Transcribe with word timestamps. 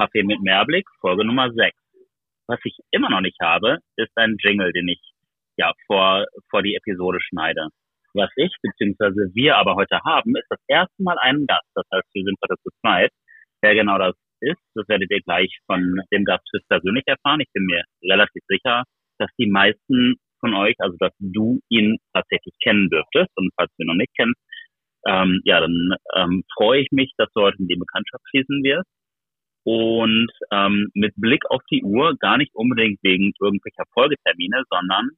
Kaffee 0.00 0.22
mit 0.22 0.40
Mehrblick, 0.40 0.86
Folge 1.02 1.26
Nummer 1.26 1.52
6. 1.52 1.76
Was 2.46 2.58
ich 2.64 2.74
immer 2.90 3.10
noch 3.10 3.20
nicht 3.20 3.36
habe, 3.42 3.80
ist 3.96 4.10
ein 4.16 4.36
Jingle, 4.42 4.72
den 4.72 4.88
ich 4.88 5.00
ja 5.58 5.74
vor, 5.86 6.24
vor 6.48 6.62
die 6.62 6.74
Episode 6.74 7.18
schneide. 7.20 7.68
Was 8.14 8.30
ich 8.36 8.50
bzw. 8.62 9.34
wir 9.34 9.58
aber 9.58 9.74
heute 9.74 10.00
haben, 10.02 10.34
ist 10.36 10.46
das 10.48 10.58
erste 10.68 11.02
Mal 11.02 11.18
einen 11.18 11.46
Gast. 11.46 11.68
Das 11.74 11.84
heißt, 11.92 12.08
wir 12.14 12.24
sind 12.24 12.38
heute 12.42 12.54
zu 12.62 12.70
zweit. 12.80 13.10
Wer 13.60 13.74
genau 13.74 13.98
das 13.98 14.14
ist, 14.40 14.62
das 14.74 14.88
werdet 14.88 15.10
ihr 15.10 15.20
gleich 15.20 15.54
von 15.66 16.00
dem 16.10 16.24
Gast 16.24 16.48
persönlich 16.70 17.04
erfahren. 17.04 17.40
Ich 17.40 17.52
bin 17.52 17.66
mir 17.66 17.84
relativ 18.02 18.42
sicher, 18.48 18.84
dass 19.18 19.28
die 19.38 19.50
meisten 19.50 20.16
von 20.40 20.54
euch, 20.54 20.76
also 20.78 20.96
dass 20.98 21.12
du 21.18 21.60
ihn 21.68 21.98
tatsächlich 22.14 22.54
kennen 22.64 22.88
dürftest. 22.88 23.36
Und 23.36 23.50
falls 23.54 23.70
du 23.76 23.82
ihn 23.82 23.88
noch 23.88 24.00
nicht 24.00 24.16
kennst, 24.16 24.40
ähm, 25.06 25.42
ja, 25.44 25.60
dann 25.60 25.94
ähm, 26.16 26.42
freue 26.56 26.80
ich 26.80 26.88
mich, 26.90 27.12
dass 27.18 27.28
du 27.34 27.42
heute 27.42 27.58
in 27.58 27.68
die 27.68 27.76
Bekanntschaft 27.76 28.24
schließen 28.30 28.64
wirst. 28.64 28.88
Und 29.64 30.30
ähm, 30.52 30.88
mit 30.94 31.12
Blick 31.16 31.42
auf 31.50 31.62
die 31.70 31.82
Uhr, 31.82 32.16
gar 32.18 32.38
nicht 32.38 32.54
unbedingt 32.54 32.98
wegen 33.02 33.32
irgendwelcher 33.40 33.84
Folgetermine, 33.92 34.62
sondern 34.70 35.10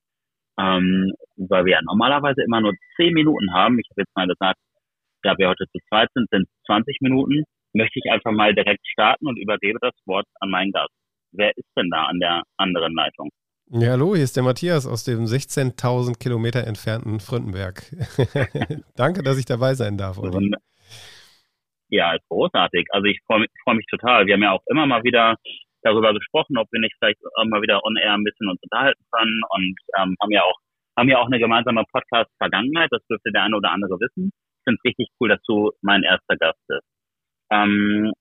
ähm, 0.59 1.13
weil 1.37 1.65
wir 1.65 1.73
ja 1.73 1.83
normalerweise 1.83 2.43
immer 2.43 2.61
nur 2.61 2.75
zehn 2.97 3.15
Minuten 3.15 3.53
haben. 3.53 3.79
Ich 3.79 3.89
habe 3.91 4.03
jetzt 4.03 4.17
mal 4.17 4.27
gesagt, 4.27 4.59
da 5.23 5.37
wir 5.39 5.49
heute 5.49 5.65
zu 5.71 5.79
zweit 5.89 6.09
sind, 6.15 6.29
sind 6.31 6.47
20 6.67 7.01
Minuten. 7.01 7.45
Möchte 7.73 8.01
ich 8.03 8.11
einfach 8.11 8.33
mal 8.33 8.55
direkt 8.55 8.87
starten 8.87 9.27
und 9.27 9.39
übergebe 9.39 9.79
das 9.81 9.95
Wort 10.07 10.27
an 10.41 10.51
meinen 10.51 10.73
Gast. 10.73 10.93
Wer 11.33 11.57
ist 11.57 11.69
denn 11.77 11.89
da 11.91 12.05
an 12.05 12.21
der 12.21 12.43
anderen 12.59 12.95
Leitung? 12.95 13.31
Ja, 13.71 13.93
hallo, 13.93 14.15
hier 14.15 14.25
ist 14.25 14.37
der 14.37 14.43
Matthias 14.43 14.87
aus 14.87 15.05
dem 15.05 15.25
16.000 15.25 16.19
Kilometer 16.19 16.67
entfernten 16.67 17.21
Fründenberg. 17.21 17.85
Danke, 18.97 19.23
dass 19.23 19.39
ich 19.39 19.47
dabei 19.47 19.75
sein 19.75 19.97
darf. 19.97 20.19
Olli. 20.19 20.53
Ja, 21.93 22.17
großartig. 22.31 22.87
Also 22.91 23.05
ich 23.05 23.21
freue 23.27 23.41
mich, 23.41 23.51
freu 23.65 23.75
mich 23.75 23.85
total. 23.87 24.27
Wir 24.27 24.35
haben 24.35 24.43
ja 24.43 24.53
auch 24.53 24.65
immer 24.71 24.87
mal 24.87 25.05
wieder 25.05 25.37
darüber 25.83 26.15
gesprochen, 26.15 26.57
ob 26.57 26.67
wir 26.73 26.81
nicht 26.81 26.97
vielleicht 26.99 27.21
mal 27.45 27.61
wieder 27.61 27.85
on 27.85 27.97
air 27.97 28.15
ein 28.15 28.25
bisschen 28.25 28.49
uns 28.49 28.63
unterhalten 28.63 29.05
können 29.13 29.41
und 29.51 29.77
ähm, 29.99 30.17
haben 30.23 30.31
ja 30.33 30.43
auch 30.43 30.57
haben 30.97 31.09
ja 31.09 31.19
auch 31.19 31.27
eine 31.27 31.39
gemeinsame 31.39 31.85
Podcast-Vergangenheit. 31.93 32.89
Das 32.91 33.05
dürfte 33.09 33.33
der 33.33 33.43
eine 33.45 33.57
oder 33.57 33.73
andere 33.73 33.99
wissen. 34.01 34.31
Ich 34.33 34.65
finde 34.65 34.79
es 34.79 34.85
richtig 34.89 35.09
cool, 35.21 35.29
dass 35.29 35.43
du 35.47 35.73
mein 35.83 36.03
erster 36.03 36.37
Gast 36.37 36.61
bist. 36.69 36.87
Ähm, 37.51 38.13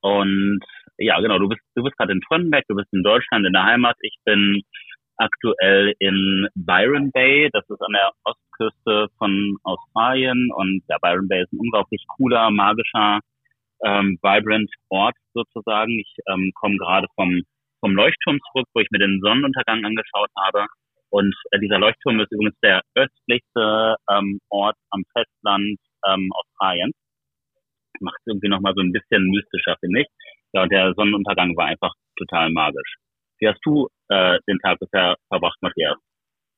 und 0.00 0.60
ja, 0.98 1.20
genau, 1.20 1.38
du 1.38 1.48
bist, 1.48 1.62
du 1.76 1.82
bist 1.84 1.96
gerade 1.96 2.12
in 2.12 2.22
Fröndenberg, 2.26 2.64
du 2.68 2.76
bist 2.76 2.92
in 2.92 3.02
Deutschland 3.02 3.46
in 3.46 3.52
der 3.52 3.64
Heimat. 3.64 3.96
Ich 4.00 4.16
bin 4.24 4.62
aktuell 5.16 5.94
in 5.98 6.48
Byron 6.54 7.10
Bay, 7.12 7.48
das 7.52 7.64
ist 7.68 7.80
an 7.80 7.92
der 7.92 8.12
Ostküste 8.24 9.08
von 9.18 9.56
Australien 9.64 10.50
und 10.54 10.82
ja, 10.88 10.98
Byron 11.00 11.28
Bay 11.28 11.42
ist 11.42 11.52
ein 11.52 11.60
unglaublich 11.60 12.04
cooler, 12.08 12.50
magischer, 12.50 13.20
ähm, 13.84 14.18
vibrant 14.22 14.70
Ort 14.88 15.16
sozusagen. 15.34 15.98
Ich 15.98 16.14
ähm, 16.28 16.52
komme 16.54 16.76
gerade 16.76 17.06
vom, 17.16 17.42
vom 17.80 17.94
Leuchtturm 17.94 18.38
zurück, 18.50 18.68
wo 18.74 18.80
ich 18.80 18.88
mir 18.90 18.98
den 18.98 19.20
Sonnenuntergang 19.22 19.84
angeschaut 19.84 20.30
habe. 20.36 20.66
Und 21.10 21.34
äh, 21.50 21.58
dieser 21.58 21.78
Leuchtturm 21.78 22.20
ist 22.20 22.32
übrigens 22.32 22.58
der 22.62 22.80
östlichste 22.94 23.96
ähm, 24.10 24.40
Ort 24.48 24.76
am 24.90 25.02
Festland 25.12 25.78
ähm, 26.06 26.30
Australiens. 26.32 26.94
Macht 28.00 28.16
es 28.20 28.32
irgendwie 28.32 28.48
nochmal 28.48 28.72
so 28.74 28.82
ein 28.82 28.92
bisschen 28.92 29.28
mystischer, 29.28 29.76
finde 29.80 30.00
ich. 30.00 30.06
Ja, 30.52 30.62
und 30.62 30.72
der 30.72 30.94
Sonnenuntergang 30.94 31.56
war 31.56 31.66
einfach 31.66 31.92
total 32.16 32.50
magisch. 32.50 32.96
Wie 33.38 33.48
hast 33.48 33.60
du 33.64 33.88
äh, 34.12 34.38
den 34.48 34.58
Tag 34.58 34.78
bisher 34.78 35.16
verbracht, 35.28 35.58
Matthias? 35.60 35.96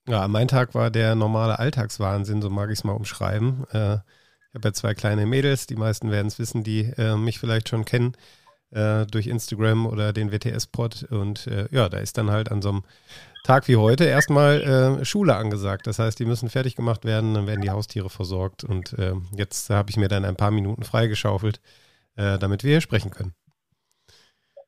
Ja, 0.07 0.29
mein 0.29 0.49
Tag 0.49 0.75
war 0.75 0.91
der 0.91 1.15
normale 1.15 1.59
Alltagswahnsinn, 1.59 2.43
so 2.43 2.51
mag 2.51 2.71
ich 2.71 2.79
es 2.79 2.85
mal 2.85 2.93
umschreiben. 2.93 3.65
Äh, 3.73 3.95
ich 3.95 4.55
habe 4.55 4.69
ja 4.69 4.73
zwei 4.73 4.95
kleine 4.95 5.27
Mädels, 5.27 5.67
die 5.67 5.77
meisten 5.77 6.11
werden 6.11 6.27
es 6.27 6.39
wissen, 6.39 6.63
die 6.63 6.93
äh, 6.99 7.17
mich 7.17 7.39
vielleicht 7.39 7.69
schon 7.69 7.85
kennen 7.85 8.17
äh, 8.71 9.07
durch 9.07 9.27
Instagram 9.27 9.87
oder 9.87 10.13
den 10.13 10.31
WTS-Pod. 10.31 11.05
Und 11.11 11.47
äh, 11.47 11.67
ja, 11.71 11.89
da 11.89 11.99
ist 11.99 12.19
dann 12.19 12.31
halt 12.31 12.51
an 12.53 12.61
so 12.61 12.69
einem 12.69 12.85
Tag 13.45 13.67
wie 13.69 13.77
heute 13.77 14.05
erstmal 14.05 15.01
äh, 15.01 15.05
Schule 15.05 15.37
angesagt. 15.37 15.87
Das 15.87 15.99
heißt, 15.99 16.19
die 16.19 16.27
müssen 16.27 16.51
fertig 16.51 16.77
gemacht 16.77 17.05
werden, 17.05 17.35
dann 17.35 17.47
werden 17.47 17.63
die 17.63 17.71
Haustiere 17.71 18.11
versorgt. 18.11 18.65
Und 18.65 18.97
jetzt 19.37 19.71
habe 19.71 19.91
ich 19.91 19.97
mir 19.97 20.09
dann 20.09 20.25
ein 20.25 20.37
paar 20.37 20.51
Minuten 20.51 20.83
freigeschaufelt, 20.83 21.61
damit 22.17 22.63
wir 22.63 22.71
hier 22.71 22.81
sprechen 22.81 23.11
können 23.11 23.35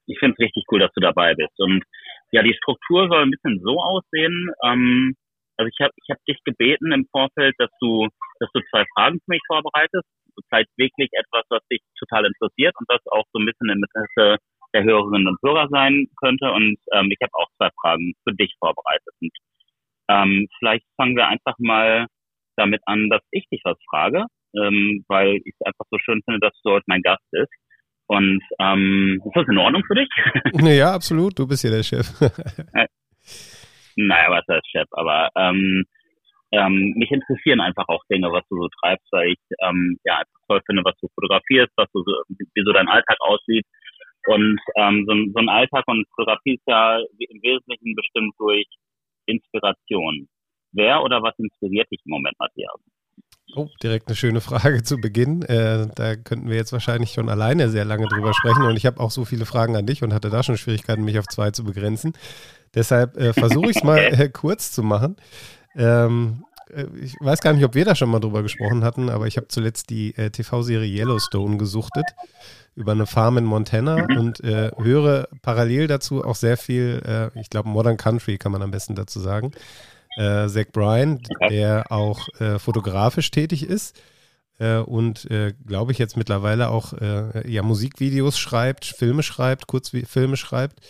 ich 0.06 0.18
finde 0.18 0.34
es 0.38 0.44
richtig 0.44 0.64
cool, 0.70 0.80
dass 0.80 0.92
du 0.94 1.00
dabei 1.00 1.34
bist. 1.34 1.58
Und 1.58 1.84
ja, 2.32 2.42
die 2.42 2.54
Struktur 2.54 3.08
soll 3.08 3.22
ein 3.22 3.30
bisschen 3.30 3.60
so 3.62 3.78
aussehen. 3.78 4.50
Ähm, 4.64 5.14
also 5.56 5.68
ich 5.68 5.80
habe 5.80 5.92
ich 5.96 6.10
hab 6.10 6.22
dich 6.24 6.38
gebeten 6.44 6.92
im 6.92 7.06
Vorfeld, 7.10 7.54
dass 7.58 7.70
du, 7.80 8.08
dass 8.40 8.50
du 8.52 8.60
zwei 8.70 8.84
Fragen 8.94 9.18
für 9.20 9.30
mich 9.32 9.42
vorbereitest. 9.46 10.04
Vielleicht 10.48 10.70
wirklich 10.76 11.08
etwas, 11.12 11.44
was 11.48 11.62
dich 11.72 11.80
total 11.98 12.26
interessiert 12.26 12.74
und 12.78 12.84
das 12.90 13.00
auch 13.10 13.24
so 13.32 13.40
ein 13.40 13.46
bisschen 13.46 13.70
im 13.70 13.82
Interesse 13.82 14.36
der 14.74 14.84
Hörerinnen 14.84 15.28
und 15.28 15.38
Hörer 15.42 15.68
sein 15.70 16.06
könnte. 16.20 16.52
Und 16.52 16.76
ähm, 16.92 17.10
ich 17.10 17.18
habe 17.22 17.32
auch 17.34 17.48
zwei 17.56 17.70
Fragen 17.80 18.12
für 18.24 18.34
dich 18.34 18.54
vorbereitet. 18.60 19.14
Und 19.20 19.32
ähm, 20.08 20.46
vielleicht 20.58 20.84
fangen 20.96 21.16
wir 21.16 21.28
einfach 21.28 21.54
mal 21.58 22.06
damit 22.56 22.82
an, 22.86 23.08
dass 23.08 23.22
ich 23.30 23.48
dich 23.48 23.62
was 23.64 23.78
frage, 23.88 24.24
ähm, 24.56 25.04
weil 25.08 25.36
ich 25.44 25.54
es 25.58 25.66
einfach 25.66 25.86
so 25.90 25.98
schön 25.98 26.20
finde, 26.24 26.40
dass 26.40 26.58
du 26.62 26.72
heute 26.72 26.84
mein 26.86 27.02
Gast 27.02 27.24
bist. 27.30 27.52
Und 28.08 28.40
ähm, 28.60 29.20
ist 29.24 29.36
das 29.36 29.48
in 29.48 29.58
Ordnung 29.58 29.82
für 29.86 29.94
dich? 29.94 30.08
ja, 30.78 30.94
absolut. 30.94 31.38
Du 31.38 31.46
bist 31.46 31.62
hier 31.62 31.72
der 31.72 31.82
Chef. 31.82 32.08
naja, 33.96 34.30
was 34.30 34.44
heißt 34.48 34.70
Chef? 34.70 34.88
Aber 34.92 35.28
ähm, 35.36 35.84
ähm, 36.52 36.94
mich 36.96 37.10
interessieren 37.10 37.60
einfach 37.60 37.88
auch 37.88 38.02
Dinge, 38.10 38.30
was 38.30 38.46
du 38.48 38.56
so 38.56 38.68
treibst, 38.80 39.06
weil 39.10 39.30
ich 39.30 39.40
ähm, 39.60 39.98
ja 40.04 40.18
einfach 40.18 40.40
toll 40.46 40.60
finde, 40.66 40.84
was 40.84 40.94
du 41.00 41.08
fotografierst, 41.14 41.72
was 41.76 41.90
du 41.92 42.02
so, 42.04 42.12
wie 42.28 42.64
so 42.64 42.72
dein 42.72 42.88
Alltag 42.88 43.16
aussieht. 43.20 43.66
Und 44.26 44.58
ähm, 44.76 45.04
so, 45.06 45.14
so 45.32 45.38
ein 45.38 45.48
Alltag 45.48 45.84
und 45.86 46.06
Fotografie 46.14 46.54
ist 46.54 46.66
ja 46.66 46.98
im 46.98 47.42
Wesentlichen 47.42 47.94
bestimmt 47.94 48.34
durch 48.38 48.66
Inspiration. 49.26 50.28
Wer 50.72 51.02
oder 51.02 51.22
was 51.22 51.38
inspiriert 51.38 51.90
dich 51.90 52.00
im 52.04 52.10
Moment, 52.10 52.38
Matthias? 52.38 52.80
Oh, 53.54 53.68
direkt 53.82 54.08
eine 54.08 54.16
schöne 54.16 54.40
Frage 54.40 54.82
zu 54.82 54.98
Beginn. 54.98 55.42
Äh, 55.42 55.86
da 55.94 56.16
könnten 56.16 56.48
wir 56.48 56.56
jetzt 56.56 56.72
wahrscheinlich 56.72 57.12
schon 57.12 57.28
alleine 57.28 57.70
sehr 57.70 57.84
lange 57.84 58.06
drüber 58.08 58.34
sprechen. 58.34 58.62
Und 58.62 58.76
ich 58.76 58.86
habe 58.86 59.00
auch 59.00 59.10
so 59.10 59.24
viele 59.24 59.46
Fragen 59.46 59.76
an 59.76 59.86
dich 59.86 60.02
und 60.02 60.12
hatte 60.12 60.30
da 60.30 60.42
schon 60.42 60.56
Schwierigkeiten, 60.56 61.04
mich 61.04 61.18
auf 61.18 61.28
zwei 61.28 61.52
zu 61.52 61.64
begrenzen. 61.64 62.12
Deshalb 62.74 63.16
äh, 63.16 63.32
versuche 63.32 63.70
ich 63.70 63.76
es 63.76 63.84
mal 63.84 63.98
äh, 63.98 64.28
kurz 64.28 64.72
zu 64.72 64.82
machen. 64.82 65.16
Ähm, 65.76 66.44
äh, 66.74 66.86
ich 67.00 67.14
weiß 67.20 67.40
gar 67.40 67.52
nicht, 67.52 67.64
ob 67.64 67.74
wir 67.74 67.84
da 67.84 67.94
schon 67.94 68.10
mal 68.10 68.20
drüber 68.20 68.42
gesprochen 68.42 68.84
hatten, 68.84 69.08
aber 69.08 69.26
ich 69.26 69.36
habe 69.36 69.48
zuletzt 69.48 69.90
die 69.90 70.16
äh, 70.16 70.30
TV-Serie 70.30 70.88
Yellowstone 70.88 71.56
gesuchtet 71.56 72.06
über 72.74 72.92
eine 72.92 73.06
Farm 73.06 73.38
in 73.38 73.44
Montana 73.44 74.06
mhm. 74.08 74.18
und 74.18 74.44
äh, 74.44 74.70
höre 74.76 75.28
parallel 75.40 75.86
dazu 75.86 76.22
auch 76.22 76.34
sehr 76.34 76.58
viel, 76.58 77.30
ich 77.34 77.48
glaube 77.48 77.70
Modern 77.70 77.96
Country 77.96 78.36
kann 78.36 78.52
man 78.52 78.60
am 78.60 78.70
besten 78.70 78.94
dazu 78.94 79.18
sagen 79.18 79.52
äh, 80.16 80.48
Zach 80.48 80.66
Bryan, 80.72 81.20
der 81.48 81.90
auch 81.90 82.28
äh, 82.40 82.58
fotografisch 82.58 83.30
tätig 83.30 83.62
ist 83.62 84.00
äh, 84.58 84.78
und, 84.78 85.30
äh, 85.30 85.52
glaube 85.66 85.92
ich, 85.92 85.98
jetzt 85.98 86.16
mittlerweile 86.16 86.70
auch 86.70 86.92
äh, 86.94 87.50
ja, 87.50 87.62
Musikvideos 87.62 88.38
schreibt, 88.38 88.84
Filme 88.84 89.22
schreibt, 89.22 89.66
Kurzfilme 89.66 90.36
schreibt. 90.36 90.80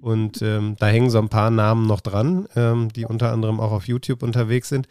Und 0.00 0.42
ähm, 0.42 0.76
da 0.78 0.86
hängen 0.86 1.10
so 1.10 1.18
ein 1.18 1.30
paar 1.30 1.50
Namen 1.50 1.86
noch 1.86 2.00
dran, 2.00 2.46
ähm, 2.54 2.92
die 2.92 3.06
unter 3.06 3.32
anderem 3.32 3.60
auch 3.60 3.72
auf 3.72 3.88
YouTube 3.88 4.22
unterwegs 4.22 4.68
sind. 4.68 4.88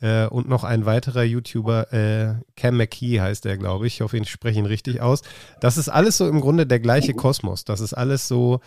Äh, 0.00 0.26
und 0.26 0.48
noch 0.48 0.62
ein 0.62 0.86
weiterer 0.86 1.24
YouTuber, 1.24 1.92
äh, 1.92 2.34
Cam 2.54 2.76
McKee 2.76 3.20
heißt 3.20 3.46
er, 3.46 3.56
glaube 3.56 3.86
ich. 3.86 3.94
Ich 3.94 4.00
hoffe, 4.02 4.18
ich 4.18 4.30
spreche 4.30 4.58
ihn 4.58 4.66
richtig 4.66 5.00
aus. 5.00 5.22
Das 5.60 5.78
ist 5.78 5.88
alles 5.88 6.16
so 6.16 6.28
im 6.28 6.40
Grunde 6.40 6.66
der 6.66 6.80
gleiche 6.80 7.14
Kosmos. 7.14 7.64
Das 7.64 7.80
ist 7.80 7.94
alles 7.94 8.28
so 8.28 8.60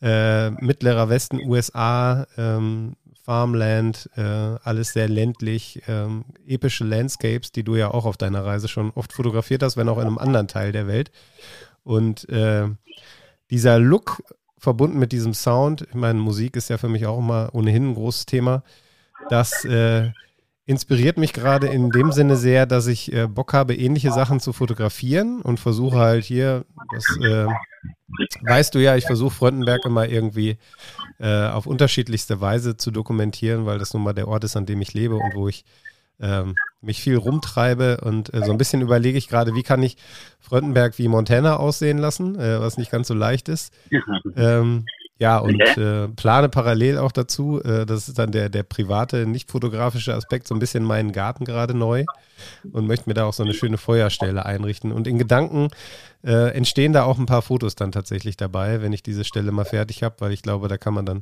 äh, 0.00 0.50
mittlerer 0.50 1.08
Westen, 1.08 1.40
USA, 1.40 2.26
ähm, 2.38 2.94
Farmland, 3.26 4.08
äh, 4.16 4.22
alles 4.22 4.92
sehr 4.92 5.08
ländlich, 5.08 5.82
ähm, 5.88 6.24
epische 6.46 6.84
Landscapes, 6.84 7.50
die 7.50 7.64
du 7.64 7.74
ja 7.74 7.90
auch 7.90 8.04
auf 8.06 8.16
deiner 8.16 8.44
Reise 8.44 8.68
schon 8.68 8.92
oft 8.92 9.12
fotografiert 9.12 9.64
hast, 9.64 9.76
wenn 9.76 9.88
auch 9.88 9.98
in 9.98 10.06
einem 10.06 10.18
anderen 10.18 10.46
Teil 10.46 10.70
der 10.70 10.86
Welt. 10.86 11.10
Und 11.82 12.28
äh, 12.28 12.68
dieser 13.50 13.80
Look 13.80 14.22
verbunden 14.58 15.00
mit 15.00 15.10
diesem 15.10 15.34
Sound, 15.34 15.82
ich 15.88 15.94
meine, 15.94 16.20
Musik 16.20 16.54
ist 16.54 16.70
ja 16.70 16.78
für 16.78 16.88
mich 16.88 17.04
auch 17.06 17.18
immer 17.18 17.50
ohnehin 17.52 17.90
ein 17.90 17.94
großes 17.94 18.26
Thema, 18.26 18.62
das 19.28 19.64
äh, 19.64 20.12
inspiriert 20.66 21.16
mich 21.16 21.32
gerade 21.32 21.68
in 21.68 21.90
dem 21.90 22.10
Sinne 22.10 22.36
sehr, 22.36 22.66
dass 22.66 22.88
ich 22.88 23.12
äh, 23.12 23.28
Bock 23.28 23.52
habe, 23.52 23.74
ähnliche 23.74 24.12
Sachen 24.12 24.40
zu 24.40 24.52
fotografieren 24.52 25.40
und 25.40 25.60
versuche 25.60 25.98
halt 25.98 26.24
hier, 26.24 26.64
das 26.92 27.04
äh, 27.22 27.46
weißt 28.42 28.74
du 28.74 28.80
ja, 28.80 28.96
ich 28.96 29.06
versuche 29.06 29.34
Fröndenberg 29.34 29.84
immer 29.84 30.08
irgendwie 30.08 30.58
äh, 31.20 31.46
auf 31.46 31.66
unterschiedlichste 31.66 32.40
Weise 32.40 32.76
zu 32.76 32.90
dokumentieren, 32.90 33.64
weil 33.64 33.78
das 33.78 33.94
nun 33.94 34.02
mal 34.02 34.12
der 34.12 34.26
Ort 34.26 34.42
ist, 34.42 34.56
an 34.56 34.66
dem 34.66 34.82
ich 34.82 34.92
lebe 34.92 35.14
und 35.14 35.34
wo 35.36 35.48
ich 35.48 35.64
ähm, 36.18 36.54
mich 36.80 37.00
viel 37.00 37.16
rumtreibe 37.16 37.98
und 38.02 38.32
äh, 38.34 38.44
so 38.44 38.50
ein 38.50 38.58
bisschen 38.58 38.80
überlege 38.80 39.18
ich 39.18 39.28
gerade, 39.28 39.54
wie 39.54 39.62
kann 39.62 39.82
ich 39.82 39.96
Fröndenberg 40.40 40.98
wie 40.98 41.08
Montana 41.08 41.56
aussehen 41.56 41.98
lassen, 41.98 42.38
äh, 42.38 42.60
was 42.60 42.78
nicht 42.78 42.90
ganz 42.90 43.08
so 43.08 43.14
leicht 43.14 43.48
ist. 43.48 43.72
Ähm, 44.34 44.86
Ja, 45.18 45.38
und 45.38 45.54
okay. 45.54 46.04
äh, 46.04 46.08
plane 46.08 46.50
parallel 46.50 46.98
auch 46.98 47.12
dazu, 47.12 47.62
äh, 47.62 47.86
das 47.86 48.08
ist 48.08 48.18
dann 48.18 48.32
der, 48.32 48.50
der 48.50 48.64
private, 48.64 49.26
nicht 49.26 49.50
fotografische 49.50 50.14
Aspekt, 50.14 50.46
so 50.46 50.54
ein 50.54 50.58
bisschen 50.58 50.84
meinen 50.84 51.12
Garten 51.12 51.46
gerade 51.46 51.72
neu 51.72 52.04
und 52.70 52.86
möchte 52.86 53.08
mir 53.08 53.14
da 53.14 53.24
auch 53.24 53.32
so 53.32 53.42
eine 53.42 53.54
schöne 53.54 53.78
Feuerstelle 53.78 54.44
einrichten. 54.44 54.92
Und 54.92 55.06
in 55.06 55.18
Gedanken 55.18 55.68
äh, 56.22 56.54
entstehen 56.54 56.92
da 56.92 57.04
auch 57.04 57.18
ein 57.18 57.24
paar 57.24 57.40
Fotos 57.40 57.76
dann 57.76 57.92
tatsächlich 57.92 58.36
dabei, 58.36 58.82
wenn 58.82 58.92
ich 58.92 59.02
diese 59.02 59.24
Stelle 59.24 59.52
mal 59.52 59.64
fertig 59.64 60.02
habe, 60.02 60.16
weil 60.18 60.32
ich 60.32 60.42
glaube, 60.42 60.68
da 60.68 60.76
kann 60.76 60.92
man 60.92 61.06
dann, 61.06 61.18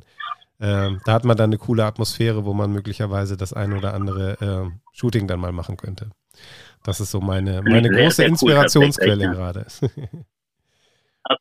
äh, 0.59 0.97
da 1.05 1.13
hat 1.13 1.23
man 1.23 1.37
dann 1.37 1.51
eine 1.51 1.57
coole 1.57 1.85
Atmosphäre, 1.85 2.43
wo 2.43 2.53
man 2.53 2.71
möglicherweise 2.71 3.37
das 3.37 3.53
ein 3.53 3.71
oder 3.71 3.93
andere 3.93 4.41
äh, 4.41 4.77
Shooting 4.91 5.25
dann 5.27 5.39
mal 5.39 5.53
machen 5.53 5.77
könnte. 5.77 6.09
Das 6.83 6.99
ist 6.99 7.11
so 7.11 7.21
meine, 7.21 7.61
meine 7.61 7.87
sehr, 7.87 8.03
große 8.03 8.15
sehr 8.17 8.27
Inspirationsquelle 8.27 9.27
cool, 9.27 9.35
gerade. 9.35 9.65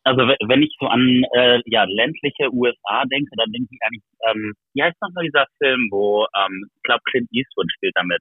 also 0.05 0.23
wenn 0.23 0.63
ich 0.63 0.75
so 0.81 0.87
an 0.87 1.23
äh, 1.35 1.61
ja, 1.67 1.85
ländliche 1.85 2.53
USA 2.53 3.05
denke, 3.11 3.31
dann 3.37 3.53
denke 3.53 3.69
ich 3.71 3.81
eigentlich, 3.83 4.03
ähm, 4.29 4.55
wie 4.75 4.83
heißt 4.83 4.97
nochmal 5.01 5.25
dieser 5.25 5.47
Film, 5.59 5.89
wo 5.91 6.27
ähm, 6.37 6.71
ich 6.75 6.83
glaube 6.83 7.03
Clint 7.11 7.29
Eastwood 7.33 7.71
spielt 7.73 7.95
damit. 7.97 8.21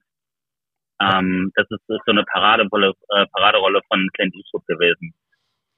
Ähm, 1.00 1.50
das 1.54 1.66
ist, 1.70 1.80
ist 1.88 2.04
so 2.06 2.12
eine 2.12 2.24
Paraderolle, 2.24 2.92
äh, 3.10 3.26
Paraderolle 3.32 3.80
von 3.88 4.08
Clint 4.14 4.34
Eastwood 4.34 4.66
gewesen. 4.66 5.14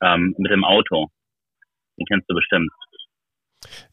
Ähm, 0.03 0.35
mit 0.38 0.50
dem 0.50 0.65
Auto. 0.65 1.09
Den 1.99 2.06
kennst 2.06 2.29
du 2.29 2.35
bestimmt. 2.35 2.71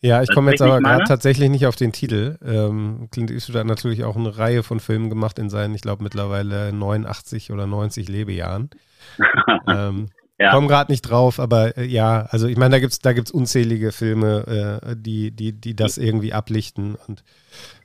Ja, 0.01 0.21
ich 0.21 0.29
komme 0.31 0.51
jetzt 0.51 0.61
aber 0.61 0.79
gerade 0.79 1.05
tatsächlich 1.05 1.49
nicht 1.49 1.65
auf 1.65 1.75
den 1.75 1.93
Titel. 1.93 2.37
Ähm, 2.43 3.07
Clint 3.11 3.31
Eastwood 3.31 3.55
hat 3.55 3.67
natürlich 3.67 4.03
auch 4.03 4.17
eine 4.17 4.37
Reihe 4.37 4.63
von 4.63 4.79
Filmen 4.79 5.09
gemacht 5.09 5.39
in 5.39 5.49
seinen, 5.49 5.73
ich 5.75 5.81
glaube, 5.81 6.03
mittlerweile 6.03 6.73
89 6.73 7.51
oder 7.51 7.67
90 7.67 8.09
Lebejahren. 8.09 8.69
ähm, 9.67 10.09
ja. 10.39 10.51
Komme 10.51 10.67
gerade 10.67 10.91
nicht 10.91 11.03
drauf, 11.03 11.39
aber 11.39 11.77
äh, 11.77 11.85
ja, 11.85 12.27
also 12.29 12.47
ich 12.47 12.57
meine, 12.57 12.71
da 12.71 12.79
gibt 12.79 12.93
es 12.93 12.99
da 12.99 13.13
gibt's 13.13 13.31
unzählige 13.31 13.91
Filme, 13.91 14.81
äh, 14.81 14.95
die, 14.97 15.31
die, 15.31 15.53
die 15.53 15.75
das 15.75 15.97
irgendwie 15.97 16.33
ablichten 16.33 16.95
und 17.07 17.23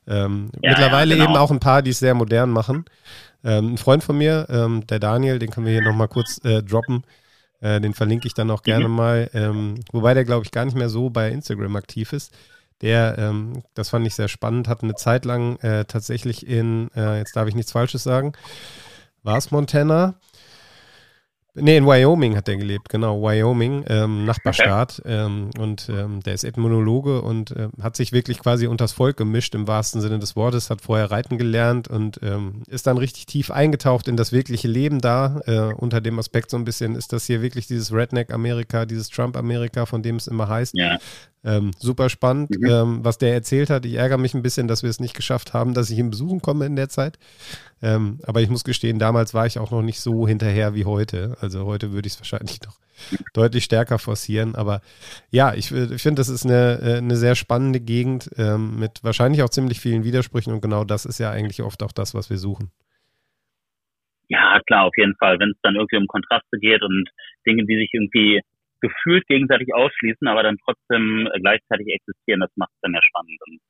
ähm, 0.07 0.51
ja, 0.63 0.71
mittlerweile 0.71 1.15
ja, 1.15 1.25
genau. 1.25 1.31
eben 1.31 1.39
auch 1.39 1.51
ein 1.51 1.61
paar, 1.61 1.83
die 1.83 1.91
es 1.91 1.99
sehr 1.99 2.15
modern 2.15 2.51
machen. 2.51 2.87
Ähm, 3.45 3.75
ein 3.75 3.79
Freund 3.79 4.03
von 4.03 4.17
mir, 4.17 4.47
ähm, 4.49 4.87
der 4.87 4.99
Daniel, 4.99 5.39
den 5.39 5.51
können 5.51 5.67
wir 5.67 5.73
hier 5.73 5.83
nochmal 5.83 6.09
kurz 6.09 6.43
äh, 6.45 6.63
droppen. 6.63 7.05
Äh, 7.61 7.81
den 7.81 7.95
verlinke 7.95 8.27
ich 8.27 8.35
dann 8.35 8.51
auch 8.51 8.63
gerne 8.63 8.89
mhm. 8.89 8.95
mal. 8.95 9.31
Ähm, 9.35 9.75
wobei 9.93 10.15
der, 10.15 10.25
glaube 10.25 10.45
ich, 10.45 10.51
gar 10.51 10.65
nicht 10.65 10.77
mehr 10.77 10.89
so 10.89 11.11
bei 11.11 11.31
Instagram 11.31 11.77
aktiv 11.77 12.13
ist. 12.13 12.33
Der, 12.81 13.19
ähm, 13.19 13.63
das 13.75 13.91
fand 13.91 14.07
ich 14.07 14.15
sehr 14.15 14.29
spannend, 14.29 14.69
hat 14.69 14.83
eine 14.83 14.95
Zeit 14.95 15.25
lang 15.25 15.57
äh, 15.59 15.85
tatsächlich 15.85 16.47
in, 16.47 16.91
äh, 16.95 17.19
jetzt 17.19 17.35
darf 17.35 17.49
ich 17.49 17.57
nichts 17.57 17.73
Falsches 17.73 18.05
sagen, 18.05 18.33
war 19.25 19.37
es 19.37 19.51
Montana? 19.51 20.15
Nee, 21.61 21.77
in 21.77 21.87
Wyoming 21.87 22.37
hat 22.37 22.49
er 22.49 22.57
gelebt, 22.57 22.89
genau, 22.89 23.23
Wyoming, 23.23 23.85
ähm, 23.89 24.25
Nachbarstaat. 24.25 25.01
Okay. 25.01 25.09
Ähm, 25.19 25.51
und 25.59 25.89
ähm, 25.89 26.23
der 26.23 26.35
ist 26.35 26.45
Ethnologe 26.45 27.23
und 27.23 27.51
äh, 27.53 27.69
hat 27.83 27.97
sich 27.97 28.13
wirklich 28.13 28.39
quasi 28.39 28.67
unters 28.67 28.93
Volk 28.93 29.17
gemischt 29.17 29.55
im 29.55 29.67
wahrsten 29.67 30.01
Sinne 30.01 30.19
des 30.19 30.37
Wortes, 30.37 30.71
hat 30.71 30.83
vorher 30.83 31.11
reiten 31.11 31.39
gelernt 31.39 31.89
und 31.89 32.21
ähm, 32.23 32.63
ist 32.69 32.87
dann 32.87 32.99
richtig 32.99 33.27
tief 33.27 33.51
eingetaucht 33.51 34.07
in 34.07 34.17
das 34.17 34.31
wirkliche 34.31 34.69
Leben 34.69 35.01
da. 35.01 35.41
Äh, 35.47 35.73
unter 35.75 36.01
dem 36.01 36.19
Aspekt 36.19 36.51
so 36.51 36.57
ein 36.57 36.65
bisschen, 36.65 36.95
ist 36.95 37.13
das 37.13 37.27
hier 37.27 37.43
wirklich 37.43 37.67
dieses 37.67 37.93
Redneck-Amerika, 37.93 38.85
dieses 38.85 39.09
Trump-Amerika, 39.09 39.87
von 39.87 40.03
dem 40.03 40.17
es 40.17 40.27
immer 40.27 40.49
heißt. 40.49 40.75
Ja. 40.77 40.99
Ähm, 41.45 41.71
super 41.79 42.09
spannend, 42.09 42.51
mhm. 42.51 42.67
ähm, 42.67 43.05
was 43.05 43.19
der 43.19 43.33
erzählt 43.33 43.71
hat. 43.71 43.87
Ich 43.87 43.95
ärgere 43.95 44.19
mich 44.19 44.35
ein 44.35 44.43
bisschen, 44.43 44.67
dass 44.67 44.83
wir 44.83 44.91
es 44.91 44.99
nicht 44.99 45.15
geschafft 45.15 45.55
haben, 45.55 45.73
dass 45.73 45.91
ich 45.91 45.99
ihn 45.99 46.11
besuchen 46.11 46.43
komme 46.43 46.67
in 46.67 46.75
der 46.75 46.89
Zeit. 46.89 47.19
Ähm, 47.81 48.19
aber 48.27 48.41
ich 48.41 48.49
muss 48.49 48.65
gestehen, 48.65 48.99
damals 48.99 49.35
war 49.35 49.47
ich 49.47 49.59
auch 49.59 49.71
noch 49.71 49.83
nicht 49.83 50.01
so 50.01 50.27
hinterher 50.27 50.75
wie 50.75 50.85
heute. 50.85 51.37
Also 51.41 51.65
heute 51.65 51.93
würde 51.93 52.09
ich 52.09 52.15
es 52.15 52.21
wahrscheinlich 52.21 52.61
noch 52.63 52.75
deutlich 53.35 53.65
stärker 53.65 54.01
forcieren. 54.01 54.57
Aber 54.57 54.81
ja, 55.31 55.55
ich, 55.55 55.71
ich 55.71 56.03
finde, 56.03 56.21
das 56.21 56.29
ist 56.29 56.45
eine, 56.45 56.81
äh, 56.83 56.99
eine 56.99 57.17
sehr 57.17 57.37
spannende 57.37 57.79
Gegend 57.79 58.31
ähm, 58.37 58.81
mit 58.81 59.05
wahrscheinlich 59.05 59.43
auch 59.45 59.51
ziemlich 59.51 59.79
vielen 59.79 60.03
Widersprüchen. 60.03 60.53
Und 60.53 60.61
genau 60.61 60.83
das 60.83 61.07
ist 61.07 61.19
ja 61.19 61.31
eigentlich 61.31 61.63
oft 61.63 61.83
auch 61.85 61.93
das, 61.93 62.15
was 62.15 62.31
wir 62.31 62.39
suchen. 62.39 62.73
Ja, 64.29 64.61
klar, 64.67 64.85
auf 64.85 64.97
jeden 64.97 65.15
Fall. 65.17 65.39
Wenn 65.39 65.51
es 65.51 65.59
dann 65.63 65.77
irgendwie 65.77 65.97
um 65.97 66.07
Kontraste 66.07 66.59
geht 66.59 66.83
und 66.83 67.09
Dinge, 67.47 67.65
die 67.65 67.77
sich 67.77 67.91
irgendwie 67.93 68.43
gefühlt 68.81 69.27
gegenseitig 69.27 69.75
ausschließen, 69.75 70.29
aber 70.29 70.43
dann 70.43 70.59
trotzdem 70.65 71.29
gleichzeitig 71.41 71.89
existieren, 71.89 72.41
das 72.41 72.51
macht 72.57 72.71
es 72.75 72.81
dann 72.83 72.95
ja 72.95 73.03
spannend. 73.03 73.39
Und, 73.47 73.61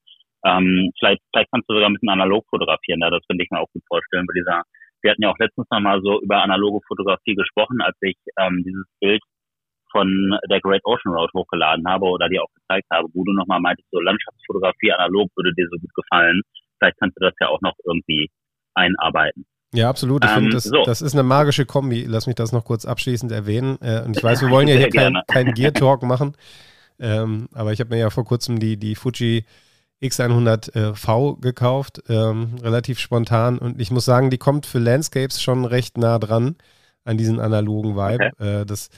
ähm, 0.45 0.91
vielleicht, 0.99 1.23
vielleicht 1.33 1.51
kannst 1.51 1.69
du 1.69 1.75
sogar 1.75 1.91
ein 1.91 1.95
bisschen 1.95 2.11
analog 2.11 2.45
fotografieren, 2.49 3.01
ja, 3.01 3.11
das 3.11 3.23
könnte 3.29 3.45
ich 3.45 3.51
mir 3.51 3.61
auch 3.61 3.73
gut 3.73 3.83
vorstellen, 3.89 4.27
weil 4.29 4.41
dieser, 4.41 4.63
wir 5.03 5.11
hatten 5.11 5.23
ja 5.23 5.31
auch 5.31 5.39
letztens 5.39 5.67
nochmal 5.71 6.01
so 6.03 6.21
über 6.21 6.43
analoge 6.43 6.81
Fotografie 6.87 7.35
gesprochen, 7.35 7.81
als 7.81 7.97
ich 8.01 8.17
ähm, 8.39 8.63
dieses 8.65 8.87
Bild 9.01 9.23
von 9.91 10.39
der 10.51 10.61
Great 10.61 10.85
Ocean 10.85 11.15
Road 11.15 11.31
hochgeladen 11.35 11.87
habe 11.89 12.07
oder 12.07 12.29
dir 12.29 12.43
auch 12.43 12.53
gezeigt 12.55 12.87
habe, 12.93 13.09
wo 13.15 13.25
du 13.25 13.33
nochmal 13.33 13.61
meintest, 13.61 13.89
so 13.91 14.01
Landschaftsfotografie 14.01 14.93
analog 14.93 15.31
würde 15.37 15.55
dir 15.55 15.67
so 15.71 15.79
gut 15.79 15.95
gefallen. 15.95 16.43
Vielleicht 16.79 16.99
kannst 16.99 17.17
du 17.17 17.25
das 17.25 17.35
ja 17.41 17.49
auch 17.49 17.61
noch 17.63 17.75
irgendwie 17.87 18.29
einarbeiten. 18.75 19.47
Ja, 19.75 19.91
absolut. 19.91 20.25
Ich 20.25 20.31
ähm, 20.31 20.37
finde, 20.37 20.51
das, 20.53 20.65
so. 20.65 20.83
das 20.85 21.03
ist 21.03 21.13
eine 21.13 21.23
magische 21.23 21.67
Kombi. 21.67 22.05
Lass 22.05 22.27
mich 22.27 22.37
das 22.37 22.53
noch 22.53 22.65
kurz 22.65 22.85
abschließend 22.85 23.33
erwähnen. 23.33 23.79
Äh, 23.81 24.03
und 24.03 24.17
ich 24.17 24.23
weiß, 24.23 24.41
wir 24.41 24.51
wollen 24.51 24.69
ja 24.69 24.77
hier 24.77 24.91
keinen 24.91 25.21
kein 25.27 25.53
Gear 25.55 25.73
Talk 25.75 26.03
machen. 26.03 26.35
Ähm, 26.99 27.49
aber 27.53 27.73
ich 27.73 27.81
habe 27.81 27.91
mir 27.91 28.01
ja 28.01 28.11
vor 28.11 28.25
kurzem 28.25 28.59
die, 28.59 28.77
die 28.77 28.95
Fuji 28.95 29.45
X100V 30.03 31.37
äh, 31.37 31.41
gekauft, 31.41 32.03
ähm, 32.09 32.55
relativ 32.63 32.99
spontan. 32.99 33.59
Und 33.59 33.81
ich 33.81 33.91
muss 33.91 34.05
sagen, 34.05 34.31
die 34.31 34.39
kommt 34.39 34.67
für 34.67 34.79
Landscapes 34.79 35.43
schon 35.43 35.65
recht 35.65 35.99
nah 35.99 36.19
dran 36.19 36.57
an 37.05 37.19
diesen 37.19 37.41
analogen 37.41 37.97
Vibe. 37.97 38.31
Okay. 38.37 38.61
Äh, 38.61 38.67
das 38.67 38.91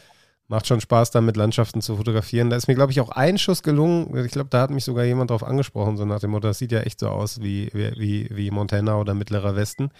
macht 0.46 0.66
schon 0.66 0.80
Spaß, 0.80 1.10
da 1.10 1.20
mit 1.20 1.36
Landschaften 1.36 1.80
zu 1.80 1.96
fotografieren. 1.96 2.50
Da 2.50 2.56
ist 2.56 2.68
mir, 2.68 2.74
glaube 2.74 2.92
ich, 2.92 3.00
auch 3.00 3.10
ein 3.10 3.38
Schuss 3.38 3.62
gelungen. 3.62 4.16
Ich 4.24 4.32
glaube, 4.32 4.50
da 4.50 4.62
hat 4.62 4.70
mich 4.70 4.84
sogar 4.84 5.04
jemand 5.04 5.30
drauf 5.30 5.44
angesprochen, 5.44 5.96
so 5.96 6.04
nach 6.04 6.20
dem 6.20 6.30
Motto, 6.30 6.48
das 6.48 6.58
sieht 6.58 6.72
ja 6.72 6.80
echt 6.80 7.00
so 7.00 7.08
aus 7.08 7.40
wie, 7.40 7.70
wie, 7.72 8.28
wie 8.30 8.50
Montana 8.50 8.98
oder 8.98 9.14
Mittlerer 9.14 9.54
Westen. 9.54 9.90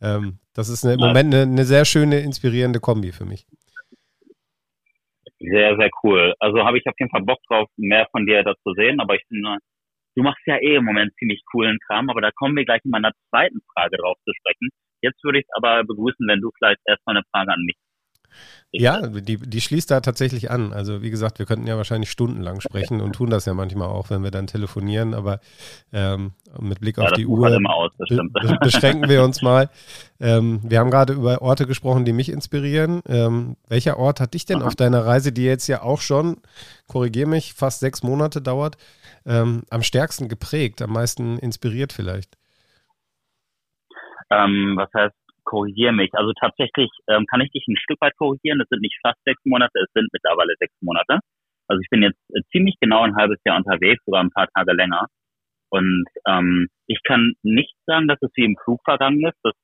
Ähm, 0.00 0.38
das 0.54 0.68
ist 0.68 0.84
eine, 0.84 0.94
im 0.94 1.00
Moment 1.00 1.34
eine, 1.34 1.42
eine, 1.42 1.64
sehr 1.64 1.84
schöne, 1.84 2.20
inspirierende 2.20 2.80
Kombi 2.80 3.12
für 3.12 3.24
mich. 3.24 3.46
Sehr, 5.38 5.76
sehr 5.76 5.90
cool. 6.02 6.34
Also 6.38 6.64
habe 6.64 6.78
ich 6.78 6.86
auf 6.86 6.94
jeden 6.98 7.10
Fall 7.10 7.22
Bock 7.22 7.38
drauf, 7.48 7.68
mehr 7.76 8.06
von 8.10 8.26
dir 8.26 8.42
dazu 8.42 8.72
sehen, 8.74 9.00
aber 9.00 9.14
ich 9.14 9.22
finde, 9.28 9.58
du 10.16 10.22
machst 10.22 10.42
ja 10.46 10.56
eh 10.56 10.76
im 10.76 10.84
Moment 10.84 11.12
ziemlich 11.18 11.42
coolen 11.50 11.78
Kram, 11.86 12.08
aber 12.08 12.20
da 12.20 12.30
kommen 12.30 12.56
wir 12.56 12.64
gleich 12.64 12.80
in 12.84 12.90
meiner 12.90 13.12
zweiten 13.30 13.60
Frage 13.72 13.96
drauf 13.98 14.16
zu 14.24 14.32
sprechen. 14.38 14.70
Jetzt 15.02 15.22
würde 15.22 15.40
ich 15.40 15.44
es 15.44 15.56
aber 15.56 15.84
begrüßen, 15.84 16.26
wenn 16.28 16.40
du 16.40 16.50
vielleicht 16.56 16.80
erstmal 16.86 17.16
eine 17.16 17.24
Frage 17.30 17.52
an 17.52 17.60
mich 17.66 17.76
ja, 18.76 19.06
die, 19.06 19.36
die 19.36 19.60
schließt 19.60 19.88
da 19.88 20.00
tatsächlich 20.00 20.50
an. 20.50 20.72
Also 20.72 21.00
wie 21.00 21.10
gesagt, 21.10 21.38
wir 21.38 21.46
könnten 21.46 21.66
ja 21.68 21.76
wahrscheinlich 21.76 22.10
stundenlang 22.10 22.60
sprechen 22.60 23.00
und 23.00 23.12
tun 23.12 23.30
das 23.30 23.44
ja 23.44 23.54
manchmal 23.54 23.88
auch, 23.88 24.10
wenn 24.10 24.24
wir 24.24 24.32
dann 24.32 24.48
telefonieren, 24.48 25.14
aber 25.14 25.38
ähm, 25.92 26.32
mit 26.60 26.80
Blick 26.80 26.98
ja, 26.98 27.04
auf 27.04 27.12
die 27.12 27.26
Uhr 27.26 27.56
aus, 27.68 27.92
be 27.96 28.58
beschränken 28.60 29.08
wir 29.08 29.22
uns 29.22 29.42
mal. 29.42 29.70
Ähm, 30.18 30.60
wir 30.64 30.80
haben 30.80 30.90
gerade 30.90 31.12
über 31.12 31.40
Orte 31.40 31.66
gesprochen, 31.66 32.04
die 32.04 32.12
mich 32.12 32.30
inspirieren. 32.30 33.00
Ähm, 33.06 33.56
welcher 33.68 33.96
Ort 33.96 34.18
hat 34.18 34.34
dich 34.34 34.44
denn 34.44 34.58
Aha. 34.58 34.66
auf 34.66 34.74
deiner 34.74 35.06
Reise, 35.06 35.30
die 35.30 35.44
jetzt 35.44 35.68
ja 35.68 35.82
auch 35.82 36.00
schon, 36.00 36.38
korrigiere 36.88 37.28
mich, 37.28 37.54
fast 37.54 37.78
sechs 37.78 38.02
Monate 38.02 38.42
dauert, 38.42 38.76
ähm, 39.24 39.62
am 39.70 39.84
stärksten 39.84 40.28
geprägt, 40.28 40.82
am 40.82 40.90
meisten 40.90 41.38
inspiriert 41.38 41.92
vielleicht? 41.92 42.36
Ähm, 44.30 44.74
was 44.76 44.92
heißt 44.94 45.14
korrigiere 45.44 45.92
mich. 45.92 46.10
Also 46.14 46.32
tatsächlich 46.32 46.90
ähm, 47.08 47.26
kann 47.26 47.40
ich 47.40 47.50
dich 47.50 47.64
ein 47.68 47.76
Stück 47.76 48.00
weit 48.00 48.16
korrigieren. 48.16 48.60
Es 48.60 48.68
sind 48.68 48.82
nicht 48.82 48.98
fast 49.02 49.18
sechs 49.24 49.40
Monate, 49.44 49.78
es 49.78 49.92
sind 49.94 50.08
mittlerweile 50.12 50.54
sechs 50.58 50.74
Monate. 50.80 51.20
Also 51.68 51.80
ich 51.80 51.88
bin 51.90 52.02
jetzt 52.02 52.18
äh, 52.34 52.42
ziemlich 52.52 52.76
genau 52.80 53.02
ein 53.02 53.16
halbes 53.16 53.38
Jahr 53.44 53.56
unterwegs, 53.56 54.02
sogar 54.04 54.22
ein 54.22 54.30
paar 54.30 54.48
Tage 54.54 54.72
länger. 54.72 55.06
Und 55.70 56.06
ähm, 56.28 56.68
ich 56.86 57.00
kann 57.04 57.34
nicht 57.42 57.74
sagen, 57.86 58.08
dass 58.08 58.18
es 58.22 58.30
wie 58.36 58.44
im 58.44 58.56
Flug 58.62 58.80
vergangen 58.84 59.24
ist. 59.26 59.38
Das, 59.42 59.54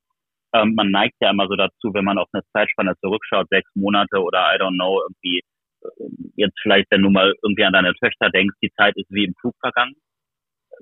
ähm, 0.54 0.74
man 0.74 0.90
neigt 0.90 1.14
ja 1.20 1.30
immer 1.30 1.46
so 1.46 1.56
dazu, 1.56 1.94
wenn 1.94 2.04
man 2.04 2.18
auf 2.18 2.28
eine 2.32 2.42
Zeitspanne 2.52 2.94
zurückschaut, 3.00 3.48
sechs 3.50 3.70
Monate 3.74 4.18
oder 4.18 4.54
I 4.54 4.58
don't 4.58 4.74
know, 4.74 5.00
irgendwie 5.02 5.40
äh, 5.82 5.88
jetzt 6.36 6.58
vielleicht, 6.62 6.90
wenn 6.90 7.02
du 7.02 7.10
mal 7.10 7.34
irgendwie 7.42 7.64
an 7.64 7.72
deine 7.72 7.94
Töchter 7.94 8.30
denkst, 8.30 8.56
die 8.62 8.72
Zeit 8.76 8.96
ist 8.96 9.10
wie 9.10 9.24
im 9.24 9.34
Flug 9.40 9.54
vergangen. 9.60 9.94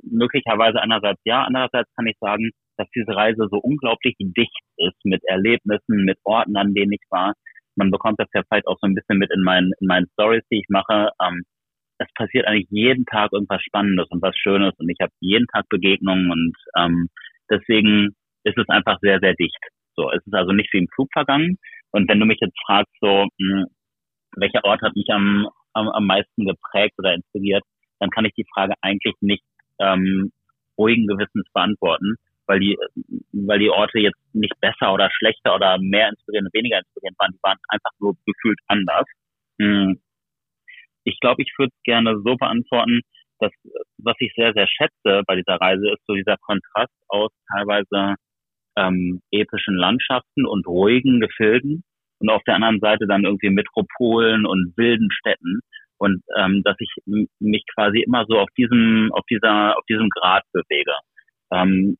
Möglicherweise 0.02 0.80
einerseits 0.80 1.20
ja, 1.24 1.42
andererseits 1.44 1.90
kann 1.96 2.06
ich 2.06 2.16
sagen, 2.20 2.50
dass 2.78 2.88
diese 2.94 3.14
Reise 3.14 3.48
so 3.50 3.58
unglaublich 3.58 4.14
dicht 4.18 4.62
ist 4.76 5.04
mit 5.04 5.22
Erlebnissen, 5.26 6.04
mit 6.04 6.18
Orten, 6.24 6.56
an 6.56 6.74
denen 6.74 6.92
ich 6.92 7.02
war. 7.10 7.34
Man 7.76 7.90
bekommt 7.90 8.18
das 8.18 8.28
ja 8.34 8.42
vielleicht 8.48 8.66
auch 8.66 8.78
so 8.80 8.86
ein 8.86 8.94
bisschen 8.94 9.18
mit 9.18 9.30
in 9.32 9.42
meinen, 9.42 9.72
in 9.80 9.86
meinen 9.86 10.06
Stories, 10.12 10.44
die 10.50 10.60
ich 10.60 10.68
mache. 10.68 11.10
Ähm, 11.22 11.42
es 11.98 12.08
passiert 12.14 12.46
eigentlich 12.46 12.68
jeden 12.70 13.04
Tag 13.06 13.32
irgendwas 13.32 13.62
Spannendes 13.62 14.06
und 14.10 14.22
was 14.22 14.36
Schönes 14.36 14.72
und 14.78 14.88
ich 14.88 14.98
habe 15.00 15.12
jeden 15.20 15.46
Tag 15.48 15.68
Begegnungen 15.68 16.30
und 16.30 16.56
ähm, 16.76 17.08
deswegen 17.50 18.14
ist 18.44 18.56
es 18.56 18.68
einfach 18.68 18.98
sehr, 19.00 19.18
sehr 19.20 19.34
dicht. 19.34 19.58
So, 19.96 20.10
es 20.12 20.24
ist 20.24 20.34
also 20.34 20.52
nicht 20.52 20.72
wie 20.72 20.78
im 20.78 20.88
Flug 20.94 21.08
vergangen. 21.12 21.58
Und 21.90 22.08
wenn 22.08 22.20
du 22.20 22.26
mich 22.26 22.38
jetzt 22.40 22.56
fragst, 22.64 22.94
so, 23.00 23.26
mh, 23.38 23.62
hm, 23.62 23.66
welcher 24.36 24.64
Ort 24.64 24.82
hat 24.82 24.94
mich 24.94 25.08
am, 25.10 25.48
am, 25.72 25.88
am 25.88 26.06
meisten 26.06 26.46
geprägt 26.46 26.94
oder 26.98 27.14
inspiriert, 27.14 27.64
dann 27.98 28.10
kann 28.10 28.24
ich 28.24 28.34
die 28.34 28.46
Frage 28.54 28.74
eigentlich 28.80 29.14
nicht 29.20 29.42
ähm, 29.80 30.30
ruhigen 30.78 31.06
Gewissens 31.06 31.46
beantworten, 31.52 32.16
weil 32.48 32.60
die, 32.60 32.76
weil 33.32 33.58
die 33.58 33.70
Orte 33.70 34.00
jetzt 34.00 34.18
nicht 34.32 34.58
besser 34.60 34.92
oder 34.92 35.10
schlechter 35.12 35.54
oder 35.54 35.78
mehr 35.78 36.08
inspirierend, 36.08 36.52
weniger 36.52 36.78
inspirierend 36.78 37.18
waren. 37.18 37.32
Die 37.32 37.42
waren 37.42 37.58
einfach 37.68 37.90
nur 38.00 38.14
gefühlt 38.26 38.58
anders. 38.66 39.06
Hm. 39.60 40.00
ich 41.02 41.18
glaube, 41.20 41.42
ich 41.42 41.52
würde 41.58 41.72
es 41.74 41.82
gerne 41.82 42.14
so 42.24 42.36
beantworten, 42.36 43.00
dass 43.40 43.52
was 43.98 44.14
ich 44.20 44.32
sehr, 44.36 44.52
sehr 44.52 44.68
schätze 44.68 45.22
bei 45.26 45.34
dieser 45.36 45.56
Reise 45.56 45.90
ist 45.90 46.04
so 46.06 46.14
dieser 46.14 46.36
Kontrast 46.38 46.94
aus 47.08 47.30
teilweise 47.52 48.14
ähm, 48.76 49.20
epischen 49.32 49.76
Landschaften 49.76 50.46
und 50.46 50.66
ruhigen 50.66 51.20
Gefilden 51.20 51.82
und 52.20 52.30
auf 52.30 52.42
der 52.44 52.54
anderen 52.54 52.80
Seite 52.80 53.06
dann 53.06 53.24
irgendwie 53.24 53.50
Metropolen 53.50 54.46
und 54.46 54.76
wilden 54.76 55.10
Städten 55.10 55.60
und 55.98 56.22
ähm, 56.36 56.62
dass 56.64 56.76
ich 56.78 56.90
mich 57.38 57.64
quasi 57.74 58.02
immer 58.02 58.24
so 58.28 58.38
auf 58.38 58.48
diesem 58.56 59.10
auf 59.12 59.24
dieser 59.30 59.76
auf 59.76 59.84
diesem 59.86 60.08
Grad 60.10 60.44
bewege. 60.52 60.94
Ähm, 61.52 61.96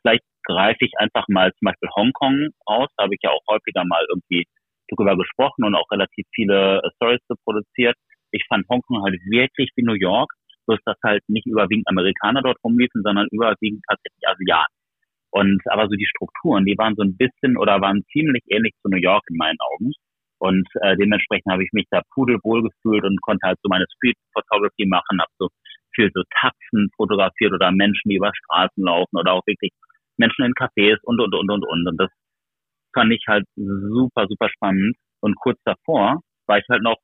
vielleicht 0.00 0.24
greife 0.44 0.84
ich 0.84 0.92
einfach 0.98 1.26
mal 1.28 1.52
zum 1.58 1.66
Beispiel 1.66 1.88
Hongkong 1.94 2.48
aus, 2.66 2.88
da 2.96 3.04
habe 3.04 3.14
ich 3.14 3.20
ja 3.22 3.30
auch 3.30 3.42
häufiger 3.48 3.84
mal 3.84 4.04
irgendwie 4.10 4.44
darüber 4.88 5.16
gesprochen 5.16 5.64
und 5.64 5.74
auch 5.74 5.90
relativ 5.90 6.26
viele 6.34 6.82
äh, 6.82 6.90
Stories 6.96 7.20
produziert. 7.44 7.96
Ich 8.32 8.44
fand 8.48 8.68
Hongkong 8.68 9.02
halt 9.02 9.20
wirklich 9.28 9.70
wie 9.76 9.84
New 9.84 9.94
York, 9.94 10.32
bloß 10.66 10.78
dass 10.84 10.96
halt 11.04 11.22
nicht 11.28 11.46
überwiegend 11.46 11.88
Amerikaner 11.88 12.42
dort 12.42 12.58
rumliefen, 12.64 13.02
sondern 13.02 13.26
überwiegend 13.30 13.82
tatsächlich 13.88 14.26
Asiaten. 14.26 14.74
Und 15.30 15.62
aber 15.66 15.88
so 15.88 15.94
die 15.94 16.06
Strukturen, 16.06 16.64
die 16.64 16.76
waren 16.76 16.96
so 16.96 17.02
ein 17.02 17.16
bisschen 17.16 17.56
oder 17.56 17.80
waren 17.80 18.02
ziemlich 18.12 18.42
ähnlich 18.48 18.74
zu 18.82 18.88
New 18.88 18.98
York 18.98 19.22
in 19.30 19.36
meinen 19.36 19.58
Augen. 19.60 19.92
Und 20.38 20.66
äh, 20.82 20.96
dementsprechend 20.96 21.52
habe 21.52 21.62
ich 21.62 21.70
mich 21.72 21.86
da 21.90 22.00
pudelwohl 22.14 22.62
gefühlt 22.62 23.04
und 23.04 23.20
konnte 23.20 23.46
halt 23.46 23.58
so 23.62 23.68
meine 23.68 23.84
Street 23.94 24.16
Photography 24.32 24.86
machen, 24.86 25.20
habe 25.20 25.30
so 25.38 25.48
viel 26.00 26.10
so 26.14 26.22
Taxen 26.40 26.88
fotografiert 26.96 27.52
oder 27.52 27.70
Menschen, 27.70 28.08
die 28.08 28.16
über 28.16 28.32
Straßen 28.34 28.82
laufen 28.82 29.16
oder 29.16 29.32
auch 29.32 29.46
wirklich 29.46 29.72
Menschen 30.16 30.44
in 30.44 30.52
Cafés 30.52 30.98
und 31.04 31.20
und 31.20 31.34
und 31.34 31.50
und 31.50 31.64
und. 31.64 31.88
Und 31.88 31.96
das 31.98 32.10
fand 32.94 33.12
ich 33.12 33.22
halt 33.28 33.44
super, 33.56 34.26
super 34.28 34.48
spannend. 34.48 34.96
Und 35.20 35.36
kurz 35.36 35.58
davor 35.64 36.20
war 36.46 36.58
ich 36.58 36.64
halt 36.70 36.82
noch, 36.82 36.96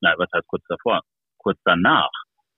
na, 0.00 0.14
was 0.18 0.28
heißt 0.34 0.46
kurz 0.46 0.64
davor? 0.68 1.00
Kurz 1.38 1.58
danach 1.64 2.10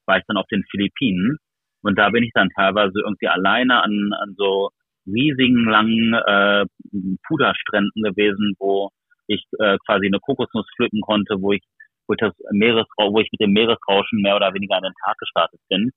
war 0.06 0.18
ich 0.18 0.24
dann 0.26 0.36
auf 0.36 0.46
den 0.50 0.64
Philippinen 0.70 1.38
und 1.82 1.98
da 1.98 2.10
bin 2.10 2.24
ich 2.24 2.32
dann 2.34 2.50
teilweise 2.50 2.98
irgendwie 3.04 3.28
alleine 3.28 3.82
an, 3.82 4.10
an 4.20 4.34
so 4.36 4.70
riesigen 5.06 5.64
langen 5.64 6.14
äh, 6.14 6.64
Puderstränden 7.26 8.02
gewesen, 8.02 8.54
wo 8.58 8.90
ich 9.26 9.44
äh, 9.58 9.78
quasi 9.86 10.06
eine 10.06 10.18
Kokosnuss 10.20 10.66
pflücken 10.76 11.00
konnte, 11.00 11.36
wo 11.40 11.52
ich 11.52 11.62
wo 12.06 12.14
ich 12.14 12.18
das 12.18 12.34
Meeresrauschen, 12.50 13.14
wo 13.14 13.20
ich 13.20 13.28
mit 13.32 13.40
dem 13.40 13.52
Meeresrauschen 13.52 14.20
mehr 14.22 14.36
oder 14.36 14.52
weniger 14.54 14.76
an 14.76 14.82
den 14.82 14.94
Tag 15.04 15.16
gestartet 15.18 15.60
bin. 15.68 15.90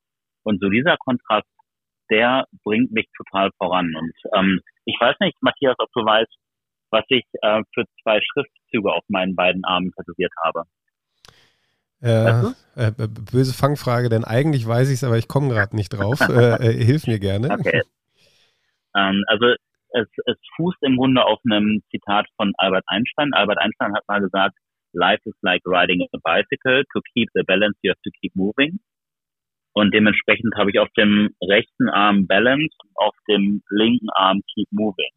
Und 0.43 0.61
so 0.61 0.69
dieser 0.69 0.97
Kontrast, 0.97 1.47
der 2.09 2.45
bringt 2.63 2.91
mich 2.91 3.07
total 3.15 3.51
voran. 3.57 3.93
Und 3.95 4.13
ähm, 4.35 4.61
ich 4.85 4.95
weiß 4.99 5.15
nicht, 5.19 5.35
Matthias, 5.41 5.75
ob 5.79 5.89
du 5.93 6.05
weißt, 6.05 6.33
was 6.91 7.03
ich 7.09 7.25
äh, 7.41 7.61
für 7.73 7.83
zwei 8.01 8.19
Schriftzüge 8.21 8.91
auf 8.93 9.03
meinen 9.09 9.35
beiden 9.35 9.63
Armen 9.65 9.91
tätowiert 9.91 10.31
habe. 10.43 10.63
Äh, 12.01 12.51
äh, 12.75 12.91
böse 13.31 13.53
Fangfrage, 13.53 14.09
denn 14.09 14.23
eigentlich 14.23 14.67
weiß 14.67 14.89
ich 14.89 14.95
es, 14.95 15.03
aber 15.03 15.17
ich 15.17 15.27
komme 15.27 15.49
gerade 15.49 15.75
nicht 15.75 15.89
drauf. 15.89 16.21
Äh, 16.21 16.69
äh, 16.69 16.83
hilf 16.83 17.07
mir 17.07 17.19
gerne. 17.19 17.49
Okay. 17.59 17.81
Ähm, 18.95 19.23
also 19.27 19.47
es, 19.89 20.07
es 20.25 20.37
fußt 20.55 20.77
im 20.81 20.97
Grunde 20.97 21.23
auf 21.25 21.39
einem 21.49 21.81
Zitat 21.91 22.27
von 22.35 22.53
Albert 22.57 22.85
Einstein. 22.87 23.33
Albert 23.33 23.59
Einstein 23.59 23.93
hat 23.93 24.07
mal 24.07 24.21
gesagt, 24.21 24.55
Life 24.97 25.21
is 25.25 25.35
like 25.43 25.61
riding 25.65 26.01
a 26.13 26.19
bicycle. 26.23 26.83
To 26.83 27.01
keep 27.13 27.29
the 27.35 27.43
balance, 27.43 27.77
you 27.83 27.91
have 27.91 28.01
to 28.03 28.11
keep 28.19 28.33
moving. 28.35 28.79
Und 29.77 29.93
dementsprechend 29.93 30.55
habe 30.57 30.71
ich 30.71 30.79
auf 30.79 30.89
dem 30.97 31.29
rechten 31.39 31.87
Arm 31.89 32.25
Balance 32.25 32.75
und 32.81 32.89
auf 32.95 33.15
dem 33.29 33.61
linken 33.69 34.09
Arm 34.09 34.41
Keep 34.53 34.69
Moving. 34.71 35.13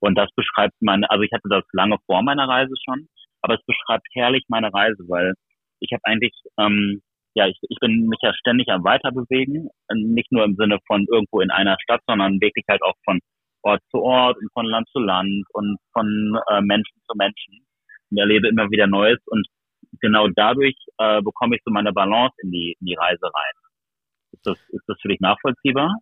Und 0.00 0.16
das 0.18 0.28
beschreibt 0.36 0.74
meine, 0.80 1.08
also 1.08 1.22
ich 1.22 1.32
hatte 1.32 1.48
das 1.48 1.64
lange 1.72 1.96
vor 2.04 2.22
meiner 2.22 2.46
Reise 2.46 2.74
schon, 2.84 3.08
aber 3.40 3.54
es 3.54 3.64
beschreibt 3.64 4.06
herrlich 4.12 4.44
meine 4.48 4.70
Reise, 4.74 5.02
weil 5.08 5.32
ich 5.80 5.90
habe 5.94 6.02
eigentlich, 6.04 6.34
ähm, 6.58 7.00
ja, 7.34 7.46
ich, 7.48 7.58
ich 7.62 7.78
bin 7.80 8.06
mich 8.08 8.18
ja 8.20 8.34
ständig 8.34 8.68
am 8.68 8.84
Weiterbewegen, 8.84 9.70
nicht 9.94 10.30
nur 10.30 10.44
im 10.44 10.56
Sinne 10.56 10.80
von 10.86 11.06
irgendwo 11.10 11.40
in 11.40 11.50
einer 11.50 11.76
Stadt, 11.82 12.02
sondern 12.06 12.42
wirklich 12.42 12.66
halt 12.68 12.82
auch 12.82 12.96
von 13.06 13.20
Ort 13.62 13.80
zu 13.90 14.02
Ort 14.02 14.36
und 14.36 14.52
von 14.52 14.66
Land 14.66 14.86
zu 14.90 14.98
Land 14.98 15.46
und 15.54 15.78
von 15.94 16.38
äh, 16.50 16.60
Menschen 16.60 17.00
zu 17.08 17.16
Menschen 17.16 17.63
und 18.14 18.20
erlebe 18.20 18.48
immer 18.48 18.70
wieder 18.70 18.86
Neues 18.86 19.18
und 19.26 19.46
genau 20.00 20.28
dadurch 20.34 20.76
äh, 20.98 21.20
bekomme 21.22 21.56
ich 21.56 21.62
so 21.64 21.72
meine 21.72 21.92
Balance 21.92 22.34
in 22.42 22.50
die, 22.50 22.76
in 22.80 22.86
die 22.86 22.94
Reise 22.94 23.24
rein. 23.24 23.52
Ist 24.32 24.46
das, 24.46 24.58
ist 24.70 24.84
das 24.86 24.96
für 25.00 25.08
dich 25.08 25.20
nachvollziehbar? 25.20 25.94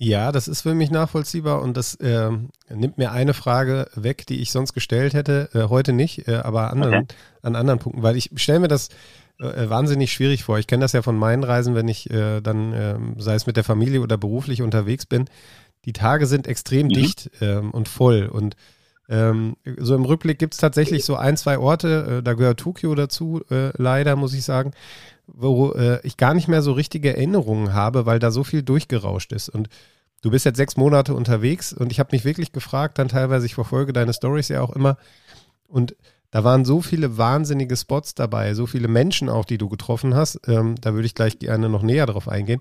Ja, 0.00 0.30
das 0.30 0.46
ist 0.46 0.62
für 0.62 0.74
mich 0.74 0.90
nachvollziehbar 0.90 1.60
und 1.60 1.76
das 1.76 1.96
äh, 1.96 2.30
nimmt 2.70 2.98
mir 2.98 3.10
eine 3.10 3.34
Frage 3.34 3.88
weg, 3.94 4.26
die 4.28 4.40
ich 4.40 4.52
sonst 4.52 4.72
gestellt 4.72 5.12
hätte, 5.12 5.50
äh, 5.54 5.68
heute 5.68 5.92
nicht, 5.92 6.28
äh, 6.28 6.36
aber 6.36 6.70
anderen, 6.70 6.94
okay. 6.94 7.06
an 7.42 7.56
anderen 7.56 7.80
Punkten, 7.80 8.02
weil 8.02 8.16
ich 8.16 8.30
stelle 8.36 8.60
mir 8.60 8.68
das 8.68 8.90
äh, 9.40 9.68
wahnsinnig 9.68 10.12
schwierig 10.12 10.44
vor. 10.44 10.58
Ich 10.58 10.68
kenne 10.68 10.82
das 10.82 10.92
ja 10.92 11.02
von 11.02 11.16
meinen 11.16 11.42
Reisen, 11.42 11.74
wenn 11.74 11.88
ich 11.88 12.08
äh, 12.10 12.40
dann, 12.40 12.72
ähm, 12.72 13.14
sei 13.18 13.34
es 13.34 13.46
mit 13.46 13.56
der 13.56 13.64
Familie 13.64 14.00
oder 14.00 14.16
beruflich 14.16 14.62
unterwegs 14.62 15.04
bin. 15.04 15.24
Die 15.84 15.92
Tage 15.92 16.26
sind 16.26 16.46
extrem 16.46 16.86
mhm. 16.86 16.92
dicht 16.92 17.30
ähm, 17.40 17.72
und 17.72 17.88
voll 17.88 18.26
und 18.26 18.54
ähm, 19.08 19.56
so 19.78 19.94
im 19.94 20.04
Rückblick 20.04 20.38
gibt 20.38 20.54
es 20.54 20.60
tatsächlich 20.60 21.04
so 21.04 21.16
ein, 21.16 21.36
zwei 21.36 21.58
Orte, 21.58 22.18
äh, 22.18 22.22
da 22.22 22.34
gehört 22.34 22.60
Tokio 22.60 22.94
dazu, 22.94 23.42
äh, 23.50 23.70
leider 23.76 24.16
muss 24.16 24.34
ich 24.34 24.44
sagen, 24.44 24.72
wo 25.26 25.72
äh, 25.72 26.00
ich 26.02 26.16
gar 26.16 26.34
nicht 26.34 26.48
mehr 26.48 26.62
so 26.62 26.72
richtige 26.72 27.16
Erinnerungen 27.16 27.72
habe, 27.72 28.06
weil 28.06 28.18
da 28.18 28.30
so 28.30 28.44
viel 28.44 28.62
durchgerauscht 28.62 29.32
ist. 29.32 29.48
Und 29.48 29.68
du 30.22 30.30
bist 30.30 30.44
jetzt 30.44 30.56
sechs 30.56 30.76
Monate 30.76 31.14
unterwegs 31.14 31.72
und 31.72 31.90
ich 31.90 32.00
habe 32.00 32.10
mich 32.12 32.24
wirklich 32.24 32.52
gefragt, 32.52 32.98
dann 32.98 33.08
teilweise, 33.08 33.46
ich 33.46 33.54
verfolge 33.54 33.92
deine 33.92 34.12
Stories 34.12 34.48
ja 34.48 34.60
auch 34.60 34.74
immer. 34.74 34.96
Und 35.66 35.96
da 36.30 36.44
waren 36.44 36.66
so 36.66 36.82
viele 36.82 37.16
wahnsinnige 37.16 37.76
Spots 37.76 38.14
dabei, 38.14 38.52
so 38.52 38.66
viele 38.66 38.88
Menschen 38.88 39.30
auch, 39.30 39.46
die 39.46 39.56
du 39.56 39.68
getroffen 39.68 40.14
hast. 40.14 40.40
Ähm, 40.46 40.74
da 40.80 40.92
würde 40.92 41.06
ich 41.06 41.14
gleich 41.14 41.38
gerne 41.38 41.70
noch 41.70 41.82
näher 41.82 42.06
drauf 42.06 42.28
eingehen. 42.28 42.60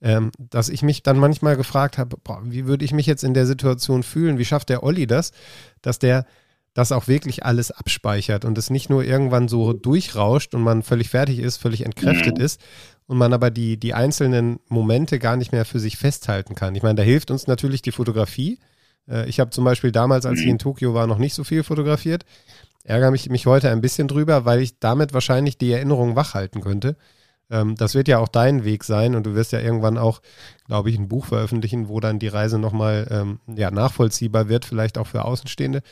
Ähm, 0.00 0.30
dass 0.38 0.68
ich 0.68 0.82
mich 0.82 1.02
dann 1.02 1.18
manchmal 1.18 1.56
gefragt 1.56 1.98
habe, 1.98 2.16
boah, 2.22 2.40
wie 2.44 2.66
würde 2.66 2.84
ich 2.84 2.92
mich 2.92 3.06
jetzt 3.06 3.24
in 3.24 3.34
der 3.34 3.46
Situation 3.46 4.02
fühlen? 4.04 4.38
Wie 4.38 4.44
schafft 4.44 4.68
der 4.68 4.84
Olli 4.84 5.06
das, 5.08 5.32
dass 5.82 5.98
der 5.98 6.24
das 6.78 6.92
auch 6.92 7.08
wirklich 7.08 7.44
alles 7.44 7.72
abspeichert 7.72 8.44
und 8.44 8.56
es 8.56 8.70
nicht 8.70 8.88
nur 8.88 9.02
irgendwann 9.02 9.48
so 9.48 9.72
durchrauscht 9.72 10.54
und 10.54 10.62
man 10.62 10.84
völlig 10.84 11.10
fertig 11.10 11.40
ist, 11.40 11.56
völlig 11.56 11.84
entkräftet 11.84 12.38
mhm. 12.38 12.44
ist 12.44 12.60
und 13.08 13.18
man 13.18 13.32
aber 13.32 13.50
die, 13.50 13.78
die 13.78 13.94
einzelnen 13.94 14.60
Momente 14.68 15.18
gar 15.18 15.36
nicht 15.36 15.50
mehr 15.50 15.64
für 15.64 15.80
sich 15.80 15.96
festhalten 15.96 16.54
kann. 16.54 16.76
Ich 16.76 16.84
meine, 16.84 16.94
da 16.94 17.02
hilft 17.02 17.32
uns 17.32 17.48
natürlich 17.48 17.82
die 17.82 17.90
Fotografie. 17.90 18.60
Äh, 19.08 19.28
ich 19.28 19.40
habe 19.40 19.50
zum 19.50 19.64
Beispiel 19.64 19.90
damals, 19.90 20.24
als 20.24 20.38
ich 20.38 20.44
mhm. 20.44 20.52
in 20.52 20.58
Tokio 20.58 20.94
war, 20.94 21.08
noch 21.08 21.18
nicht 21.18 21.34
so 21.34 21.42
viel 21.42 21.64
fotografiert. 21.64 22.24
Ärgere 22.84 23.10
mich, 23.10 23.28
mich 23.28 23.46
heute 23.46 23.70
ein 23.70 23.80
bisschen 23.80 24.06
drüber, 24.06 24.44
weil 24.44 24.60
ich 24.60 24.78
damit 24.78 25.12
wahrscheinlich 25.12 25.58
die 25.58 25.72
Erinnerung 25.72 26.14
wachhalten 26.14 26.60
könnte. 26.60 26.96
Ähm, 27.50 27.74
das 27.76 27.94
wird 27.94 28.08
ja 28.08 28.18
auch 28.18 28.28
dein 28.28 28.64
Weg 28.64 28.84
sein 28.84 29.14
und 29.14 29.24
du 29.24 29.34
wirst 29.34 29.52
ja 29.52 29.60
irgendwann 29.60 29.98
auch, 29.98 30.20
glaube 30.66 30.90
ich, 30.90 30.98
ein 30.98 31.08
Buch 31.08 31.26
veröffentlichen, 31.26 31.88
wo 31.88 32.00
dann 32.00 32.18
die 32.18 32.28
Reise 32.28 32.58
nochmal 32.58 33.06
ähm, 33.10 33.40
ja, 33.54 33.70
nachvollziehbar 33.70 34.48
wird, 34.48 34.64
vielleicht 34.64 34.98
auch 34.98 35.06
für 35.06 35.24
Außenstehende. 35.24 35.82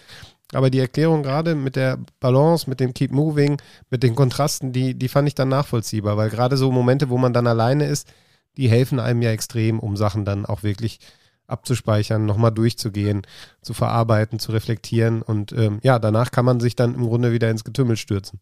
Aber 0.53 0.71
die 0.71 0.79
Erklärung 0.79 1.23
gerade 1.23 1.55
mit 1.55 1.75
der 1.75 1.99
Balance, 2.21 2.71
mit 2.71 2.79
dem 2.79 2.95
Keep 2.95 3.11
Moving, 3.11 3.61
mit 3.91 4.03
den 4.03 4.15
Kontrasten, 4.15 4.73
die, 4.73 4.95
die 4.95 5.09
fand 5.09 5.27
ich 5.27 5.35
dann 5.35 5.49
nachvollziehbar, 5.49 6.17
weil 6.17 6.31
gerade 6.31 6.57
so 6.57 6.71
Momente, 6.71 7.09
wo 7.11 7.19
man 7.19 7.33
dann 7.33 7.47
alleine 7.49 7.87
ist, 7.87 8.09
die 8.57 8.69
helfen 8.69 9.01
einem 9.01 9.23
ja 9.23 9.31
extrem, 9.31 9.81
um 9.81 9.97
Sachen 9.97 10.25
dann 10.25 10.47
auch 10.47 10.63
wirklich 10.63 11.01
abzuspeichern, 11.49 12.27
nochmal 12.27 12.53
durchzugehen, 12.53 13.23
zu 13.61 13.75
verarbeiten, 13.75 14.39
zu 14.39 14.53
reflektieren 14.53 15.23
und 15.23 15.53
ähm, 15.53 15.79
ja, 15.83 15.99
danach 15.99 16.31
kann 16.31 16.45
man 16.45 16.61
sich 16.61 16.77
dann 16.77 16.95
im 16.95 17.07
Grunde 17.07 17.33
wieder 17.33 17.51
ins 17.51 17.65
Getümmel 17.65 17.97
stürzen. 17.97 18.41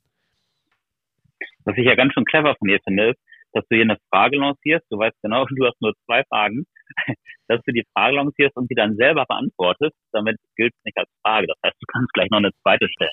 Was 1.65 1.77
ich 1.77 1.87
ja 1.87 1.95
ganz 1.95 2.13
schön 2.13 2.25
clever 2.25 2.55
von 2.59 2.69
dir 2.69 2.79
finde, 2.85 3.11
ist, 3.11 3.21
dass 3.53 3.65
du 3.69 3.77
hier 3.77 3.85
eine 3.85 3.99
Frage 4.11 4.37
lancierst, 4.37 4.85
du 4.91 4.99
weißt 4.99 5.17
genau, 5.23 5.45
du 5.57 5.67
hast 5.67 5.81
nur 5.81 5.95
zwei 6.07 6.23
Fragen, 6.25 6.65
dass 7.49 7.61
du 7.63 7.73
die 7.73 7.85
Frage 7.93 8.17
lancierst 8.17 8.57
und 8.57 8.71
die 8.71 8.75
dann 8.75 8.97
selber 8.97 9.25
beantwortest, 9.27 9.97
damit 10.13 10.37
gilt 10.57 10.75
es 10.75 10.85
nicht 10.85 10.99
als 10.99 11.09
Frage. 11.23 11.47
Das 11.47 11.59
heißt, 11.65 11.77
du 11.81 11.87
kannst 11.93 12.13
gleich 12.13 12.31
noch 12.31 12.39
eine 12.39 12.53
zweite 12.63 12.89
stellen. 12.89 13.13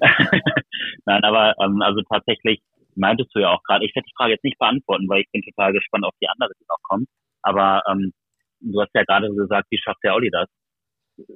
Nein, 1.06 1.24
aber 1.24 1.54
ähm, 1.60 1.82
also 1.82 2.02
tatsächlich 2.08 2.60
meintest 2.94 3.34
du 3.34 3.40
ja 3.40 3.50
auch 3.50 3.62
gerade, 3.62 3.84
ich 3.84 3.94
werde 3.94 4.06
die 4.06 4.14
Frage 4.16 4.32
jetzt 4.32 4.44
nicht 4.44 4.58
beantworten, 4.58 5.08
weil 5.08 5.20
ich 5.20 5.30
bin 5.32 5.42
total 5.42 5.72
gespannt 5.72 6.04
auf 6.04 6.14
die 6.20 6.28
andere, 6.28 6.50
die 6.58 6.66
noch 6.68 6.82
kommt. 6.82 7.08
Aber 7.42 7.82
ähm, 7.88 8.12
du 8.60 8.80
hast 8.80 8.90
ja 8.94 9.04
gerade 9.04 9.28
gesagt, 9.34 9.68
wie 9.70 9.78
schafft 9.78 10.02
der 10.04 10.14
Olli 10.14 10.30
das? 10.30 10.48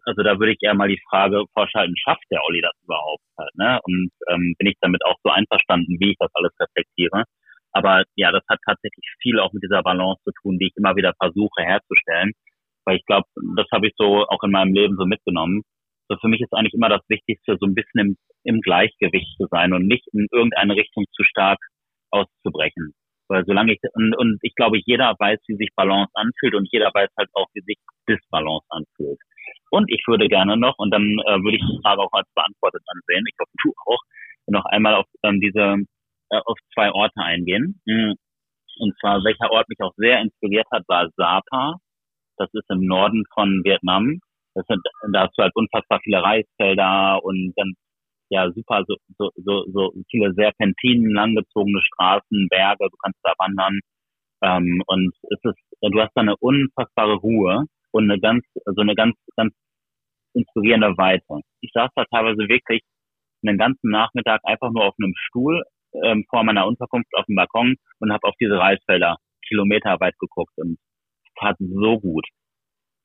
Also 0.05 0.23
da 0.23 0.39
würde 0.39 0.53
ich 0.53 0.59
eher 0.62 0.75
mal 0.75 0.89
die 0.89 1.01
Frage 1.09 1.45
vorschalten, 1.53 1.97
schafft 1.97 2.25
der 2.31 2.43
Olli 2.45 2.61
das 2.61 2.73
überhaupt 2.85 3.25
halt, 3.39 3.55
ne? 3.57 3.81
Und 3.85 4.11
ähm, 4.31 4.55
bin 4.59 4.69
ich 4.69 4.77
damit 4.81 5.05
auch 5.05 5.17
so 5.23 5.31
einverstanden, 5.31 5.99
wie 6.01 6.12
ich 6.12 6.17
das 6.19 6.31
alles 6.35 6.53
reflektiere? 6.61 7.25
Aber 7.73 8.05
ja, 8.17 8.31
das 8.31 8.43
hat 8.49 8.59
tatsächlich 8.67 9.05
viel 9.21 9.41
auch 9.41 9.53
mit 9.53 9.62
dieser 9.62 9.83
Balance 9.83 10.21
zu 10.25 10.33
tun, 10.43 10.59
die 10.59 10.67
ich 10.67 10.77
immer 10.77 10.95
wieder 10.97 11.15
versuche 11.19 11.62
herzustellen. 11.62 12.33
Weil 12.85 12.97
ich 12.97 13.07
glaube, 13.07 13.27
das 13.57 13.67
habe 13.73 13.87
ich 13.87 13.95
so 13.97 14.27
auch 14.27 14.43
in 14.43 14.51
meinem 14.51 14.75
Leben 14.75 14.97
so 14.97 15.07
mitgenommen. 15.07 15.62
So 16.09 16.17
für 16.21 16.29
mich 16.29 16.41
ist 16.41 16.53
eigentlich 16.53 16.75
immer 16.75 16.89
das 16.89 17.03
Wichtigste, 17.09 17.57
so 17.59 17.67
ein 17.67 17.75
bisschen 17.75 18.01
im, 18.01 18.17
im 18.45 18.61
Gleichgewicht 18.61 19.37
zu 19.39 19.47
sein 19.51 19.73
und 19.73 19.87
nicht 19.87 20.07
in 20.12 20.27
irgendeine 20.31 20.77
Richtung 20.77 21.05
zu 21.12 21.25
stark 21.25 21.59
auszubrechen. 22.11 22.93
Weil 23.29 23.45
solange 23.47 23.73
ich, 23.73 23.79
und, 23.95 24.15
und 24.17 24.39
ich 24.43 24.55
glaube, 24.55 24.79
jeder 24.85 25.15
weiß, 25.19 25.39
wie 25.47 25.57
sich 25.57 25.71
Balance 25.75 26.11
anfühlt 26.15 26.55
und 26.55 26.69
jeder 26.71 26.91
weiß 26.93 27.09
halt 27.17 27.31
auch, 27.33 27.47
wie 27.55 27.62
sich 27.62 27.79
Disbalance 28.07 28.67
anfühlt. 28.69 29.19
Und 29.71 29.91
ich 29.91 30.03
würde 30.07 30.29
gerne 30.29 30.57
noch, 30.57 30.77
und 30.79 30.93
dann 30.93 31.03
äh, 31.03 31.39
würde 31.43 31.57
ich 31.57 31.63
die 31.63 31.81
Frage 31.83 32.03
auch 32.03 32.13
als 32.13 32.29
beantwortet 32.35 32.83
ansehen, 32.87 33.25
ich 33.27 33.37
hoffe, 33.41 33.53
du 33.63 33.73
auch, 33.87 34.03
noch 34.49 34.65
einmal 34.67 34.95
auf 34.95 35.07
ähm, 35.23 35.41
diese 35.41 35.77
äh, 36.31 36.41
auf 36.47 36.59
zwei 36.75 36.91
Orte 36.93 37.21
eingehen. 37.21 37.81
Hm. 37.87 38.15
Und 38.79 38.99
zwar, 39.01 39.23
welcher 39.25 39.51
Ort 39.51 39.69
mich 39.69 39.81
auch 39.81 39.93
sehr 39.97 40.21
inspiriert 40.21 40.67
hat, 40.73 40.83
war 40.89 41.09
Sapa. 41.17 41.77
Das 42.39 42.49
ist 42.53 42.69
im 42.71 42.87
Norden 42.87 43.25
von 43.35 43.63
Vietnam. 43.65 44.19
Das 44.55 44.67
sind, 44.67 44.81
da 45.13 45.27
hast 45.27 45.39
du 45.39 45.43
halt 45.43 45.55
unfassbar 45.55 46.01
viele 46.03 46.23
Reisfelder 46.23 47.23
und 47.23 47.53
dann 47.57 47.75
ja 48.31 48.51
super 48.53 48.83
so, 48.87 48.97
so, 49.19 49.31
so, 49.37 49.65
so 49.73 49.93
viele 50.11 50.33
Serpentinen, 50.35 51.13
langgezogene 51.13 51.81
Straßen, 51.83 52.49
Berge, 52.49 52.89
du 52.91 52.97
kannst 53.03 53.19
da 53.23 53.33
wandern. 53.39 53.79
Ähm, 54.43 54.83
und 54.87 55.15
es 55.31 55.39
ist, 55.45 55.59
du 55.83 56.01
hast 56.01 56.13
da 56.15 56.23
eine 56.23 56.37
unfassbare 56.37 57.15
Ruhe 57.15 57.67
und 57.93 58.11
eine 58.11 58.21
ganz, 58.21 58.45
so 58.65 58.81
eine 58.81 58.95
ganz, 58.95 59.17
ganz 59.37 59.55
inspirierende 60.35 60.97
Weite. 60.97 61.41
Ich 61.61 61.71
saß 61.73 61.91
da 61.95 62.05
teilweise 62.11 62.49
wirklich 62.49 62.83
einen 63.47 63.59
ganzen 63.59 63.91
Nachmittag 63.91 64.41
einfach 64.45 64.71
nur 64.71 64.85
auf 64.85 64.95
einem 64.99 65.13
Stuhl 65.17 65.63
ähm, 66.03 66.25
vor 66.31 66.45
meiner 66.45 66.67
Unterkunft 66.67 67.11
auf 67.15 67.27
dem 67.27 67.37
Balkon 67.37 67.77
und 68.01 68.13
habe 68.13 68.27
auf 68.27 68.35
diese 68.41 68.59
Reisfelder 68.59 69.17
kilometerweit 69.47 70.19
geguckt 70.19 70.53
und 70.57 70.79
es 71.25 71.33
tat 71.39 71.57
so 71.59 72.01
gut. 72.01 72.27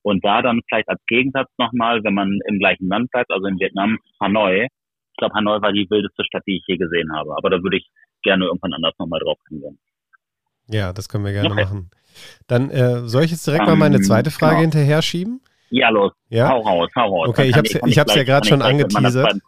Und 0.04 0.24
da 0.24 0.42
dann 0.42 0.62
vielleicht 0.70 0.88
als 0.88 1.02
Gegensatz 1.08 1.50
nochmal, 1.58 2.04
wenn 2.04 2.14
man 2.14 2.40
im 2.48 2.60
gleichen 2.60 2.88
Land 2.88 3.12
bleibt, 3.12 3.32
also 3.32 3.46
in 3.48 3.60
Vietnam, 3.60 3.98
Hanoi. 4.22 4.64
Ich 4.64 5.18
glaube, 5.18 5.36
Hanoi 5.36 5.62
war 5.62 5.74
die 5.74 5.90
wildeste 5.90 6.24
Stadt, 6.24 6.44
die 6.48 6.58
ich 6.58 6.64
je 6.68 6.78
gesehen 6.78 7.12
habe. 7.14 7.36
Aber 7.36 7.50
da 7.50 7.62
würde 7.62 7.78
ich 7.78 7.90
gerne 8.24 8.46
irgendwann 8.46 8.74
anders 8.74 8.94
nochmal 9.00 9.20
drauf 9.20 9.38
eingehen. 9.52 9.80
Ja, 10.70 10.94
das 10.94 11.10
können 11.10 11.26
wir 11.26 11.34
gerne 11.34 11.54
machen. 11.54 11.90
Dann 12.48 12.70
äh, 12.72 13.08
soll 13.08 13.24
ich 13.24 13.32
jetzt 13.32 13.46
direkt 13.46 13.64
um, 13.64 13.70
mal 13.70 13.76
meine 13.76 13.98
ähm, 13.98 14.04
zweite 14.04 14.32
Frage 14.32 14.56
genau. 14.56 14.62
hinterher 14.62 15.02
schieben? 15.02 15.42
Ja, 15.70 15.90
los. 15.90 16.14
Ja? 16.30 16.50
Hau 16.50 16.62
raus, 16.62 16.90
hau 16.96 17.16
raus. 17.16 17.30
Okay, 17.30 17.50
ich 17.50 17.56
habe 17.56 17.68
es 17.68 17.98
hab's 17.98 18.16
ja 18.16 18.24
gerade 18.24 18.48
schon 18.48 18.62
angeteasert. 18.62 19.40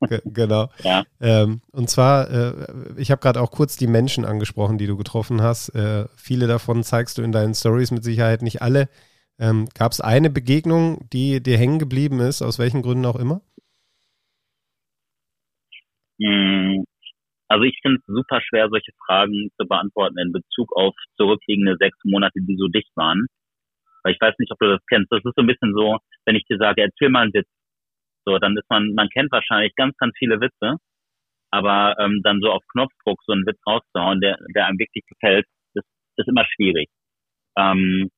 genau. 0.24 0.68
Ja. 0.82 1.04
Ähm, 1.20 1.60
und 1.72 1.90
zwar, 1.90 2.30
äh, 2.30 2.52
ich 2.96 3.10
habe 3.10 3.20
gerade 3.20 3.40
auch 3.40 3.50
kurz 3.50 3.76
die 3.76 3.86
Menschen 3.86 4.24
angesprochen, 4.24 4.78
die 4.78 4.86
du 4.86 4.96
getroffen 4.96 5.42
hast. 5.42 5.70
Äh, 5.70 6.06
viele 6.16 6.46
davon 6.46 6.82
zeigst 6.84 7.18
du 7.18 7.22
in 7.22 7.32
deinen 7.32 7.54
Stories 7.54 7.90
mit 7.90 8.04
Sicherheit 8.04 8.42
nicht 8.42 8.62
alle. 8.62 8.88
Ähm, 9.38 9.68
Gab 9.74 9.92
es 9.92 10.00
eine 10.00 10.30
Begegnung, 10.30 11.06
die 11.12 11.42
dir 11.42 11.58
hängen 11.58 11.78
geblieben 11.78 12.20
ist, 12.20 12.42
aus 12.42 12.58
welchen 12.58 12.82
Gründen 12.82 13.06
auch 13.06 13.16
immer? 13.16 13.42
Hm, 16.20 16.84
also 17.50 17.64
ich 17.64 17.76
finde 17.82 17.98
es 17.98 18.06
super 18.06 18.40
schwer, 18.40 18.68
solche 18.70 18.92
Fragen 19.04 19.50
zu 19.58 19.66
beantworten 19.66 20.18
in 20.18 20.30
Bezug 20.30 20.70
auf 20.76 20.94
zurückliegende 21.16 21.76
sechs 21.80 21.98
Monate, 22.04 22.38
die 22.40 22.56
so 22.56 22.68
dicht 22.68 22.90
waren. 22.94 23.26
Weil 24.04 24.14
ich 24.14 24.20
weiß 24.20 24.34
nicht, 24.38 24.52
ob 24.52 24.58
du 24.60 24.68
das 24.68 24.86
kennst. 24.88 25.10
Das 25.10 25.24
ist 25.24 25.34
so 25.34 25.42
ein 25.42 25.48
bisschen 25.48 25.74
so, 25.74 25.98
wenn 26.24 26.36
ich 26.36 26.44
dir 26.44 26.58
sage, 26.58 26.82
erzähl 26.82 27.08
mal 27.08 27.22
einen 27.22 27.34
Witz. 27.34 27.48
So, 28.24 28.38
dann 28.38 28.56
ist 28.56 28.70
man, 28.70 28.94
man 28.94 29.08
kennt 29.08 29.32
wahrscheinlich 29.32 29.74
ganz, 29.74 29.96
ganz 29.96 30.14
viele 30.16 30.40
Witze, 30.40 30.76
aber 31.50 31.96
ähm, 31.98 32.20
dann 32.22 32.40
so 32.40 32.52
auf 32.52 32.62
Knopfdruck 32.72 33.18
so 33.26 33.32
einen 33.32 33.46
Witz 33.46 33.58
rauszuhauen, 33.66 34.20
der, 34.20 34.38
der 34.54 34.66
einem 34.66 34.78
wirklich 34.78 35.04
gefällt, 35.06 35.46
ist, 35.74 35.86
ist 36.16 36.28
immer 36.28 36.46
schwierig. 36.54 36.88
Ähm, 37.58 38.10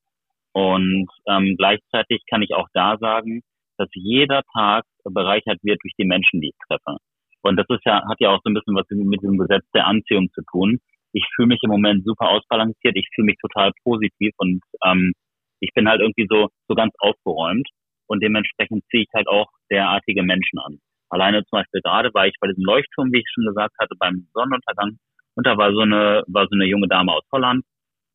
und 0.53 1.09
ähm, 1.27 1.55
gleichzeitig 1.57 2.21
kann 2.29 2.43
ich 2.43 2.53
auch 2.53 2.67
da 2.73 2.97
sagen, 2.99 3.41
dass 3.79 3.89
jeder 3.93 4.43
Tag 4.53 4.85
bereichert 5.03 5.57
wird 5.63 5.79
durch 5.81 5.93
die 5.97 6.05
Menschen, 6.05 6.39
die 6.39 6.49
ich 6.49 6.67
treffe. 6.67 6.99
Und 7.43 7.57
das 7.57 7.65
ist 7.69 7.85
ja, 7.85 8.01
hat 8.09 8.19
ja 8.19 8.31
auch 8.31 8.39
so 8.43 8.49
ein 8.49 8.53
bisschen 8.53 8.75
was 8.75 8.85
mit 8.89 9.21
dem 9.21 9.37
Gesetz 9.37 9.65
der 9.73 9.85
Anziehung 9.85 10.29
zu 10.33 10.41
tun. 10.49 10.79
Ich 11.11 11.27
fühle 11.35 11.49
mich 11.49 11.59
im 11.63 11.69
Moment 11.69 12.03
super 12.05 12.29
ausbalanciert, 12.29 12.95
ich 12.95 13.07
fühle 13.13 13.27
mich 13.27 13.37
total 13.39 13.71
positiv 13.83 14.33
und 14.37 14.61
ähm, 14.85 15.13
ich 15.59 15.71
bin 15.75 15.87
halt 15.87 16.01
irgendwie 16.01 16.27
so, 16.29 16.49
so 16.67 16.75
ganz 16.75 16.93
aufgeräumt 16.99 17.67
und 18.07 18.23
dementsprechend 18.23 18.83
ziehe 18.89 19.03
ich 19.03 19.09
halt 19.13 19.27
auch 19.27 19.47
derartige 19.69 20.23
Menschen 20.23 20.59
an. 20.59 20.79
Alleine 21.09 21.43
zum 21.45 21.59
Beispiel 21.59 21.81
gerade 21.81 22.09
war 22.13 22.25
ich 22.25 22.33
bei 22.41 22.47
diesem 22.47 22.63
Leuchtturm, 22.63 23.11
wie 23.11 23.19
ich 23.19 23.29
schon 23.31 23.45
gesagt 23.45 23.75
hatte, 23.79 23.95
beim 23.99 24.27
Sonnenuntergang 24.33 24.97
und 25.35 25.47
da 25.47 25.57
war 25.57 25.71
so 25.73 25.81
eine, 25.81 26.23
war 26.27 26.47
so 26.49 26.55
eine 26.55 26.65
junge 26.65 26.87
Dame 26.87 27.11
aus 27.11 27.23
Holland. 27.31 27.63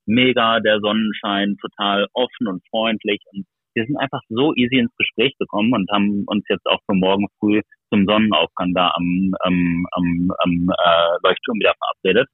Mega, 0.07 0.61
der 0.61 0.81
Sonnenschein, 0.81 1.57
total 1.61 2.07
offen 2.15 2.49
und 2.49 2.63
freundlich 2.71 3.21
und 3.33 3.45
wir 3.79 3.87
sind 3.87 3.97
einfach 3.97 4.21
so 4.29 4.55
easy 4.57 4.79
ins 4.79 4.97
Gespräch 4.97 5.37
gekommen 5.39 5.73
und 5.73 5.89
haben 5.93 6.25
uns 6.27 6.45
jetzt 6.49 6.67
auch 6.67 6.81
für 6.87 6.95
morgen 6.95 7.29
früh 7.39 7.63
zum 7.91 8.07
Sonnenaufgang 8.07 8.75
da 8.75 8.91
am, 8.91 9.33
am, 9.41 9.87
am, 9.93 10.33
am 10.39 10.69
äh, 10.69 11.17
Leuchtturm 11.23 11.59
wieder 11.61 11.75
verabredet. 11.79 12.29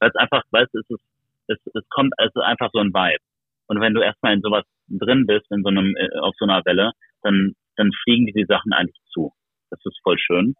Weil 0.00 0.10
es 0.10 0.16
einfach, 0.16 0.42
weißt 0.50 0.74
es 0.74 0.90
ist, 0.90 1.04
es, 1.46 1.58
es 1.72 1.88
kommt, 1.90 2.12
es 2.18 2.34
ist 2.34 2.42
einfach 2.42 2.70
so 2.72 2.80
ein 2.80 2.92
Vibe. 2.92 3.22
Und 3.68 3.80
wenn 3.80 3.94
du 3.94 4.00
erstmal 4.00 4.34
in 4.34 4.42
sowas 4.42 4.64
drin 4.88 5.24
bist, 5.26 5.46
in 5.50 5.62
so 5.62 5.68
einem, 5.68 5.94
äh, 5.96 6.18
auf 6.18 6.34
so 6.36 6.46
einer 6.46 6.64
Welle, 6.64 6.90
dann, 7.22 7.52
dann 7.76 7.90
fliegen 8.02 8.26
dir 8.26 8.34
die 8.34 8.46
Sachen 8.48 8.72
eigentlich 8.72 9.00
zu. 9.12 9.32
Das 9.70 9.78
ist 9.84 10.00
voll 10.02 10.18
schön. 10.18 10.54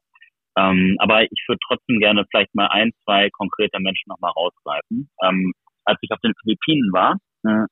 Ähm, 0.56 0.96
aber 1.00 1.24
ich 1.24 1.44
würde 1.48 1.60
trotzdem 1.66 1.98
gerne 1.98 2.24
vielleicht 2.30 2.54
mal 2.54 2.68
ein, 2.68 2.92
zwei 3.04 3.28
konkrete 3.30 3.80
Menschen 3.80 4.08
nochmal 4.08 4.32
rausgreifen. 4.36 5.10
Ähm, 5.22 5.52
als 5.84 5.98
ich 6.02 6.10
auf 6.12 6.20
den 6.20 6.34
Philippinen 6.42 6.92
war, 6.92 7.16
äh, 7.44 7.66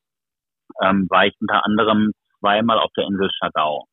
ähm, 0.82 1.06
war 1.10 1.26
ich 1.26 1.34
unter 1.40 1.64
anderem 1.64 2.12
zweimal 2.46 2.78
auf 2.78 2.92
der 2.96 3.06
Insel 3.06 3.28
Chagau. 3.38 3.86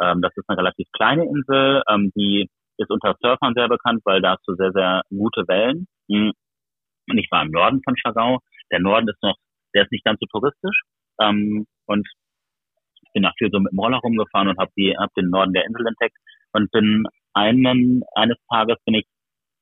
Ähm, 0.00 0.22
das 0.22 0.32
ist 0.36 0.48
eine 0.48 0.58
relativ 0.58 0.88
kleine 0.92 1.24
Insel, 1.24 1.82
ähm, 1.88 2.10
die 2.16 2.48
ist 2.78 2.90
unter 2.90 3.14
Surfern 3.20 3.54
sehr 3.54 3.68
bekannt, 3.68 4.00
weil 4.04 4.20
da 4.20 4.32
hast 4.32 4.42
du 4.46 4.54
sehr, 4.54 4.72
sehr 4.72 5.02
gute 5.10 5.46
Wellen. 5.46 5.86
Hm. 6.10 6.32
Und 7.08 7.18
ich 7.18 7.28
war 7.30 7.42
im 7.42 7.52
Norden 7.52 7.80
von 7.84 7.94
Chagau. 7.94 8.40
Der 8.72 8.80
Norden 8.80 9.08
ist 9.08 9.22
noch, 9.22 9.36
der 9.74 9.84
ist 9.84 9.92
nicht 9.92 10.04
ganz 10.04 10.18
so 10.20 10.26
touristisch. 10.26 10.82
Ähm, 11.20 11.66
und 11.86 12.08
ich 13.02 13.12
bin 13.12 13.22
nach 13.22 13.34
viel 13.38 13.50
so 13.52 13.60
mit 13.60 13.70
dem 13.70 13.78
Roller 13.78 13.98
rumgefahren 13.98 14.48
und 14.48 14.58
habe 14.58 14.72
hab 14.98 15.14
den 15.14 15.30
Norden 15.30 15.52
der 15.52 15.66
Insel 15.66 15.86
entdeckt 15.86 16.16
und 16.52 16.70
bin 16.72 17.04
einen, 17.34 18.02
eines 18.16 18.38
Tages 18.50 18.78
bin 18.84 18.94
ich, 18.94 19.06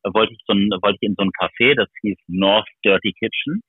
wollte 0.05 0.33
ich 0.33 0.41
so 0.47 0.55
ein, 0.55 0.71
wollte 0.81 0.99
ich 1.01 1.09
in 1.09 1.15
so 1.19 1.25
ein 1.25 1.31
Café, 1.39 1.75
das 1.75 1.89
hieß 2.01 2.17
North 2.29 2.69
Dirty 2.85 3.13
Kitchen. 3.13 3.61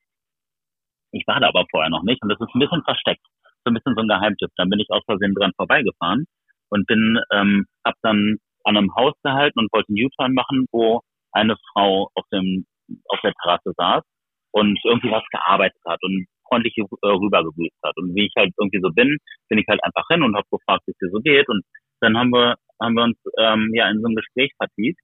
Ich 1.12 1.26
war 1.26 1.40
da 1.40 1.48
aber 1.48 1.66
vorher 1.70 1.90
noch 1.90 2.02
nicht 2.02 2.22
und 2.22 2.30
das 2.30 2.40
ist 2.40 2.54
ein 2.54 2.60
bisschen 2.60 2.82
versteckt. 2.84 3.24
So 3.64 3.70
ein 3.70 3.74
bisschen 3.74 3.94
so 3.94 4.02
ein 4.02 4.08
Geheimtipp. 4.08 4.50
Dann 4.56 4.70
bin 4.70 4.80
ich 4.80 4.88
aus 4.90 5.02
Versehen 5.06 5.34
dran 5.34 5.52
vorbeigefahren 5.56 6.26
und 6.70 6.86
bin, 6.86 7.18
ähm, 7.32 7.66
hab 7.84 7.94
dann 8.02 8.36
an 8.64 8.76
einem 8.76 8.94
Haus 8.94 9.14
gehalten 9.22 9.58
und 9.58 9.72
wollte 9.72 9.88
einen 9.88 10.06
U-Turn 10.06 10.34
machen, 10.34 10.66
wo 10.72 11.00
eine 11.32 11.56
Frau 11.72 12.08
auf 12.14 12.24
dem, 12.32 12.66
auf 13.08 13.20
der 13.22 13.32
Terrasse 13.42 13.72
saß 13.76 14.02
und 14.52 14.78
irgendwie 14.84 15.10
was 15.10 15.24
gearbeitet 15.30 15.80
hat 15.86 15.98
und 16.02 16.26
freundlich 16.48 16.76
äh, 16.78 17.06
rübergegrüßt 17.06 17.82
hat. 17.84 17.96
Und 17.96 18.14
wie 18.14 18.26
ich 18.26 18.32
halt 18.36 18.52
irgendwie 18.58 18.80
so 18.80 18.90
bin, 18.90 19.18
bin 19.48 19.58
ich 19.58 19.66
halt 19.68 19.82
einfach 19.82 20.06
hin 20.10 20.22
und 20.22 20.36
habe 20.36 20.46
gefragt, 20.50 20.82
wie 20.86 20.92
es 20.92 20.98
dir 20.98 21.10
so 21.10 21.20
geht. 21.20 21.48
Und 21.48 21.64
dann 22.00 22.16
haben 22.16 22.30
wir, 22.30 22.56
haben 22.80 22.94
wir 22.94 23.04
uns 23.04 23.18
ähm, 23.38 23.70
ja 23.74 23.88
in 23.90 24.00
so 24.00 24.06
einem 24.06 24.16
Gespräch 24.16 24.52
vertieft 24.56 25.00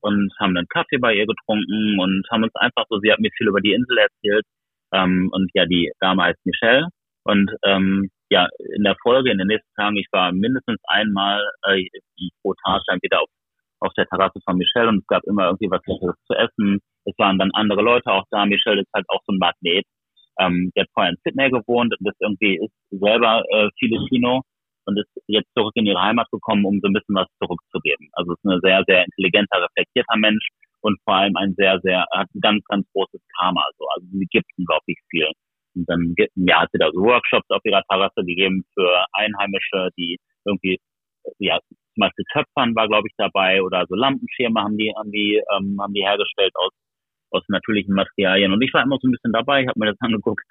und 0.00 0.32
haben 0.38 0.56
einen 0.56 0.68
Kaffee 0.68 0.98
bei 0.98 1.14
ihr 1.14 1.26
getrunken 1.26 1.98
und 1.98 2.24
haben 2.30 2.44
uns 2.44 2.54
einfach 2.56 2.84
so, 2.88 2.98
sie 3.00 3.10
hat 3.10 3.20
mir 3.20 3.30
viel 3.36 3.48
über 3.48 3.60
die 3.60 3.72
Insel 3.72 3.98
erzählt. 3.98 4.44
Ähm, 4.92 5.30
und 5.32 5.50
ja, 5.54 5.66
die 5.66 5.90
Dame 6.00 6.24
heißt 6.24 6.44
Michelle. 6.44 6.88
Und 7.24 7.50
ähm, 7.64 8.10
ja, 8.30 8.48
in 8.76 8.84
der 8.84 8.96
Folge, 9.02 9.30
in 9.30 9.38
den 9.38 9.48
nächsten 9.48 9.72
Tagen, 9.76 9.96
ich 9.96 10.08
war 10.12 10.32
mindestens 10.32 10.80
einmal 10.84 11.42
äh, 11.66 11.86
pro 12.42 12.54
Tag 12.64 12.82
dann 12.86 12.98
wieder 13.02 13.22
auf, 13.22 13.28
auf 13.80 13.92
der 13.94 14.06
Terrasse 14.06 14.40
von 14.44 14.56
Michelle 14.56 14.88
und 14.88 14.98
es 14.98 15.06
gab 15.06 15.22
immer 15.24 15.46
irgendwie 15.46 15.70
was 15.70 15.82
Leckeres 15.86 16.16
zu 16.26 16.34
essen. 16.34 16.80
Es 17.04 17.14
waren 17.18 17.38
dann 17.38 17.50
andere 17.52 17.82
Leute 17.82 18.10
auch 18.10 18.24
da. 18.30 18.46
Michelle 18.46 18.80
ist 18.80 18.92
halt 18.94 19.06
auch 19.08 19.20
so 19.26 19.32
ein 19.32 19.38
Magnet. 19.38 19.84
Ähm, 20.38 20.72
der 20.74 20.84
hat 20.84 20.90
vorher 20.94 21.12
in 21.12 21.18
Sydney 21.24 21.50
gewohnt 21.50 21.94
und 21.98 22.08
ist 22.08 22.20
irgendwie 22.20 22.56
ist 22.56 23.00
selber 23.00 23.42
äh, 23.50 23.68
Filipino 23.78 24.42
und 24.86 24.98
ist 24.98 25.10
jetzt 25.26 25.48
zurück 25.56 25.72
in 25.76 25.86
ihre 25.86 26.00
Heimat 26.00 26.28
gekommen, 26.30 26.64
um 26.64 26.80
so 26.80 26.88
ein 26.88 26.92
bisschen 26.92 27.14
was 27.14 27.28
zurückzugeben. 27.40 28.08
Also 28.12 28.32
ist 28.32 28.44
eine 28.44 28.58
sehr, 28.60 28.82
sehr 28.86 29.04
intelligenter, 29.04 29.62
reflektierter 29.62 30.16
Mensch 30.16 30.48
und 30.80 30.98
vor 31.04 31.14
allem 31.14 31.36
ein 31.36 31.54
sehr, 31.56 31.80
sehr, 31.80 32.04
hat 32.12 32.28
ein 32.34 32.40
ganz, 32.40 32.64
ganz 32.66 32.86
großes 32.92 33.20
Karma. 33.38 33.64
So. 33.78 33.86
Also 33.94 34.06
sie 34.12 34.26
gibt 34.30 34.46
unglaublich 34.58 34.98
viel. 35.08 35.30
Und 35.74 35.88
dann 35.88 36.14
ja, 36.36 36.62
hat 36.62 36.70
sie 36.72 36.78
da 36.78 36.90
so 36.92 37.00
Workshops 37.00 37.48
auf 37.50 37.64
ihrer 37.64 37.82
Terrasse 37.88 38.24
gegeben 38.24 38.64
für 38.74 39.04
Einheimische, 39.12 39.90
die 39.96 40.18
irgendwie, 40.44 40.78
ja, 41.38 41.58
zum 41.94 42.00
Beispiel 42.00 42.24
Töpfern 42.32 42.74
war, 42.74 42.88
glaube 42.88 43.08
ich, 43.08 43.14
dabei 43.16 43.62
oder 43.62 43.86
so 43.88 43.94
Lampenschirme 43.94 44.60
haben 44.60 44.76
die, 44.76 44.92
haben 44.96 45.10
die, 45.10 45.40
ähm, 45.56 45.78
haben 45.80 45.94
die 45.94 46.04
hergestellt 46.04 46.52
aus, 46.56 46.72
aus 47.30 47.42
natürlichen 47.48 47.94
Materialien. 47.94 48.52
Und 48.52 48.62
ich 48.62 48.72
war 48.74 48.82
immer 48.82 48.98
so 49.00 49.08
ein 49.08 49.12
bisschen 49.12 49.32
dabei, 49.32 49.66
habe 49.66 49.78
mir 49.78 49.92
das 49.92 50.00
angeguckt, 50.00 50.44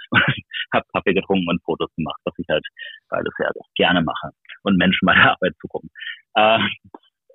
habe 0.73 0.85
Kaffee 0.93 1.13
getrunken 1.13 1.49
und 1.49 1.63
Fotos 1.63 1.93
gemacht, 1.95 2.19
was 2.25 2.33
ich 2.37 2.47
halt 2.49 2.65
beides 3.09 3.33
ja 3.39 3.49
gerne 3.75 4.01
mache 4.01 4.31
und 4.63 4.77
Menschen 4.77 5.05
bei 5.05 5.13
der 5.13 5.31
Arbeit 5.31 5.53
zugucken. 5.61 5.89
Äh, 6.35 6.59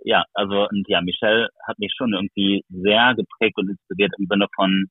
ja, 0.05 0.25
also 0.35 0.69
und 0.69 0.89
ja, 0.89 1.01
Michelle 1.01 1.49
hat 1.67 1.79
mich 1.79 1.93
schon 1.97 2.13
irgendwie 2.13 2.65
sehr 2.69 3.15
geprägt 3.15 3.59
und 3.59 3.71
inspiriert 3.71 4.13
im 4.19 4.27
Sinne 4.27 4.47
von, 4.55 4.87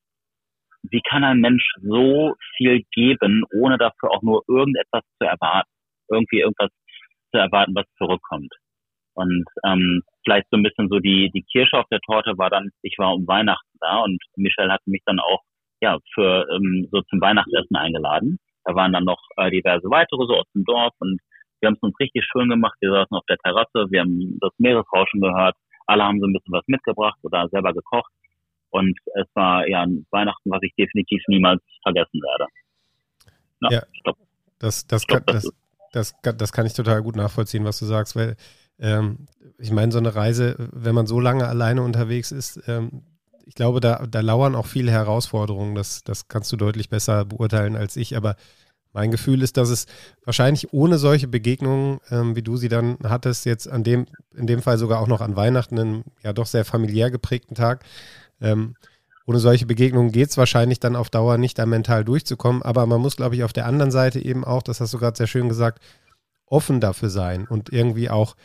wie 0.84 1.02
kann 1.02 1.24
ein 1.24 1.40
Mensch 1.40 1.64
so 1.82 2.36
viel 2.56 2.84
geben, 2.92 3.44
ohne 3.54 3.78
dafür 3.78 4.12
auch 4.12 4.22
nur 4.22 4.44
irgendetwas 4.48 5.04
zu 5.20 5.28
erwarten, 5.28 5.70
irgendwie 6.10 6.40
irgendwas 6.40 6.72
zu 7.32 7.40
erwarten, 7.40 7.76
was 7.76 7.86
zurückkommt. 7.98 8.54
Und 9.14 9.46
ähm, 9.66 10.04
vielleicht 10.24 10.48
so 10.52 10.58
ein 10.58 10.64
bisschen 10.64 10.90
so 10.90 11.00
die, 11.00 11.32
die 11.34 11.44
Kirsche 11.52 11.78
auf 11.78 11.88
der 11.92 12.00
Torte 12.02 12.38
war 12.38 12.50
dann, 12.50 12.70
ich 12.84 12.96
war 12.98 13.14
um 13.14 13.28
Weihnachten 13.28 13.78
da 13.80 14.04
und 14.04 14.22
Michelle 14.36 14.72
hatte 14.72 14.90
mich 14.90 15.02
dann 15.06 15.20
auch 15.20 15.42
ja 15.82 15.98
für 16.14 16.48
ähm, 16.54 16.88
so 16.92 17.02
zum 17.02 17.20
Weihnachtsessen 17.20 17.76
eingeladen. 17.76 18.38
Da 18.64 18.76
waren 18.76 18.94
dann 18.94 19.06
noch 19.06 19.22
äh, 19.38 19.50
diverse 19.50 19.90
weitere 19.90 20.26
so 20.28 20.36
aus 20.36 20.46
dem 20.54 20.66
Dorf 20.66 20.94
und 21.00 21.20
wir 21.60 21.68
haben 21.68 21.76
es 21.76 21.82
uns 21.82 22.00
richtig 22.00 22.26
schön 22.26 22.50
gemacht. 22.50 22.78
Wir 22.80 22.92
saßen 22.92 23.18
auf 23.18 23.26
der 23.28 23.38
Terrasse, 23.38 23.90
wir 23.90 24.02
haben 24.02 24.38
das 24.40 24.52
Meeresrauschen 24.60 25.22
gehört, 25.22 25.56
alle 25.88 26.04
haben 26.04 26.20
so 26.20 26.28
ein 26.28 26.34
bisschen 26.34 26.54
was 26.54 26.68
mitgebracht 26.68 27.18
oder 27.24 27.48
selber 27.50 27.74
gekocht 27.74 28.12
Und 28.78 28.98
es 29.16 29.28
war 29.34 29.68
ja 29.68 29.82
ein 29.82 30.06
Weihnachten, 30.12 30.50
was 30.50 30.62
ich 30.62 30.74
definitiv 30.76 31.22
niemals 31.28 31.62
vergessen 31.82 32.22
werde. 32.22 32.46
Ja, 33.62 33.72
ja 33.72 33.84
ich 33.92 34.04
glaub, 34.04 34.18
das, 34.60 34.88
das, 34.88 35.08
glaub, 35.08 35.26
kann, 35.26 35.36
das, 35.36 35.52
das, 35.92 36.14
das, 36.22 36.38
das, 36.38 36.52
kann 36.52 36.66
ich 36.66 36.74
total 36.74 37.02
gut 37.02 37.16
nachvollziehen, 37.16 37.66
was 37.66 37.80
du 37.80 37.86
sagst, 37.86 38.16
weil 38.16 38.36
ähm, 38.80 39.28
ich 39.58 39.72
meine, 39.72 39.92
so 39.92 39.98
eine 39.98 40.16
Reise, 40.16 40.56
wenn 40.72 40.94
man 40.94 41.08
so 41.08 41.20
lange 41.20 41.48
alleine 41.48 41.82
unterwegs 41.82 42.32
ist, 42.32 42.62
ähm, 42.68 43.04
ich 43.48 43.56
glaube, 43.56 43.80
da, 43.80 44.06
da 44.06 44.20
lauern 44.20 44.56
auch 44.56 44.66
viele 44.66 44.92
Herausforderungen. 44.92 45.74
Das, 45.74 46.04
das 46.04 46.28
kannst 46.28 46.52
du 46.52 46.58
deutlich 46.58 46.90
besser 46.90 47.24
beurteilen 47.24 47.78
als 47.78 47.96
ich. 47.96 48.18
Aber 48.18 48.36
mein 48.92 49.10
Gefühl 49.10 49.42
ist, 49.42 49.58
dass 49.58 49.70
es 49.70 49.86
wahrscheinlich 50.26 50.74
ohne 50.74 50.98
solche 50.98 51.28
Begegnungen, 51.28 52.00
ähm, 52.12 52.36
wie 52.36 52.42
du 52.42 52.58
sie 52.58 52.68
dann 52.68 52.98
hattest, 53.04 53.46
jetzt 53.46 53.68
an 53.68 53.84
dem, 53.84 54.06
in 54.36 54.48
dem 54.48 54.62
Fall 54.62 54.78
sogar 54.78 55.00
auch 55.00 55.08
noch 55.08 55.22
an 55.22 55.36
Weihnachten, 55.38 55.80
einen 55.80 56.04
ja 56.24 56.34
doch 56.34 56.46
sehr 56.46 56.66
familiär 56.66 57.10
geprägten 57.10 57.56
Tag, 57.56 57.86
ähm, 58.42 58.76
ohne 59.26 59.40
solche 59.40 59.66
Begegnungen 59.66 60.12
geht 60.12 60.30
es 60.30 60.38
wahrscheinlich 60.38 60.80
dann 60.80 60.96
auf 60.96 61.10
Dauer 61.10 61.38
nicht, 61.38 61.60
da 61.60 61.66
mental 61.66 62.06
durchzukommen. 62.06 62.62
Aber 62.64 62.86
man 62.86 63.02
muss, 63.02 63.18
glaube 63.18 63.36
ich, 63.36 63.44
auf 63.44 63.52
der 63.54 63.66
anderen 63.66 63.92
Seite 63.92 64.24
eben 64.24 64.46
auch, 64.46 64.64
das 64.64 64.80
hast 64.80 64.94
du 64.94 64.98
gerade 64.98 65.18
sehr 65.18 65.28
schön 65.28 65.50
gesagt, 65.50 65.82
offen 66.46 66.80
dafür 66.80 67.10
sein 67.10 67.46
und 67.46 67.74
irgendwie 67.74 68.10
auch 68.10 68.38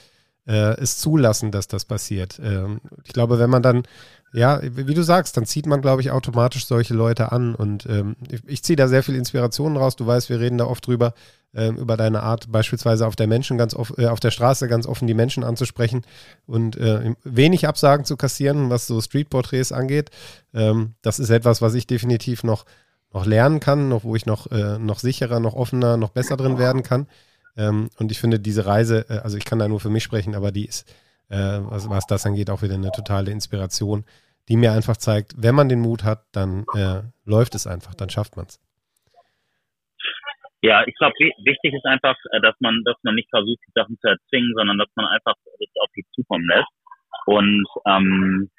äh, 0.47 0.77
es 0.81 0.99
zulassen, 0.99 1.53
dass 1.53 1.69
das 1.69 1.85
passiert. 1.85 2.41
Ähm, 2.43 2.81
ich 3.05 3.13
glaube, 3.13 3.39
wenn 3.39 3.51
man 3.51 3.63
dann, 3.63 3.85
ja, 4.33 4.61
wie 4.63 4.95
du 4.95 5.03
sagst, 5.03 5.37
dann 5.37 5.45
zieht 5.45 5.67
man, 5.67 5.83
glaube 5.83 6.01
ich, 6.01 6.11
automatisch 6.11 6.67
solche 6.67 6.95
Leute 6.95 7.33
an. 7.33 7.55
Und 7.55 7.87
ähm, 7.87 8.17
ich, 8.31 8.41
ich 8.47 8.63
ziehe 8.63 8.77
da 8.77 8.89
sehr 8.89 9.03
viel 9.03 9.15
Inspiration 9.15 9.77
raus. 9.77 9.97
Du 9.97 10.07
weißt, 10.07 10.31
wir 10.31 10.41
reden 10.41 10.57
da 10.59 10.65
oft 10.65 10.87
drüber, 10.87 11.13
ähm, 11.55 11.77
über 11.77 11.99
deine 11.99 12.23
Art, 12.23 12.51
beispielsweise 12.51 13.07
auf 13.07 13.15
der 13.15 13.27
Menschen 13.27 13.59
ganz 13.59 13.75
off, 13.75 13.93
äh, 13.99 14.07
auf 14.07 14.21
der 14.21 14.31
Straße 14.31 14.69
ganz 14.69 14.87
offen 14.87 15.07
die 15.07 15.15
Menschen 15.15 15.45
anzusprechen 15.45 16.03
und 16.47 16.77
äh, 16.77 17.15
wenig 17.25 17.69
Absagen 17.69 18.07
zu 18.07 18.17
kassieren, 18.17 18.71
was 18.71 18.87
so 18.87 19.01
Streetporträts 19.03 19.71
angeht. 19.71 20.11
Ähm, 20.55 20.95
das 21.03 21.19
ist 21.19 21.29
etwas, 21.29 21.61
was 21.61 21.75
ich 21.75 21.87
definitiv 21.87 22.43
noch, 22.43 22.65
noch 23.13 23.27
lernen 23.27 23.61
kann, 23.61 23.91
noch, 23.91 24.05
wo 24.05 24.17
ich 24.17 24.25
noch, 24.25 24.51
äh, 24.51 24.79
noch 24.79 24.99
sicherer, 24.99 25.41
noch 25.41 25.55
offener, 25.55 25.99
noch 25.99 26.11
besser 26.11 26.39
drin 26.39 26.57
werden 26.57 26.83
kann. 26.83 27.07
Ähm, 27.55 27.91
und 27.99 28.11
ich 28.11 28.19
finde 28.19 28.41
diese 28.41 28.65
Reise, 28.65 29.05
äh, 29.11 29.19
also 29.19 29.37
ich 29.37 29.45
kann 29.45 29.59
da 29.59 29.69
nur 29.69 29.81
für 29.81 29.91
mich 29.91 30.05
sprechen, 30.05 30.35
aber 30.35 30.53
die 30.53 30.65
ist, 30.65 30.87
äh, 31.33 31.61
was, 31.65 31.89
was, 31.89 32.07
das 32.07 32.27
angeht, 32.27 32.51
auch 32.51 32.63
wieder 32.63 32.75
eine 32.75 32.93
totale 32.93 33.31
Inspiration, 33.31 34.05
die 34.49 34.57
mir 34.57 34.73
einfach 34.73 34.97
zeigt, 34.97 35.35
wenn 35.37 35.55
man 35.55 35.69
den 35.69 35.81
Mut 35.81 36.05
hat, 36.05 36.25
dann 36.33 36.65
äh, 36.77 37.03
läuft 37.25 37.55
es 37.55 37.67
einfach, 37.67 37.95
dann 37.95 38.11
schafft 38.11 38.37
man 38.37 38.47
es. 38.47 38.61
Ja, 40.63 40.85
ich 40.87 40.95
glaube, 40.95 41.15
wichtig 41.19 41.75
ist 41.75 41.87
einfach, 41.87 42.15
äh, 42.33 42.41
dass 42.41 42.55
man, 42.61 42.83
dass 42.85 42.97
man 43.03 43.15
nicht 43.17 43.31
versucht, 43.31 43.59
die 43.67 43.73
Sachen 43.75 43.99
zu 43.99 44.09
erzwingen, 44.09 44.53
sondern 44.55 44.79
dass 44.79 44.91
man 44.95 45.07
einfach 45.07 45.35
das 45.35 45.83
auf 45.83 45.91
die 45.97 46.05
zukommen 46.15 46.47
lässt. 46.47 46.71
Und 47.27 47.67
ähm, 47.87 48.51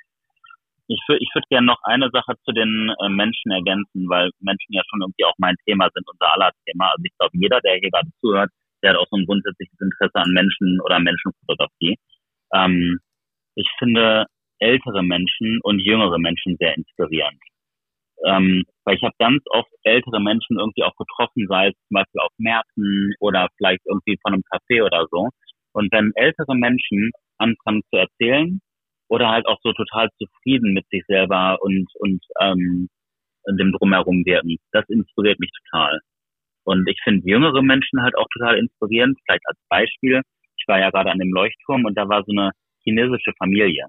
ich 0.88 1.00
würde 1.08 1.24
ich 1.24 1.30
würd 1.34 1.46
gerne 1.50 1.68
noch 1.68 1.80
eine 1.84 2.10
Sache 2.12 2.34
zu 2.44 2.52
den 2.52 2.92
äh, 3.00 3.10
Menschen 3.10 3.52
ergänzen, 3.52 4.10
weil 4.10 4.32
Menschen 4.40 4.74
ja 4.74 4.82
schon 4.90 5.02
irgendwie 5.02 5.26
auch 5.26 5.38
mein 5.38 5.56
Thema 5.66 5.90
sind, 5.94 6.08
unser 6.10 6.34
aller 6.34 6.52
Thema. 6.66 6.92
Also 6.92 7.04
ich 7.06 7.16
glaube, 7.18 7.38
jeder, 7.38 7.62
der 7.62 7.80
hier 7.80 7.90
gerade 7.90 8.10
zuhört, 8.20 8.52
der 8.82 8.92
hat 8.92 8.98
auch 8.98 9.08
so 9.10 9.18
ein 9.18 9.26
grundsätzliches 9.26 9.80
Interesse 9.80 10.16
an 10.20 10.32
Menschen 10.32 10.82
oder 10.82 11.00
Menschenfotografie. 11.00 11.96
Ähm, 12.54 13.00
ich 13.56 13.68
finde 13.80 14.26
ältere 14.60 15.04
Menschen 15.04 15.60
und 15.64 15.80
jüngere 15.80 16.18
Menschen 16.20 16.56
sehr 16.60 16.76
inspirierend. 16.76 17.40
Ähm, 18.26 18.64
weil 18.86 18.96
ich 18.96 19.04
habe 19.04 19.16
ganz 19.20 19.44
oft 19.50 19.70
ältere 19.84 20.22
Menschen 20.22 20.58
irgendwie 20.58 20.84
auch 20.84 20.96
getroffen, 20.96 21.46
sei 21.50 21.68
es 21.68 21.74
zum 21.88 21.96
Beispiel 21.96 22.22
auf 22.22 22.32
Märkten 22.38 23.14
oder 23.20 23.50
vielleicht 23.58 23.82
irgendwie 23.86 24.18
von 24.22 24.34
einem 24.34 24.44
Café 24.50 24.86
oder 24.86 25.08
so. 25.12 25.30
Und 25.74 25.92
wenn 25.92 26.12
ältere 26.16 26.56
Menschen 26.56 27.12
anfangen 27.38 27.82
zu 27.90 27.98
erzählen 27.98 28.60
oder 29.10 29.30
halt 29.30 29.46
auch 29.48 29.58
so 29.64 29.74
total 29.74 30.10
zufrieden 30.18 30.74
mit 30.74 30.88
sich 30.90 31.04
selber 31.08 31.58
und, 31.62 31.88
und 32.00 32.24
ähm, 32.40 32.88
dem 33.50 33.74
Drumherum 33.74 34.24
wirken, 34.26 34.58
das 34.72 34.88
inspiriert 34.88 35.40
mich 35.40 35.52
total. 35.66 36.00
Und 36.64 36.88
ich 36.88 37.00
finde 37.04 37.28
jüngere 37.28 37.62
Menschen 37.62 38.02
halt 38.02 38.16
auch 38.16 38.28
total 38.34 38.58
inspirierend. 38.58 39.20
Vielleicht 39.26 39.46
als 39.46 39.60
Beispiel, 39.70 40.22
ich 40.64 40.68
war 40.68 40.80
ja 40.80 40.90
gerade 40.90 41.12
an 41.12 41.20
dem 41.20 41.34
Leuchtturm 41.34 41.84
und 41.86 41.98
da 41.98 42.08
war 42.08 42.24
so 42.26 42.32
eine 42.32 42.52
chinesische 42.84 43.34
Familie. 43.38 43.88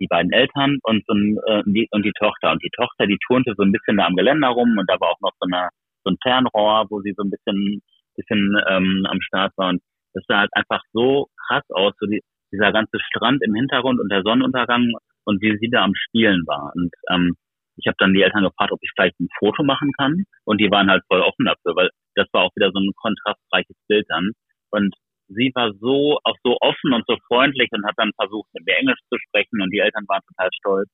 Die 0.00 0.06
beiden 0.06 0.32
Eltern 0.32 0.78
und, 0.82 1.04
so 1.06 1.14
ein, 1.14 1.38
äh, 1.46 1.62
die, 1.66 1.88
und 1.90 2.04
die 2.04 2.12
Tochter. 2.18 2.52
Und 2.52 2.62
die 2.62 2.70
Tochter, 2.76 3.06
die 3.06 3.18
turnte 3.26 3.54
so 3.56 3.62
ein 3.62 3.72
bisschen 3.72 3.96
da 3.96 4.06
am 4.06 4.16
Geländer 4.16 4.48
rum 4.48 4.76
und 4.78 4.88
da 4.88 4.98
war 5.00 5.10
auch 5.10 5.20
noch 5.20 5.32
so, 5.40 5.46
eine, 5.50 5.68
so 6.04 6.10
ein 6.10 6.16
Fernrohr, 6.22 6.86
wo 6.90 7.00
sie 7.02 7.14
so 7.16 7.22
ein 7.22 7.30
bisschen, 7.30 7.82
bisschen 8.16 8.56
ähm, 8.68 9.06
am 9.08 9.20
Start 9.20 9.52
war. 9.56 9.70
Und 9.70 9.82
das 10.14 10.24
sah 10.26 10.38
halt 10.38 10.50
einfach 10.54 10.80
so 10.92 11.26
krass 11.46 11.64
aus, 11.70 11.92
so 12.00 12.06
die, 12.06 12.22
dieser 12.52 12.72
ganze 12.72 12.98
Strand 13.00 13.42
im 13.42 13.54
Hintergrund 13.54 14.00
und 14.00 14.10
der 14.10 14.22
Sonnenuntergang 14.22 14.92
und 15.24 15.42
wie 15.42 15.56
sie 15.58 15.70
da 15.70 15.82
am 15.82 15.94
Spielen 15.94 16.42
war. 16.46 16.72
Und 16.74 16.90
ähm, 17.10 17.34
ich 17.76 17.86
habe 17.86 17.96
dann 17.98 18.14
die 18.14 18.22
Eltern 18.22 18.44
gefragt, 18.44 18.72
ob 18.72 18.78
ich 18.82 18.90
vielleicht 18.94 19.18
ein 19.20 19.28
Foto 19.38 19.62
machen 19.62 19.92
kann. 19.98 20.24
Und 20.44 20.60
die 20.60 20.70
waren 20.70 20.90
halt 20.90 21.02
voll 21.08 21.20
offen 21.20 21.46
dafür, 21.46 21.76
weil 21.76 21.90
das 22.14 22.26
war 22.32 22.44
auch 22.44 22.56
wieder 22.56 22.70
so 22.72 22.80
ein 22.80 22.90
kontrastreiches 22.96 23.76
Bild 23.86 24.06
dann. 24.08 24.32
Und 24.70 24.94
sie 25.28 25.52
war 25.54 25.72
so, 25.80 26.18
auch 26.24 26.36
so 26.42 26.56
offen 26.60 26.92
und 26.92 27.04
so 27.06 27.16
freundlich 27.26 27.68
und 27.72 27.86
hat 27.86 27.94
dann 27.96 28.12
versucht, 28.16 28.48
mit 28.54 28.66
mir 28.66 28.76
Englisch 28.76 29.00
zu 29.10 29.18
sprechen 29.18 29.62
und 29.62 29.70
die 29.70 29.78
Eltern 29.78 30.04
waren 30.08 30.22
total 30.28 30.50
stolz. 30.58 30.88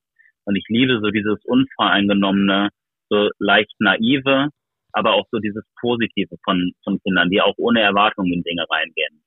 Und 0.44 0.56
ich 0.56 0.64
liebe 0.68 1.00
so 1.00 1.10
dieses 1.10 1.38
unvoreingenommene, 1.44 2.70
so 3.08 3.30
leicht 3.38 3.74
naive, 3.78 4.48
aber 4.92 5.12
auch 5.12 5.26
so 5.30 5.38
dieses 5.38 5.64
Positive 5.80 6.36
von, 6.44 6.72
von 6.84 6.98
Kindern, 7.02 7.30
die 7.30 7.40
auch 7.40 7.54
ohne 7.56 7.80
Erwartungen 7.80 8.32
in 8.32 8.42
Dinge 8.42 8.64
reingehen. 8.68 9.22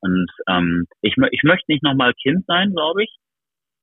Und 0.00 0.30
ähm, 0.48 0.86
ich, 1.02 1.14
ich 1.32 1.42
möchte 1.42 1.72
nicht 1.72 1.82
nochmal 1.82 2.14
Kind 2.14 2.44
sein, 2.46 2.72
glaube 2.72 3.02
ich, 3.02 3.16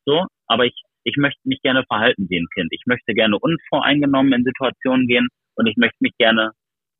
so, 0.05 0.25
aber 0.47 0.65
ich 0.65 0.75
ich 1.05 1.15
möchte 1.17 1.39
mich 1.45 1.61
gerne 1.61 1.83
verhalten 1.87 2.27
wie 2.29 2.39
ein 2.39 2.47
Kind. 2.53 2.67
Ich 2.71 2.81
möchte 2.85 3.13
gerne 3.13 3.37
unvoreingenommen 3.39 4.33
in 4.33 4.43
Situationen 4.43 5.07
gehen 5.07 5.27
und 5.55 5.67
ich 5.67 5.77
möchte 5.77 5.97
mich 5.99 6.13
gerne 6.17 6.51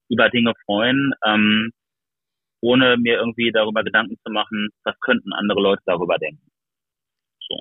über 0.10 0.30
Dinge 0.30 0.54
freuen, 0.66 1.14
ähm, 1.26 1.72
ohne 2.62 2.98
mir 2.98 3.18
irgendwie 3.18 3.52
darüber 3.52 3.84
Gedanken 3.84 4.18
zu 4.26 4.32
machen, 4.32 4.70
was 4.84 4.96
könnten 5.02 5.34
andere 5.34 5.62
Leute 5.62 5.82
darüber 5.86 6.18
denken. 6.18 6.42
So. 7.48 7.60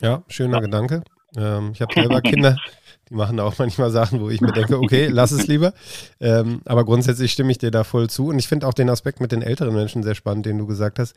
Ja, 0.00 0.24
schöner 0.28 0.58
ja. 0.58 0.60
Gedanke. 0.60 1.02
Ähm, 1.36 1.70
ich 1.72 1.80
habe 1.80 1.92
selber 1.94 2.20
Kinder, 2.22 2.56
die 3.08 3.14
machen 3.14 3.40
auch 3.40 3.58
manchmal 3.58 3.90
Sachen, 3.90 4.20
wo 4.20 4.30
ich 4.30 4.40
mir 4.40 4.52
denke, 4.52 4.78
okay, 4.78 5.08
lass 5.08 5.32
es 5.32 5.46
lieber. 5.46 5.72
Ähm, 6.20 6.60
aber 6.64 6.84
grundsätzlich 6.84 7.32
stimme 7.32 7.50
ich 7.50 7.58
dir 7.58 7.70
da 7.70 7.84
voll 7.84 8.08
zu. 8.08 8.28
Und 8.28 8.38
ich 8.38 8.48
finde 8.48 8.66
auch 8.66 8.74
den 8.74 8.90
Aspekt 8.90 9.20
mit 9.20 9.32
den 9.32 9.42
älteren 9.42 9.74
Menschen 9.74 10.02
sehr 10.02 10.14
spannend, 10.14 10.46
den 10.46 10.58
du 10.58 10.66
gesagt 10.66 10.98
hast. 10.98 11.16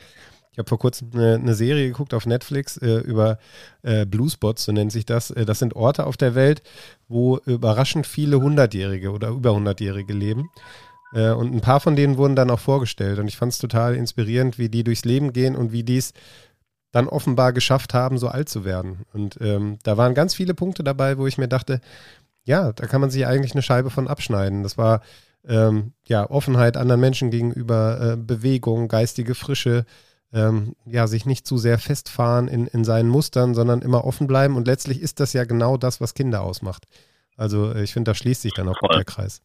Ich 0.52 0.58
habe 0.58 0.68
vor 0.68 0.80
kurzem 0.80 1.12
eine, 1.14 1.36
eine, 1.36 1.54
Serie 1.54 1.88
geguckt 1.88 2.14
auf 2.14 2.26
Netflix 2.26 2.78
äh, 2.78 2.98
über 3.00 3.38
äh, 3.84 4.06
Blue 4.06 4.30
Spots, 4.30 4.66
so 4.66 4.72
nennt 4.72 4.92
sich 4.92 5.06
das. 5.06 5.32
Äh, 5.32 5.46
das 5.46 5.60
sind 5.60 5.76
Orte 5.76 6.06
auf 6.06 6.18
der 6.18 6.36
Welt, 6.36 6.64
wo 7.08 7.38
überraschend 7.46 8.08
viele 8.08 8.42
Hundertjährige 8.42 9.12
oder 9.12 9.30
über 9.30 9.54
Hundertjährige 9.54 10.14
leben. 10.14 10.50
Äh, 11.14 11.32
und 11.32 11.54
ein 11.54 11.62
paar 11.62 11.80
von 11.80 11.96
denen 11.96 12.18
wurden 12.18 12.36
dann 12.36 12.50
auch 12.50 12.60
vorgestellt. 12.60 13.20
Und 13.20 13.28
ich 13.28 13.38
fand 13.38 13.54
es 13.54 13.60
total 13.60 13.96
inspirierend, 13.96 14.58
wie 14.58 14.70
die 14.70 14.84
durchs 14.84 15.06
Leben 15.06 15.34
gehen 15.34 15.56
und 15.56 15.72
wie 15.72 15.84
die 15.84 15.98
es 15.98 16.14
dann 16.92 17.08
offenbar 17.08 17.54
geschafft 17.54 17.94
haben, 17.94 18.18
so 18.18 18.28
alt 18.28 18.50
zu 18.50 18.66
werden. 18.66 19.06
Und 19.14 19.38
ähm, 19.42 19.78
da 19.84 19.98
waren 19.98 20.16
ganz 20.16 20.34
viele 20.34 20.54
Punkte 20.54 20.84
dabei, 20.84 21.18
wo 21.18 21.28
ich 21.28 21.38
mir 21.38 21.48
dachte, 21.48 21.82
ja, 22.44 22.72
da 22.74 22.88
kann 22.88 23.02
man 23.02 23.12
sich 23.12 23.28
eigentlich 23.28 23.54
eine 23.54 23.62
Scheibe 23.62 23.90
von 23.90 24.08
abschneiden. 24.08 24.64
Das 24.64 24.78
war 24.78 25.02
ähm, 25.48 25.94
ja 26.08 26.30
Offenheit 26.30 26.78
anderen 26.78 27.02
Menschen 27.02 27.30
gegenüber, 27.30 28.14
äh, 28.14 28.18
Bewegung, 28.18 28.88
geistige 28.88 29.36
Frische, 29.36 29.86
ähm, 30.34 30.76
ja, 30.86 31.08
sich 31.08 31.26
nicht 31.26 31.46
zu 31.46 31.58
sehr 31.58 31.78
festfahren 31.78 32.48
in, 32.48 32.68
in 32.68 32.84
seinen 32.84 33.10
Mustern, 33.10 33.54
sondern 33.54 33.82
immer 33.82 34.04
offen 34.04 34.28
bleiben. 34.28 34.56
Und 34.56 34.68
letztlich 34.68 35.02
ist 35.02 35.20
das 35.20 35.34
ja 35.34 35.44
genau 35.44 35.78
das, 35.78 36.02
was 36.02 36.14
Kinder 36.14 36.42
ausmacht. 36.42 36.86
Also 37.38 37.72
äh, 37.72 37.84
ich 37.84 37.94
finde, 37.94 38.12
da 38.12 38.16
schließt 38.16 38.42
sich 38.42 38.54
dann 38.54 38.68
auch 38.68 38.80
gut 38.80 38.94
der 38.94 39.06
Kreis. 39.06 39.42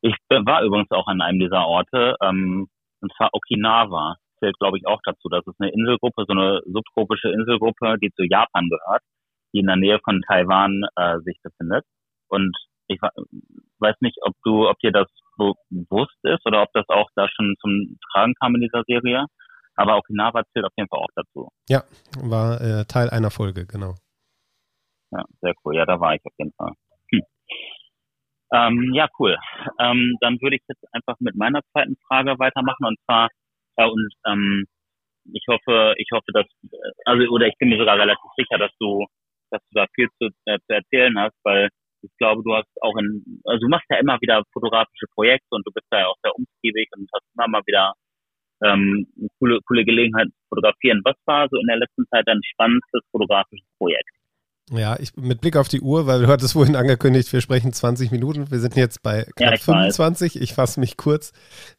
Ich 0.00 0.14
war 0.28 0.62
übrigens 0.62 0.90
auch 0.90 1.06
an 1.06 1.20
einem 1.20 1.40
dieser 1.40 1.66
Orte, 1.66 2.16
ähm, 2.22 2.68
und 3.00 3.12
zwar 3.16 3.30
Okinawa. 3.32 4.16
Zählt, 4.38 4.56
glaube 4.58 4.78
ich, 4.78 4.86
auch 4.86 5.00
dazu. 5.02 5.28
Das 5.28 5.44
ist 5.46 5.60
eine 5.60 5.72
Inselgruppe, 5.72 6.24
so 6.26 6.32
eine 6.32 6.60
subtropische 6.64 7.28
Inselgruppe, 7.28 7.96
die 8.00 8.12
zu 8.12 8.22
Japan 8.22 8.68
gehört, 8.68 9.02
die 9.52 9.58
in 9.60 9.66
der 9.66 9.74
Nähe 9.74 9.98
von 10.04 10.22
Taiwan 10.22 10.84
äh, 10.94 11.18
sich 11.24 11.40
befindet. 11.42 11.84
Und 12.28 12.56
ich 12.86 13.00
weiß 13.00 13.96
nicht, 14.00 14.18
ob 14.22 14.34
du, 14.44 14.68
ob 14.68 14.78
dir 14.78 14.92
das 14.92 15.08
bewusst 15.36 16.16
ist 16.22 16.46
oder 16.46 16.62
ob 16.62 16.72
das 16.72 16.88
auch 16.88 17.08
da 17.16 17.28
schon 17.28 17.56
zum 17.60 17.98
Tragen 18.12 18.34
kam 18.40 18.54
in 18.54 18.60
dieser 18.60 18.84
Serie. 18.86 19.26
Aber 19.74 19.96
Okinawa 19.96 20.42
zählt 20.52 20.66
auf 20.66 20.72
jeden 20.76 20.88
Fall 20.88 21.00
auch 21.00 21.12
dazu. 21.14 21.48
Ja, 21.68 21.82
war 22.22 22.60
äh, 22.60 22.84
Teil 22.84 23.10
einer 23.10 23.30
Folge, 23.30 23.66
genau. 23.66 23.94
Ja, 25.10 25.24
sehr 25.40 25.54
cool. 25.64 25.76
Ja, 25.76 25.86
da 25.86 25.98
war 26.00 26.14
ich 26.14 26.24
auf 26.24 26.32
jeden 26.38 26.52
Fall. 26.52 26.72
Hm. 28.52 28.58
Ähm, 28.58 28.94
ja, 28.94 29.08
cool. 29.18 29.36
Ähm, 29.80 30.16
dann 30.20 30.40
würde 30.40 30.56
ich 30.56 30.62
jetzt 30.68 30.84
einfach 30.92 31.16
mit 31.20 31.36
meiner 31.36 31.60
zweiten 31.72 31.96
Frage 32.06 32.38
weitermachen 32.38 32.84
und 32.86 32.98
zwar 33.04 33.28
äh, 33.76 33.86
und 33.86 34.12
ähm, 34.26 34.66
ich 35.32 35.44
hoffe, 35.48 35.94
ich 35.98 36.08
hoffe, 36.12 36.32
dass 36.32 36.46
also 37.04 37.26
oder 37.28 37.46
ich 37.46 37.54
bin 37.58 37.68
mir 37.68 37.78
sogar 37.78 37.98
relativ 37.98 38.30
sicher, 38.36 38.58
dass 38.58 38.72
du 38.80 39.04
dass 39.50 39.62
du 39.70 39.80
da 39.80 39.86
viel 39.94 40.08
zu, 40.18 40.28
äh, 40.46 40.58
zu 40.66 40.74
erzählen 40.74 41.18
hast, 41.18 41.36
weil 41.44 41.68
ich 42.02 42.10
glaube, 42.18 42.42
du 42.44 42.54
hast 42.54 42.68
auch 42.82 42.96
in, 42.98 43.40
also 43.44 43.60
du 43.60 43.68
machst 43.68 43.86
ja 43.90 43.98
immer 43.98 44.18
wieder 44.20 44.42
fotografische 44.52 45.06
Projekte 45.14 45.48
und 45.50 45.66
du 45.66 45.72
bist 45.72 45.86
da 45.90 46.00
ja 46.00 46.06
auch 46.08 46.16
sehr 46.22 46.34
umtriebig 46.34 46.88
und 46.96 47.08
hast 47.14 47.24
immer 47.34 47.48
mal 47.48 47.62
wieder 47.66 47.94
ähm, 48.64 49.06
coole, 49.38 49.60
coole 49.66 49.84
Gelegenheit 49.84 50.28
zu 50.28 50.48
fotografieren. 50.50 51.00
Was 51.04 51.16
war 51.26 51.48
so 51.50 51.58
in 51.58 51.66
der 51.66 51.78
letzten 51.78 52.06
Zeit 52.08 52.26
dein 52.26 52.40
spannendstes 52.44 53.02
fotografisches 53.12 53.66
Projekt? 53.78 54.10
Ja, 54.70 54.98
ich, 54.98 55.16
mit 55.16 55.40
Blick 55.40 55.56
auf 55.56 55.68
die 55.68 55.80
Uhr, 55.80 56.06
weil 56.06 56.22
du 56.22 56.28
hattest 56.28 56.52
vorhin 56.52 56.76
angekündigt, 56.76 57.32
wir 57.32 57.40
sprechen 57.40 57.72
20 57.72 58.10
Minuten. 58.10 58.50
Wir 58.50 58.60
sind 58.60 58.76
jetzt 58.76 59.02
bei 59.02 59.22
knapp 59.36 59.50
ja, 59.50 59.54
ich 59.54 59.62
25. 59.62 60.34
Weiß. 60.34 60.42
Ich 60.42 60.54
fasse 60.54 60.80
mich 60.80 60.96
kurz. 60.96 61.32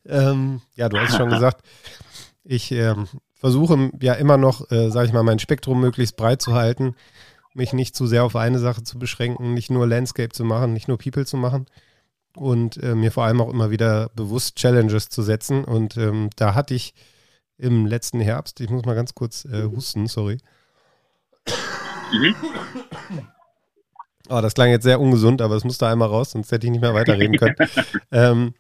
Ähm, 0.08 0.62
ja, 0.76 0.90
du 0.90 0.98
hast 0.98 1.16
schon 1.16 1.30
gesagt, 1.30 1.64
ich 2.44 2.72
ähm, 2.72 3.08
versuche 3.36 3.92
ja 4.02 4.14
immer 4.14 4.38
noch, 4.38 4.72
äh, 4.72 4.90
sage 4.90 5.08
ich 5.08 5.14
mal, 5.14 5.24
mein 5.24 5.40
Spektrum 5.40 5.80
möglichst 5.80 6.18
breit 6.18 6.42
zu 6.42 6.54
halten, 6.54 6.96
mich 7.54 7.74
nicht 7.74 7.96
zu 7.96 8.08
sehr 8.08 8.24
auf 8.24 8.36
eine 8.36 8.60
Sache 8.60 8.84
zu 8.84 8.98
beschränken, 8.98 9.54
nicht 9.54 9.70
nur 9.70 9.88
Landscape 9.88 10.30
zu 10.30 10.44
machen, 10.44 10.74
nicht 10.74 10.88
nur 10.88 10.98
People 10.98 11.26
zu 11.26 11.38
machen 11.38 11.68
und 12.36 12.82
äh, 12.82 12.96
mir 12.96 13.12
vor 13.12 13.26
allem 13.26 13.42
auch 13.42 13.50
immer 13.50 13.70
wieder 13.70 14.10
bewusst 14.16 14.56
Challenges 14.56 15.10
zu 15.10 15.22
setzen. 15.22 15.64
Und 15.64 15.98
ähm, 15.98 16.30
da 16.36 16.56
hatte 16.56 16.74
ich 16.74 16.94
im 17.58 17.86
letzten 17.86 18.20
Herbst, 18.20 18.60
ich 18.62 18.70
muss 18.70 18.86
mal 18.86 18.96
ganz 18.96 19.14
kurz 19.14 19.46
äh, 19.46 19.64
husten, 19.64 20.08
sorry. 20.08 20.38
Mhm. 22.12 22.36
Oh, 24.30 24.42
das 24.42 24.54
klang 24.54 24.70
jetzt 24.70 24.84
sehr 24.84 25.00
ungesund, 25.00 25.42
aber 25.42 25.56
es 25.56 25.64
musste 25.64 25.88
einmal 25.88 26.08
raus, 26.08 26.32
sonst 26.32 26.52
hätte 26.52 26.68
ich 26.68 26.72
nicht 26.72 26.82
mehr 26.82 26.94
weiterreden 26.94 27.38
können. 27.38 27.56
ähm, 28.12 28.54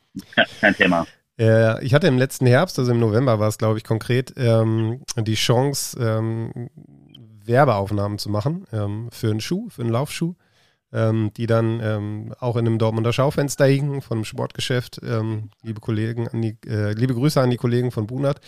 Kein 0.59 0.75
Thema. 0.75 1.05
Äh, 1.39 1.83
ich 1.85 1.93
hatte 1.93 2.07
im 2.07 2.17
letzten 2.17 2.47
Herbst, 2.47 2.79
also 2.79 2.91
im 2.91 2.99
November 2.99 3.39
war 3.39 3.47
es, 3.47 3.57
glaube 3.57 3.77
ich, 3.77 3.83
konkret, 3.83 4.33
ähm, 4.37 5.01
die 5.15 5.35
Chance, 5.35 5.99
ähm, 5.99 6.69
Werbeaufnahmen 7.45 8.17
zu 8.17 8.29
machen 8.29 8.65
ähm, 8.73 9.09
für 9.11 9.29
einen 9.29 9.41
Schuh, 9.41 9.69
für 9.69 9.83
einen 9.83 9.91
Laufschuh 9.91 10.35
ähm, 10.91 11.31
die 11.37 11.45
dann 11.45 11.79
ähm, 11.81 12.33
auch 12.39 12.55
in 12.55 12.65
einem 12.65 12.79
Dortmunder 12.79 13.13
Schaufenster 13.13 13.65
hingen 13.65 14.01
von 14.01 14.17
einem 14.17 14.25
Sportgeschäft. 14.25 14.99
Liebe 15.63 15.81
Kollegen, 15.81 16.27
die, 16.41 16.57
äh, 16.67 16.93
liebe 16.93 17.13
Grüße 17.13 17.39
an 17.39 17.51
die 17.51 17.57
Kollegen 17.57 17.91
von 17.91 18.07
Bunert. 18.07 18.41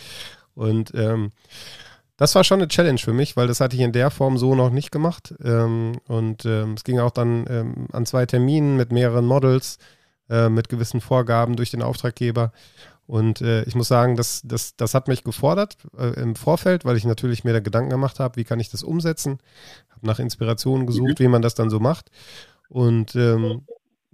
Und 0.54 0.92
das 2.16 2.34
war 2.34 2.44
schon 2.44 2.60
eine 2.60 2.68
Challenge 2.68 2.98
für 2.98 3.12
mich, 3.12 3.36
weil 3.36 3.46
das 3.46 3.60
hatte 3.60 3.76
ich 3.76 3.82
in 3.82 3.92
der 3.92 4.10
Form 4.10 4.38
so 4.38 4.54
noch 4.54 4.70
nicht 4.70 4.92
gemacht. 4.92 5.34
Ähm, 5.42 5.98
und 6.06 6.44
ähm, 6.44 6.74
es 6.74 6.84
ging 6.84 6.98
auch 6.98 7.10
dann 7.10 7.88
an 7.92 8.06
zwei 8.06 8.26
Terminen 8.26 8.76
mit 8.76 8.92
mehreren 8.92 9.24
Models, 9.24 9.78
äh, 10.28 10.48
mit 10.48 10.68
gewissen 10.68 11.00
Vorgaben 11.00 11.56
durch 11.56 11.70
den 11.70 11.82
Auftraggeber. 11.82 12.52
Und 13.06 13.42
äh, 13.42 13.64
ich 13.64 13.74
muss 13.74 13.88
sagen, 13.88 14.16
das, 14.16 14.40
das, 14.44 14.76
das 14.76 14.94
hat 14.94 15.08
mich 15.08 15.24
gefordert 15.24 15.76
äh, 15.98 16.18
im 16.20 16.36
Vorfeld, 16.36 16.84
weil 16.84 16.96
ich 16.96 17.04
natürlich 17.04 17.44
mir 17.44 17.52
da 17.52 17.60
Gedanken 17.60 17.90
gemacht 17.90 18.20
habe, 18.20 18.36
wie 18.36 18.44
kann 18.44 18.60
ich 18.60 18.70
das 18.70 18.82
umsetzen 18.82 19.40
nach 20.00 20.18
Inspirationen 20.18 20.86
gesucht, 20.86 21.18
mhm. 21.18 21.24
wie 21.24 21.28
man 21.28 21.42
das 21.42 21.54
dann 21.54 21.70
so 21.70 21.80
macht. 21.80 22.10
Und 22.68 23.14
ähm, 23.16 23.66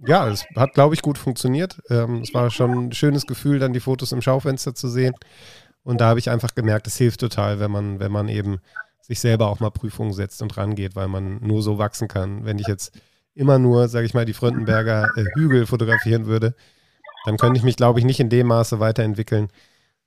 ja, 0.05 0.27
es 0.27 0.45
hat, 0.55 0.73
glaube 0.73 0.95
ich, 0.95 1.01
gut 1.01 1.17
funktioniert. 1.17 1.81
Ähm, 1.89 2.21
es 2.21 2.33
war 2.33 2.49
schon 2.49 2.87
ein 2.87 2.91
schönes 2.91 3.25
Gefühl, 3.25 3.59
dann 3.59 3.73
die 3.73 3.79
Fotos 3.79 4.11
im 4.11 4.21
Schaufenster 4.21 4.75
zu 4.75 4.89
sehen. 4.89 5.13
Und 5.89 6.01
da 6.01 6.05
habe 6.05 6.19
ich 6.19 6.29
einfach 6.29 6.53
gemerkt, 6.53 6.85
es 6.85 6.97
hilft 6.97 7.19
total, 7.19 7.59
wenn 7.59 7.71
man, 7.71 7.99
wenn 7.99 8.11
man 8.11 8.29
eben 8.29 8.59
sich 9.01 9.19
selber 9.19 9.47
auch 9.47 9.59
mal 9.59 9.71
Prüfungen 9.71 10.13
setzt 10.13 10.39
und 10.43 10.55
rangeht, 10.55 10.95
weil 10.95 11.07
man 11.07 11.39
nur 11.39 11.63
so 11.63 11.79
wachsen 11.79 12.07
kann. 12.07 12.45
Wenn 12.45 12.59
ich 12.59 12.67
jetzt 12.67 12.91
immer 13.33 13.57
nur, 13.57 13.87
sage 13.87 14.05
ich 14.05 14.13
mal, 14.13 14.23
die 14.23 14.33
Fröndenberger 14.33 15.09
äh, 15.15 15.25
Hügel 15.33 15.65
fotografieren 15.65 16.27
würde, 16.27 16.53
dann 17.25 17.37
könnte 17.37 17.57
ich 17.57 17.63
mich, 17.63 17.75
glaube 17.75 17.97
ich, 17.97 18.05
nicht 18.05 18.19
in 18.19 18.29
dem 18.29 18.45
Maße 18.45 18.79
weiterentwickeln, 18.79 19.47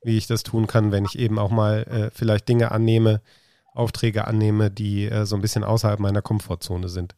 wie 0.04 0.16
ich 0.16 0.28
das 0.28 0.44
tun 0.44 0.68
kann, 0.68 0.92
wenn 0.92 1.04
ich 1.04 1.18
eben 1.18 1.40
auch 1.40 1.50
mal 1.50 1.82
äh, 1.90 2.10
vielleicht 2.16 2.48
Dinge 2.48 2.70
annehme, 2.70 3.20
Aufträge 3.74 4.26
annehme, 4.26 4.70
die 4.70 5.06
äh, 5.06 5.24
so 5.24 5.36
ein 5.36 5.42
bisschen 5.42 5.64
außerhalb 5.64 5.98
meiner 6.00 6.22
Komfortzone 6.22 6.88
sind. 6.88 7.14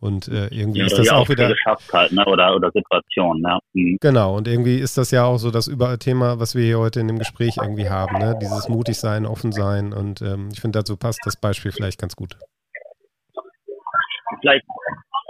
Und 0.00 0.28
äh, 0.28 0.48
irgendwie 0.48 0.80
ja, 0.80 0.86
ist 0.86 0.98
das 0.98 1.08
auch 1.08 1.28
wieder. 1.28 1.54
Halt, 1.92 2.12
ne? 2.12 2.24
oder, 2.26 2.54
oder 2.54 2.70
Situation, 2.70 3.42
ja. 3.42 3.58
Mhm. 3.72 3.98
Genau, 4.00 4.36
und 4.36 4.46
irgendwie 4.46 4.78
ist 4.78 4.98
das 4.98 5.10
ja 5.10 5.24
auch 5.24 5.38
so 5.38 5.50
das 5.50 5.68
über 5.68 5.98
Thema, 5.98 6.38
was 6.38 6.54
wir 6.54 6.64
hier 6.64 6.78
heute 6.78 7.00
in 7.00 7.08
dem 7.08 7.18
Gespräch 7.18 7.56
irgendwie 7.60 7.88
haben, 7.88 8.18
ne? 8.18 8.38
Dieses 8.40 8.68
mutig 8.68 8.98
sein, 8.98 9.26
offen 9.26 9.52
sein. 9.52 9.92
Und 9.92 10.20
ähm, 10.22 10.50
ich 10.52 10.60
finde, 10.60 10.78
dazu 10.78 10.96
passt 10.96 11.20
das 11.24 11.36
Beispiel 11.36 11.72
vielleicht 11.72 12.00
ganz 12.00 12.14
gut. 12.14 12.36
Vielleicht 14.40 14.64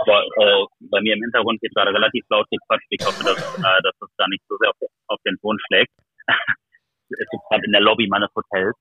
boah, 0.07 0.23
äh, 0.23 0.65
bei 0.91 1.01
mir 1.03 1.15
im 1.15 1.23
Hintergrund 1.23 1.61
geht 1.61 1.75
gerade 1.75 1.93
relativ 1.93 2.25
laut 2.31 2.47
gequatscht. 2.51 2.87
Ich 2.91 3.05
hoffe, 3.05 3.23
dass, 3.25 3.37
äh, 3.59 3.83
dass 3.83 3.95
das 4.01 4.11
da 4.17 4.27
nicht 4.29 4.43
so 4.49 4.57
sehr 4.59 4.71
auf, 4.71 4.77
auf 5.09 5.21
den 5.27 5.37
Ton 5.41 5.59
schlägt. 5.67 5.93
es 7.11 7.19
ist 7.21 7.45
gerade 7.51 7.65
in 7.67 7.73
der 7.73 7.83
Lobby 7.83 8.07
meines 8.09 8.31
Hotels. 8.35 8.75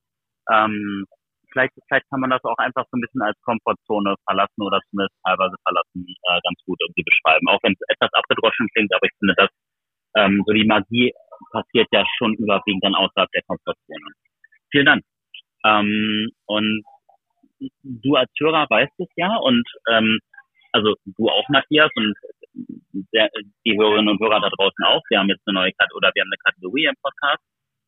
Ähm, 0.52 1.06
vielleicht, 1.56 1.74
kann 2.10 2.20
man 2.20 2.30
das 2.30 2.44
auch 2.44 2.58
einfach 2.58 2.84
so 2.92 2.98
ein 2.98 3.02
bisschen 3.02 3.22
als 3.22 3.40
Komfortzone 3.42 4.16
verlassen 4.28 4.62
oder 4.62 4.80
zumindest 4.90 5.16
teilweise 5.24 5.56
verlassen, 5.64 6.06
äh, 6.06 6.40
ganz 6.44 6.60
gut 6.66 6.78
irgendwie 6.84 7.04
beschreiben. 7.04 7.48
Auch 7.48 7.60
wenn 7.64 7.74
es 7.74 7.80
etwas 7.88 8.12
abgedroschen 8.14 8.68
klingt, 8.76 8.94
aber 8.94 9.08
ich 9.08 9.16
finde, 9.20 9.36
dass 9.36 9.50
ähm, 10.16 10.44
so 10.46 10.54
die 10.54 10.68
Magie 10.68 11.14
passiert 11.52 11.88
ja 11.92 12.04
schon 12.18 12.34
überwiegend 12.36 12.84
dann 12.84 12.96
außerhalb 12.96 13.32
der 13.32 13.44
Komfortzone. 13.48 14.12
Vielen 14.72 14.86
Dank. 14.86 15.04
Ähm, 15.66 16.32
und 16.46 16.84
du 17.84 18.16
als 18.16 18.32
Hörer 18.40 18.68
weißt 18.70 19.00
es 19.00 19.08
ja 19.16 19.36
und 19.38 19.64
ähm, 19.90 20.20
also 20.72 20.94
du 21.06 21.30
auch, 21.30 21.48
Matthias, 21.48 21.90
und 21.96 22.14
der, 23.14 23.30
die 23.66 23.78
Hörerinnen 23.78 24.10
und 24.10 24.20
Hörer 24.20 24.42
da 24.42 24.50
draußen 24.50 24.84
auch. 24.86 25.02
Wir 25.10 25.20
haben 25.20 25.30
jetzt 25.30 25.44
eine 25.48 25.56
neue 25.56 25.72
Kategorie 25.72 25.98
oder 25.98 26.12
wir 26.14 26.22
haben 26.22 26.32
eine 26.32 26.44
Kategorie 26.44 26.86
im 26.86 26.96
Podcast. 27.02 27.44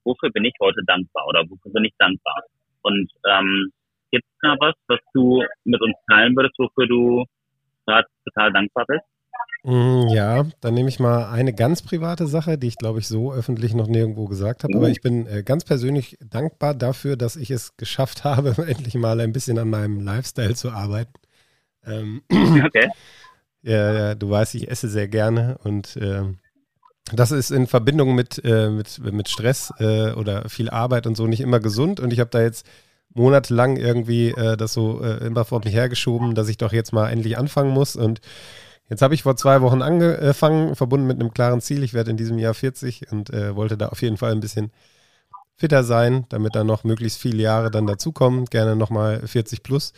Wofür 0.06 0.32
bin 0.32 0.46
ich 0.46 0.54
heute 0.62 0.80
dankbar 0.88 1.28
oder 1.28 1.44
wofür 1.50 1.72
bin 1.74 1.84
ich 1.84 1.94
dankbar? 2.00 2.44
Und 2.88 3.10
ähm, 3.30 3.72
gibt 4.12 4.24
es 4.24 4.38
da 4.42 4.56
was, 4.60 4.76
was 4.88 5.00
du 5.14 5.44
mit 5.66 5.82
uns 5.82 5.96
teilen 6.10 6.36
würdest, 6.36 6.56
wofür 6.58 6.88
du 6.88 7.26
gerade 7.86 8.08
total 8.26 8.54
dankbar 8.54 8.86
bist? 8.88 9.04
Mm, 9.64 10.08
ja, 10.10 10.46
dann 10.62 10.74
nehme 10.74 10.88
ich 10.88 11.00
mal 11.00 11.30
eine 11.30 11.54
ganz 11.54 11.82
private 11.82 12.28
Sache, 12.28 12.58
die 12.58 12.68
ich 12.68 12.78
glaube 12.78 13.00
ich 13.00 13.08
so 13.08 13.34
öffentlich 13.34 13.74
noch 13.74 13.88
nirgendwo 13.88 14.26
gesagt 14.26 14.64
habe. 14.64 14.74
Mhm. 14.74 14.80
Aber 14.80 14.90
ich 14.90 15.02
bin 15.02 15.28
äh, 15.28 15.44
ganz 15.44 15.66
persönlich 15.66 16.18
dankbar 16.22 16.74
dafür, 16.74 17.18
dass 17.18 17.36
ich 17.36 17.52
es 17.52 17.76
geschafft 17.76 18.24
habe, 18.24 18.56
endlich 18.68 18.96
mal 18.96 19.20
ein 19.20 19.34
bisschen 19.34 19.60
an 19.60 19.70
meinem 19.70 20.00
Lifestyle 20.00 20.56
zu 20.56 20.72
arbeiten. 20.72 21.14
Ähm, 21.86 22.22
okay. 22.66 22.90
Ja, 23.64 23.94
ja, 23.94 24.16
du 24.16 24.30
weißt, 24.30 24.56
ich 24.56 24.72
esse 24.72 24.88
sehr 24.88 25.10
gerne 25.10 25.58
und 25.64 25.98
äh, 25.98 26.24
das 27.14 27.32
ist 27.32 27.52
in 27.52 27.68
Verbindung 27.68 28.16
mit, 28.16 28.44
äh, 28.44 28.70
mit, 28.70 29.00
mit 29.00 29.30
Stress 29.30 29.74
äh, 29.80 30.12
oder 30.12 30.50
viel 30.50 30.70
Arbeit 30.70 31.08
und 31.08 31.16
so 31.16 31.28
nicht 31.28 31.42
immer 31.42 31.60
gesund. 31.60 32.00
Und 32.00 32.12
ich 32.12 32.20
habe 32.20 32.30
da 32.30 32.42
jetzt 32.42 32.66
monatelang 33.14 33.78
irgendwie 33.78 34.30
äh, 34.30 34.58
das 34.58 34.74
so 34.74 35.04
äh, 35.04 35.26
immer 35.26 35.46
vor 35.46 35.62
mich 35.64 35.74
hergeschoben, 35.74 36.36
dass 36.36 36.50
ich 36.50 36.58
doch 36.58 36.74
jetzt 36.74 36.94
mal 36.94 37.10
endlich 37.10 37.38
anfangen 37.38 37.72
muss. 37.72 37.96
Und 37.96 38.22
jetzt 38.90 39.02
habe 39.02 39.14
ich 39.16 39.24
vor 39.24 39.36
zwei 39.36 39.62
Wochen 39.62 39.82
angefangen, 39.82 40.76
verbunden 40.76 41.08
mit 41.08 41.20
einem 41.20 41.34
klaren 41.34 41.62
Ziel. 41.62 41.84
Ich 41.84 41.94
werde 41.94 42.12
in 42.12 42.18
diesem 42.18 42.38
Jahr 42.38 42.54
40 42.54 43.12
und 43.12 43.32
äh, 43.32 43.56
wollte 43.56 43.78
da 43.78 43.88
auf 43.90 44.02
jeden 44.02 44.18
Fall 44.18 44.32
ein 44.32 44.40
bisschen 44.40 44.72
fitter 45.56 45.84
sein, 45.84 46.26
damit 46.30 46.56
da 46.56 46.64
noch 46.64 46.84
möglichst 46.84 47.20
viele 47.20 47.42
Jahre 47.42 47.72
dann 47.72 47.88
dazukommen. 47.88 48.46
Gerne 48.46 48.76
nochmal 48.76 49.26
40 49.26 49.64
plus. 49.64 49.94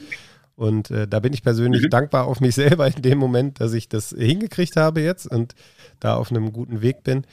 Und 0.60 0.92
äh, 0.92 1.08
da 1.08 1.22
bin 1.22 1.32
ich 1.32 1.42
persönlich 1.42 1.84
mhm. 1.84 1.90
dankbar 1.90 2.28
auf 2.28 2.42
mich 2.42 2.54
selber 2.56 2.86
in 2.86 3.02
dem 3.02 3.18
Moment, 3.18 3.62
dass 3.62 3.74
ich 3.74 3.88
das 3.88 4.10
hingekriegt 4.10 4.76
habe 4.76 5.00
jetzt 5.00 5.26
und 5.26 5.56
da 6.02 6.16
auf 6.16 6.32
einem 6.32 6.52
guten 6.52 6.82
Weg 6.82 7.04
bin. 7.04 7.26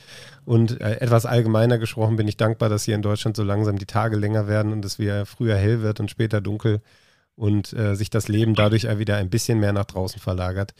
Und 0.45 0.81
äh, 0.81 1.01
etwas 1.01 1.27
allgemeiner 1.27 1.79
gesprochen 1.79 2.15
bin 2.15 2.29
ich 2.29 2.37
dankbar, 2.37 2.69
dass 2.69 2.85
hier 2.85 2.95
in 2.95 3.03
Deutschland 3.03 3.37
so 3.37 3.43
langsam 3.43 3.79
die 3.79 3.87
Tage 3.87 4.17
länger 4.17 4.47
werden 4.47 4.73
und 4.73 4.85
es 4.85 5.01
wieder 5.01 5.27
früher 5.27 5.57
hell 5.57 5.83
wird 5.83 5.99
und 5.99 6.09
später 6.09 6.41
dunkel 6.41 6.83
und 7.35 7.73
äh, 7.73 7.97
sich 7.97 8.11
das 8.11 8.29
Leben 8.29 8.55
dadurch 8.55 8.85
wieder 8.97 9.17
ein 9.17 9.29
bisschen 9.29 9.59
mehr 9.59 9.73
nach 9.73 9.87
draußen 9.87 10.21
verlagert. 10.21 10.73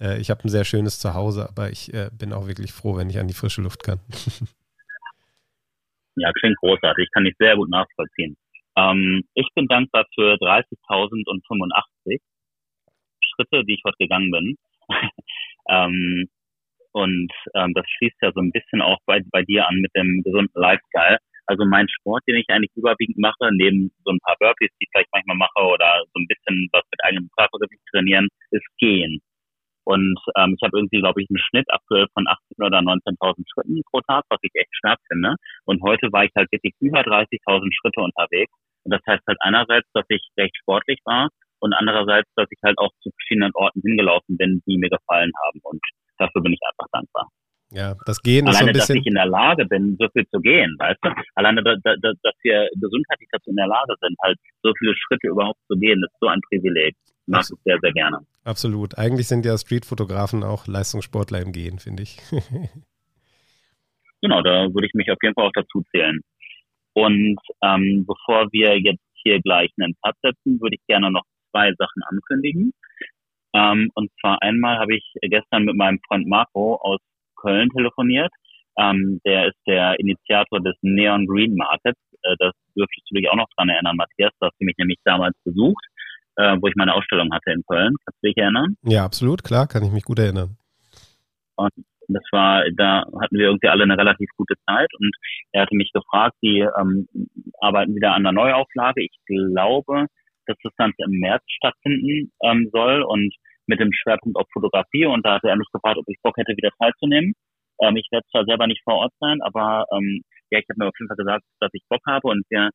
Äh, 0.00 0.20
ich 0.20 0.30
habe 0.30 0.44
ein 0.44 0.50
sehr 0.50 0.64
schönes 0.64 1.00
Zuhause, 1.00 1.48
aber 1.48 1.70
ich 1.70 1.92
äh, 1.92 2.10
bin 2.16 2.32
auch 2.32 2.46
wirklich 2.46 2.72
froh, 2.72 2.96
wenn 2.96 3.10
ich 3.10 3.18
an 3.18 3.26
die 3.26 3.34
frische 3.34 3.60
Luft 3.60 3.82
kann. 3.82 3.98
ja, 6.14 6.30
klingt 6.38 6.58
großartig, 6.58 7.08
kann 7.12 7.26
ich 7.26 7.34
sehr 7.40 7.56
gut 7.56 7.70
nachvollziehen. 7.70 8.36
Ähm, 8.78 9.24
ich 9.34 9.48
bin 9.54 9.66
dankbar 9.66 10.06
für 10.14 10.34
30.085 10.34 12.20
Schritte, 13.20 13.64
die 13.64 13.74
ich 13.74 13.82
heute 13.84 13.96
gegangen 13.98 14.30
bin. 14.30 14.56
ähm, 15.68 16.28
und 16.92 17.32
ähm, 17.54 17.74
das 17.74 17.84
schließt 17.96 18.16
ja 18.22 18.32
so 18.32 18.40
ein 18.40 18.52
bisschen 18.52 18.80
auch 18.80 18.98
bei, 19.06 19.20
bei 19.32 19.42
dir 19.42 19.66
an 19.68 19.76
mit 19.76 19.90
dem 19.96 20.22
gesunden 20.22 20.54
Lifestyle. 20.54 21.18
Also 21.46 21.64
mein 21.64 21.88
Sport, 21.88 22.22
den 22.28 22.36
ich 22.36 22.48
eigentlich 22.48 22.76
überwiegend 22.76 23.18
mache, 23.18 23.50
neben 23.52 23.90
so 24.04 24.12
ein 24.12 24.20
paar 24.20 24.36
Burpees, 24.38 24.70
die 24.78 24.84
ich 24.84 24.88
vielleicht 24.92 25.10
manchmal 25.12 25.36
mache 25.36 25.60
oder 25.66 26.04
so 26.12 26.20
ein 26.20 26.26
bisschen 26.28 26.68
was 26.72 26.82
mit 26.90 27.02
eigenem 27.02 27.30
Körpergewicht 27.36 27.82
trainieren, 27.90 28.28
ist 28.50 28.66
Gehen. 28.78 29.20
Und 29.84 30.20
ähm, 30.36 30.54
ich 30.54 30.62
habe 30.62 30.76
irgendwie, 30.76 31.00
glaube 31.00 31.22
ich, 31.22 31.28
einen 31.30 31.38
Schnitt 31.38 31.64
aktuell 31.70 32.06
von 32.12 32.26
18.000 32.26 32.66
oder 32.66 32.78
19.000 32.80 33.44
Schritten 33.50 33.82
pro 33.90 34.00
Tag, 34.02 34.24
was 34.28 34.38
ich 34.42 34.50
echt 34.54 34.74
stark 34.76 34.98
finde. 35.08 35.36
Und 35.64 35.82
heute 35.82 36.12
war 36.12 36.24
ich 36.24 36.32
halt 36.36 36.52
wirklich 36.52 36.74
über 36.80 37.00
30.000 37.00 37.72
Schritte 37.72 38.02
unterwegs. 38.02 38.52
Das 38.90 39.00
heißt 39.06 39.22
halt 39.26 39.38
einerseits, 39.40 39.88
dass 39.92 40.04
ich 40.08 40.22
recht 40.38 40.56
sportlich 40.56 41.00
war 41.04 41.28
und 41.60 41.72
andererseits, 41.72 42.28
dass 42.36 42.46
ich 42.50 42.58
halt 42.62 42.78
auch 42.78 42.90
zu 43.00 43.10
verschiedenen 43.10 43.52
Orten 43.54 43.80
hingelaufen 43.82 44.36
bin, 44.36 44.62
die 44.66 44.78
mir 44.78 44.90
gefallen 44.90 45.32
haben. 45.46 45.60
Und 45.62 45.80
dafür 46.18 46.42
bin 46.42 46.52
ich 46.52 46.60
einfach 46.68 46.86
dankbar. 46.92 47.28
Ja, 47.70 47.94
das 48.06 48.22
Gehen 48.22 48.48
Alleine, 48.48 48.50
ist 48.50 48.58
so 48.58 48.66
ein 48.66 48.72
bisschen. 48.72 48.96
dass 48.96 49.00
ich 49.02 49.06
in 49.06 49.14
der 49.14 49.26
Lage 49.26 49.66
bin, 49.66 49.96
so 49.98 50.08
viel 50.12 50.26
zu 50.28 50.40
gehen, 50.40 50.74
weißt 50.78 51.00
du? 51.02 51.10
Alleine, 51.34 51.62
da, 51.62 51.74
da, 51.82 51.94
dass 52.00 52.34
wir 52.42 52.68
gesundheitlich 52.80 53.28
dazu 53.30 53.50
in 53.50 53.56
der 53.56 53.66
Lage 53.66 53.94
sind, 54.00 54.16
halt 54.22 54.38
so 54.62 54.72
viele 54.78 54.94
Schritte 54.96 55.28
überhaupt 55.28 55.60
zu 55.68 55.76
gehen, 55.76 56.02
ist 56.02 56.16
so 56.20 56.28
ein 56.28 56.40
Privileg. 56.48 56.96
Ich 57.04 57.32
mag 57.32 57.42
es 57.42 57.52
sehr, 57.64 57.78
sehr 57.82 57.92
gerne. 57.92 58.20
Absolut. 58.44 58.96
Eigentlich 58.96 59.28
sind 59.28 59.44
ja 59.44 59.58
Streetfotografen 59.58 60.44
auch 60.44 60.66
Leistungssportler 60.66 61.42
im 61.42 61.52
Gehen, 61.52 61.78
finde 61.78 62.04
ich. 62.04 62.16
genau, 64.22 64.40
da 64.40 64.72
würde 64.72 64.86
ich 64.86 64.94
mich 64.94 65.10
auf 65.10 65.18
jeden 65.22 65.34
Fall 65.34 65.44
auch 65.44 65.52
dazu 65.52 65.84
zählen. 65.90 66.20
Und 66.98 67.38
ähm, 67.62 68.04
bevor 68.08 68.48
wir 68.50 68.76
jetzt 68.80 69.04
hier 69.22 69.40
gleich 69.40 69.70
einen 69.80 69.94
Cut 70.02 70.16
setzen, 70.20 70.60
würde 70.60 70.74
ich 70.74 70.86
gerne 70.88 71.12
noch 71.12 71.22
zwei 71.52 71.72
Sachen 71.78 72.02
ankündigen. 72.10 72.72
Ähm, 73.54 73.88
und 73.94 74.10
zwar 74.20 74.42
einmal 74.42 74.78
habe 74.78 74.96
ich 74.96 75.04
gestern 75.22 75.64
mit 75.64 75.76
meinem 75.76 76.00
Freund 76.08 76.26
Marco 76.26 76.74
aus 76.82 76.98
Köln 77.36 77.70
telefoniert. 77.70 78.32
Ähm, 78.76 79.20
der 79.24 79.46
ist 79.46 79.58
der 79.64 79.98
Initiator 80.00 80.60
des 80.60 80.74
Neon 80.82 81.26
Green 81.26 81.54
Markets. 81.54 82.00
Äh, 82.22 82.34
das 82.40 82.52
dürftest 82.76 83.06
du 83.08 83.14
dich 83.14 83.30
auch 83.30 83.36
noch 83.36 83.48
dran 83.56 83.68
erinnern, 83.68 83.94
Matthias. 83.94 84.32
Da 84.40 84.48
hast 84.48 84.58
du 84.58 84.64
mich 84.64 84.76
nämlich 84.76 84.98
damals 85.04 85.36
besucht, 85.44 85.84
äh, 86.34 86.56
wo 86.60 86.66
ich 86.66 86.74
meine 86.74 86.94
Ausstellung 86.94 87.32
hatte 87.32 87.52
in 87.52 87.62
Köln. 87.68 87.94
Kannst 88.04 88.18
du 88.22 88.26
dich 88.26 88.36
erinnern? 88.36 88.76
Ja, 88.82 89.04
absolut, 89.04 89.44
klar, 89.44 89.68
kann 89.68 89.84
ich 89.84 89.92
mich 89.92 90.04
gut 90.04 90.18
erinnern. 90.18 90.56
Und 91.54 91.70
das 92.08 92.24
war, 92.32 92.64
da 92.76 93.04
hatten 93.20 93.36
wir 93.36 93.46
irgendwie 93.46 93.68
alle 93.68 93.84
eine 93.84 93.98
relativ 93.98 94.28
gute 94.36 94.54
Zeit 94.66 94.88
und 94.98 95.14
er 95.52 95.62
hatte 95.62 95.76
mich 95.76 95.92
gefragt, 95.92 96.36
die 96.42 96.60
ähm, 96.60 97.06
arbeiten 97.60 97.94
wieder 97.94 98.14
an 98.14 98.24
der 98.24 98.32
Neuauflage. 98.32 99.02
Ich 99.02 99.16
glaube, 99.26 100.06
dass 100.46 100.56
das 100.62 100.74
Ganze 100.76 101.02
im 101.04 101.20
März 101.20 101.42
stattfinden 101.46 102.32
ähm, 102.42 102.68
soll 102.72 103.02
und 103.02 103.34
mit 103.66 103.80
dem 103.80 103.92
Schwerpunkt 103.92 104.38
auf 104.38 104.46
Fotografie 104.52 105.04
und 105.06 105.24
da 105.26 105.34
hatte 105.34 105.48
er 105.48 105.56
mich 105.56 105.68
gefragt, 105.72 105.98
ob 105.98 106.04
ich 106.08 106.16
Bock 106.22 106.36
hätte, 106.38 106.56
wieder 106.56 106.70
teilzunehmen. 106.80 107.34
Ähm, 107.82 107.96
ich 107.96 108.08
werde 108.10 108.26
zwar 108.30 108.44
selber 108.44 108.66
nicht 108.66 108.82
vor 108.82 108.94
Ort 108.94 109.12
sein, 109.20 109.40
aber 109.42 109.84
ähm, 109.92 110.22
ja, 110.50 110.58
ich 110.58 110.66
habe 110.70 110.78
mir 110.78 110.88
auf 110.88 110.98
jeden 110.98 111.08
Fall 111.08 111.16
gesagt, 111.16 111.44
dass 111.60 111.70
ich 111.74 111.82
Bock 111.88 112.00
habe 112.06 112.28
und 112.28 112.42
wir 112.48 112.70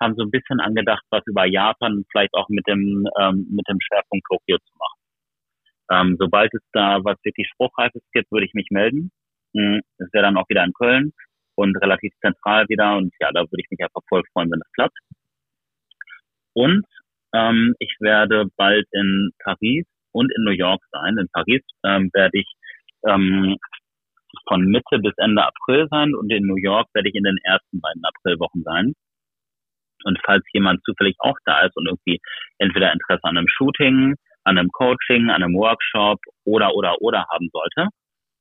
haben 0.00 0.14
so 0.16 0.24
ein 0.24 0.30
bisschen 0.30 0.60
angedacht, 0.60 1.04
was 1.10 1.22
über 1.26 1.44
Japan 1.44 2.04
vielleicht 2.10 2.32
auch 2.34 2.48
mit 2.48 2.66
dem 2.66 3.06
ähm, 3.20 3.46
mit 3.50 3.68
dem 3.68 3.78
Schwerpunkt 3.80 4.26
Tokio 4.26 4.56
zu 4.56 4.72
machen. 4.78 4.99
Ähm, 5.90 6.16
sobald 6.18 6.52
es 6.54 6.62
da 6.72 6.98
was 7.04 7.16
wirklich 7.24 7.48
Spruchreifes 7.48 8.02
gibt, 8.12 8.30
würde 8.30 8.46
ich 8.46 8.54
mich 8.54 8.68
melden. 8.70 9.10
Hm, 9.54 9.80
das 9.98 10.08
wäre 10.12 10.24
dann 10.24 10.36
auch 10.36 10.48
wieder 10.48 10.64
in 10.64 10.72
Köln 10.72 11.12
und 11.56 11.76
relativ 11.82 12.12
zentral 12.20 12.66
wieder 12.68 12.96
und 12.96 13.12
ja, 13.20 13.30
da 13.32 13.40
würde 13.40 13.62
ich 13.62 13.70
mich 13.70 13.80
einfach 13.82 14.02
voll 14.08 14.22
freuen, 14.32 14.50
wenn 14.50 14.60
das 14.60 14.72
klappt. 14.72 14.98
Und 16.54 16.86
ähm, 17.34 17.74
ich 17.78 17.94
werde 18.00 18.46
bald 18.56 18.86
in 18.92 19.30
Paris 19.42 19.86
und 20.12 20.32
in 20.36 20.44
New 20.44 20.52
York 20.52 20.82
sein. 20.90 21.18
In 21.18 21.28
Paris 21.32 21.62
ähm, 21.84 22.10
werde 22.12 22.38
ich 22.38 22.46
ähm, 23.06 23.56
von 24.48 24.64
Mitte 24.64 24.98
bis 24.98 25.14
Ende 25.16 25.44
April 25.44 25.86
sein 25.90 26.14
und 26.14 26.30
in 26.32 26.46
New 26.46 26.56
York 26.56 26.88
werde 26.94 27.08
ich 27.08 27.14
in 27.14 27.24
den 27.24 27.38
ersten 27.44 27.80
beiden 27.80 28.02
Aprilwochen 28.04 28.62
sein. 28.62 28.94
Und 30.04 30.18
falls 30.24 30.44
jemand 30.52 30.82
zufällig 30.84 31.16
auch 31.18 31.36
da 31.44 31.66
ist 31.66 31.76
und 31.76 31.86
irgendwie 31.86 32.20
entweder 32.58 32.92
Interesse 32.92 33.24
an 33.24 33.36
einem 33.36 33.48
Shooting, 33.48 34.14
an 34.50 34.58
einem 34.58 34.70
Coaching, 34.70 35.30
an 35.30 35.42
einem 35.42 35.54
Workshop 35.54 36.18
oder 36.44 36.74
oder 36.74 37.00
oder 37.00 37.24
haben 37.30 37.48
sollte, 37.52 37.88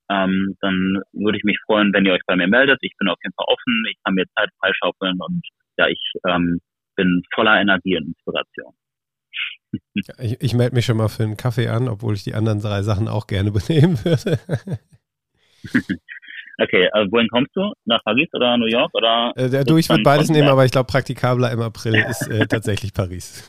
ähm, 0.09 0.57
dann 0.59 1.01
würde 1.13 1.37
ich 1.37 1.43
mich 1.43 1.57
freuen, 1.65 1.93
wenn 1.93 2.05
ihr 2.05 2.13
euch 2.13 2.25
bei 2.25 2.35
mir 2.35 2.47
meldet. 2.47 2.79
Ich 2.81 2.93
bin 2.97 3.07
auf 3.07 3.19
jeden 3.23 3.33
Fall 3.35 3.45
offen, 3.47 3.85
ich 3.89 3.97
kann 4.03 4.15
mir 4.15 4.25
Zeit 4.35 4.49
freischaufeln 4.59 5.19
und 5.21 5.41
ja, 5.77 5.87
ich 5.87 6.01
ähm, 6.27 6.59
bin 6.95 7.21
voller 7.33 7.61
Energie 7.61 7.97
und 7.97 8.07
Inspiration. 8.07 8.73
Ich, 10.17 10.41
ich 10.41 10.53
melde 10.55 10.73
mich 10.73 10.85
schon 10.85 10.97
mal 10.97 11.09
für 11.09 11.21
einen 11.21 11.37
Kaffee 11.37 11.67
an, 11.67 11.89
obwohl 11.89 12.15
ich 12.15 12.23
die 12.23 12.33
anderen 12.33 12.59
drei 12.59 12.81
Sachen 12.81 13.07
auch 13.07 13.27
gerne 13.27 13.51
benehmen 13.67 14.03
würde. 14.03 14.39
okay, 16.59 16.89
also 16.91 17.11
wohin 17.11 17.27
kommst 17.27 17.51
du? 17.55 17.71
Nach 17.85 18.03
Paris 18.03 18.27
oder 18.33 18.57
New 18.57 18.65
York? 18.65 18.89
Oder 18.95 19.31
äh, 19.35 19.63
du, 19.63 19.77
ich 19.77 19.87
würde 19.87 20.01
beides 20.01 20.29
nehmen, 20.29 20.47
aber 20.47 20.65
ich 20.65 20.71
glaube, 20.71 20.87
praktikabler 20.87 21.51
im 21.51 21.61
April 21.61 22.03
ist 22.09 22.27
äh, 22.27 22.47
tatsächlich 22.47 22.95
Paris. 22.95 23.47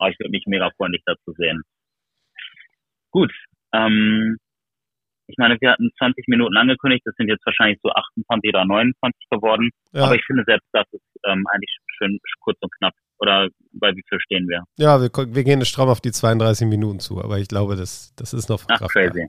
Oh, 0.00 0.06
ich 0.06 0.18
würde 0.18 0.30
mich 0.30 0.44
mega 0.46 0.70
freuen, 0.76 0.92
dich 0.92 1.02
da 1.06 1.14
zu 1.24 1.32
sehen. 1.32 1.62
Gut, 3.10 3.32
ähm, 3.72 4.38
ich 5.30 5.38
meine, 5.38 5.56
wir 5.60 5.70
hatten 5.70 5.90
20 5.98 6.26
Minuten 6.28 6.56
angekündigt, 6.56 7.02
das 7.04 7.14
sind 7.16 7.28
jetzt 7.28 7.46
wahrscheinlich 7.46 7.78
so 7.82 7.90
28 7.90 8.50
oder 8.50 8.64
29 8.64 9.28
geworden. 9.30 9.70
Ja. 9.92 10.04
Aber 10.04 10.16
ich 10.16 10.24
finde 10.26 10.42
selbst, 10.44 10.66
das 10.72 10.86
ist 10.90 11.02
ähm, 11.26 11.44
eigentlich 11.52 11.70
schön 11.98 12.18
kurz 12.40 12.58
und 12.60 12.72
knapp. 12.78 12.94
Oder 13.18 13.48
bei 13.72 13.94
wie 13.94 14.02
viel 14.08 14.18
stehen 14.20 14.48
wir? 14.48 14.64
Ja, 14.76 15.00
wir, 15.00 15.10
wir 15.12 15.44
gehen 15.44 15.64
stramm 15.64 15.88
auf 15.88 16.00
die 16.00 16.10
32 16.10 16.66
Minuten 16.66 17.00
zu, 17.00 17.22
aber 17.22 17.38
ich 17.38 17.48
glaube, 17.48 17.76
das, 17.76 18.12
das 18.16 18.32
ist 18.32 18.48
noch 18.48 18.64
Ach, 18.68 18.80
crazy. 18.88 19.28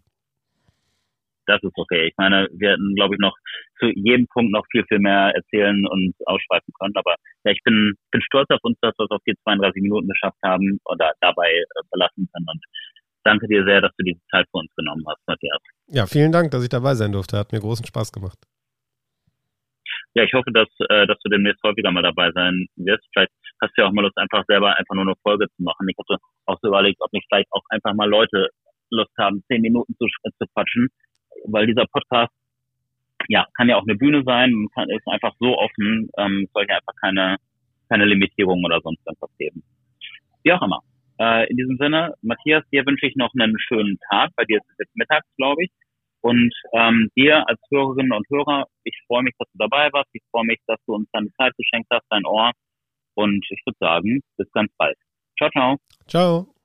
Das 1.52 1.62
ist 1.64 1.78
okay. 1.78 2.08
Ich 2.08 2.14
meine, 2.18 2.48
wir 2.54 2.72
hätten, 2.72 2.96
glaube 2.96 3.16
ich, 3.16 3.20
noch 3.20 3.36
zu 3.78 3.88
jedem 3.88 4.26
Punkt 4.28 4.54
noch 4.54 4.64
viel, 4.72 4.86
viel 4.88 5.00
mehr 5.00 5.36
erzählen 5.36 5.86
und 5.86 6.16
ausschweifen 6.26 6.74
können. 6.80 6.96
Aber 6.96 7.16
ja, 7.44 7.52
ich 7.52 7.60
bin, 7.66 7.96
bin 8.10 8.22
stolz 8.22 8.50
auf 8.52 8.64
uns, 8.64 8.78
dass 8.80 8.98
wir 8.98 9.04
es 9.04 9.12
auf 9.12 9.22
die 9.28 9.36
32 9.44 9.82
Minuten 9.82 10.08
geschafft 10.08 10.40
haben 10.46 10.80
oder 10.86 11.12
dabei 11.20 11.52
äh, 11.52 11.66
belassen 11.92 12.30
können. 12.32 12.48
Und 12.48 12.64
danke 13.26 13.48
dir 13.50 13.66
sehr, 13.66 13.82
dass 13.82 13.92
du 13.98 14.06
diese 14.06 14.22
Zeit 14.32 14.48
für 14.50 14.60
uns 14.60 14.72
genommen 14.78 15.04
hast, 15.10 15.20
Matthias. 15.28 15.60
Ja, 15.88 16.06
vielen 16.06 16.32
Dank, 16.32 16.52
dass 16.52 16.64
ich 16.64 16.70
dabei 16.70 16.96
sein 16.96 17.12
durfte. 17.12 17.38
Hat 17.38 17.52
mir 17.52 17.60
großen 17.60 17.86
Spaß 17.86 18.14
gemacht. 18.14 18.40
Ja, 20.14 20.24
ich 20.24 20.32
hoffe, 20.34 20.52
dass, 20.54 20.70
äh, 20.88 21.06
dass 21.06 21.20
du 21.20 21.30
demnächst 21.30 21.62
häufiger 21.64 21.92
mal 21.92 22.02
dabei 22.04 22.32
sein 22.32 22.68
wirst. 22.78 23.04
Vielleicht 23.12 23.34
hast 23.62 23.76
du 23.76 23.82
ja 23.82 23.90
auch 23.90 23.92
mal 23.92 24.04
Lust, 24.04 24.18
einfach 24.18 24.46
selber 24.48 24.78
einfach 24.78 24.96
nur 24.96 25.04
eine 25.04 25.16
Folge 25.22 25.48
zu 25.58 25.64
machen. 25.64 25.86
Ich 25.90 25.98
hatte 25.98 26.16
auch 26.46 26.58
so 26.62 26.70
überlegt, 26.70 27.02
ob 27.02 27.12
nicht 27.12 27.28
vielleicht 27.28 27.52
auch 27.52 27.64
einfach 27.70 27.94
mal 27.94 28.10
Leute 28.10 28.48
Lust 28.90 29.12
haben, 29.18 29.44
zehn 29.48 29.62
Minuten 29.62 29.96
zu, 29.98 30.06
zu 30.08 30.46
quatschen, 30.54 30.90
weil 31.45 31.67
dieser 31.67 31.86
Podcast 31.86 32.32
ja, 33.27 33.45
kann 33.56 33.69
ja 33.69 33.77
auch 33.77 33.84
eine 33.84 33.95
Bühne 33.95 34.23
sein, 34.25 34.67
kann, 34.73 34.89
ist 34.89 35.08
einfach 35.08 35.34
so 35.39 35.58
offen, 35.58 36.10
ähm, 36.17 36.47
soll 36.54 36.65
ja 36.67 36.75
einfach 36.75 36.95
keine, 36.99 37.38
keine 37.89 38.06
Limitierung 38.06 38.63
oder 38.63 38.82
sonst 38.82 39.06
irgendwas 39.06 39.32
geben. 39.38 39.63
Wie 40.43 40.54
auch 40.54 40.62
immer. 40.62 40.80
Äh, 41.19 41.49
in 41.49 41.58
diesem 41.58 41.77
Sinne, 41.77 42.13
Matthias, 42.21 42.63
dir 42.71 42.86
wünsche 42.86 43.06
ich 43.06 43.15
noch 43.15 43.32
einen 43.38 43.58
schönen 43.60 43.99
Tag. 44.10 44.32
Bei 44.36 44.43
dir 44.45 44.58
ist 44.58 44.69
es 44.71 44.77
jetzt 44.80 44.95
mittags, 44.95 45.27
glaube 45.38 45.63
ich. 45.63 45.71
Und 46.21 46.54
ähm, 46.73 47.10
dir 47.15 47.47
als 47.47 47.60
Hörerinnen 47.71 48.12
und 48.12 48.27
Hörer, 48.30 48.65
ich 48.84 48.95
freue 49.08 49.23
mich, 49.23 49.34
dass 49.39 49.47
du 49.51 49.58
dabei 49.58 49.89
warst. 49.91 50.10
Ich 50.13 50.23
freue 50.32 50.45
mich, 50.45 50.60
dass 50.67 50.80
du 50.86 50.95
uns 50.95 51.10
deine 51.12 51.32
Zeit 51.38 51.54
geschenkt 51.58 51.89
hast, 51.91 52.06
dein 52.10 52.25
Ohr. 52.25 52.51
Und 53.15 53.45
ich 53.49 53.62
würde 53.65 53.77
sagen, 53.80 54.21
bis 54.38 54.51
ganz 54.51 54.71
bald. 54.77 54.97
Ciao, 55.38 55.49
ciao. 55.49 55.77
Ciao. 56.08 56.61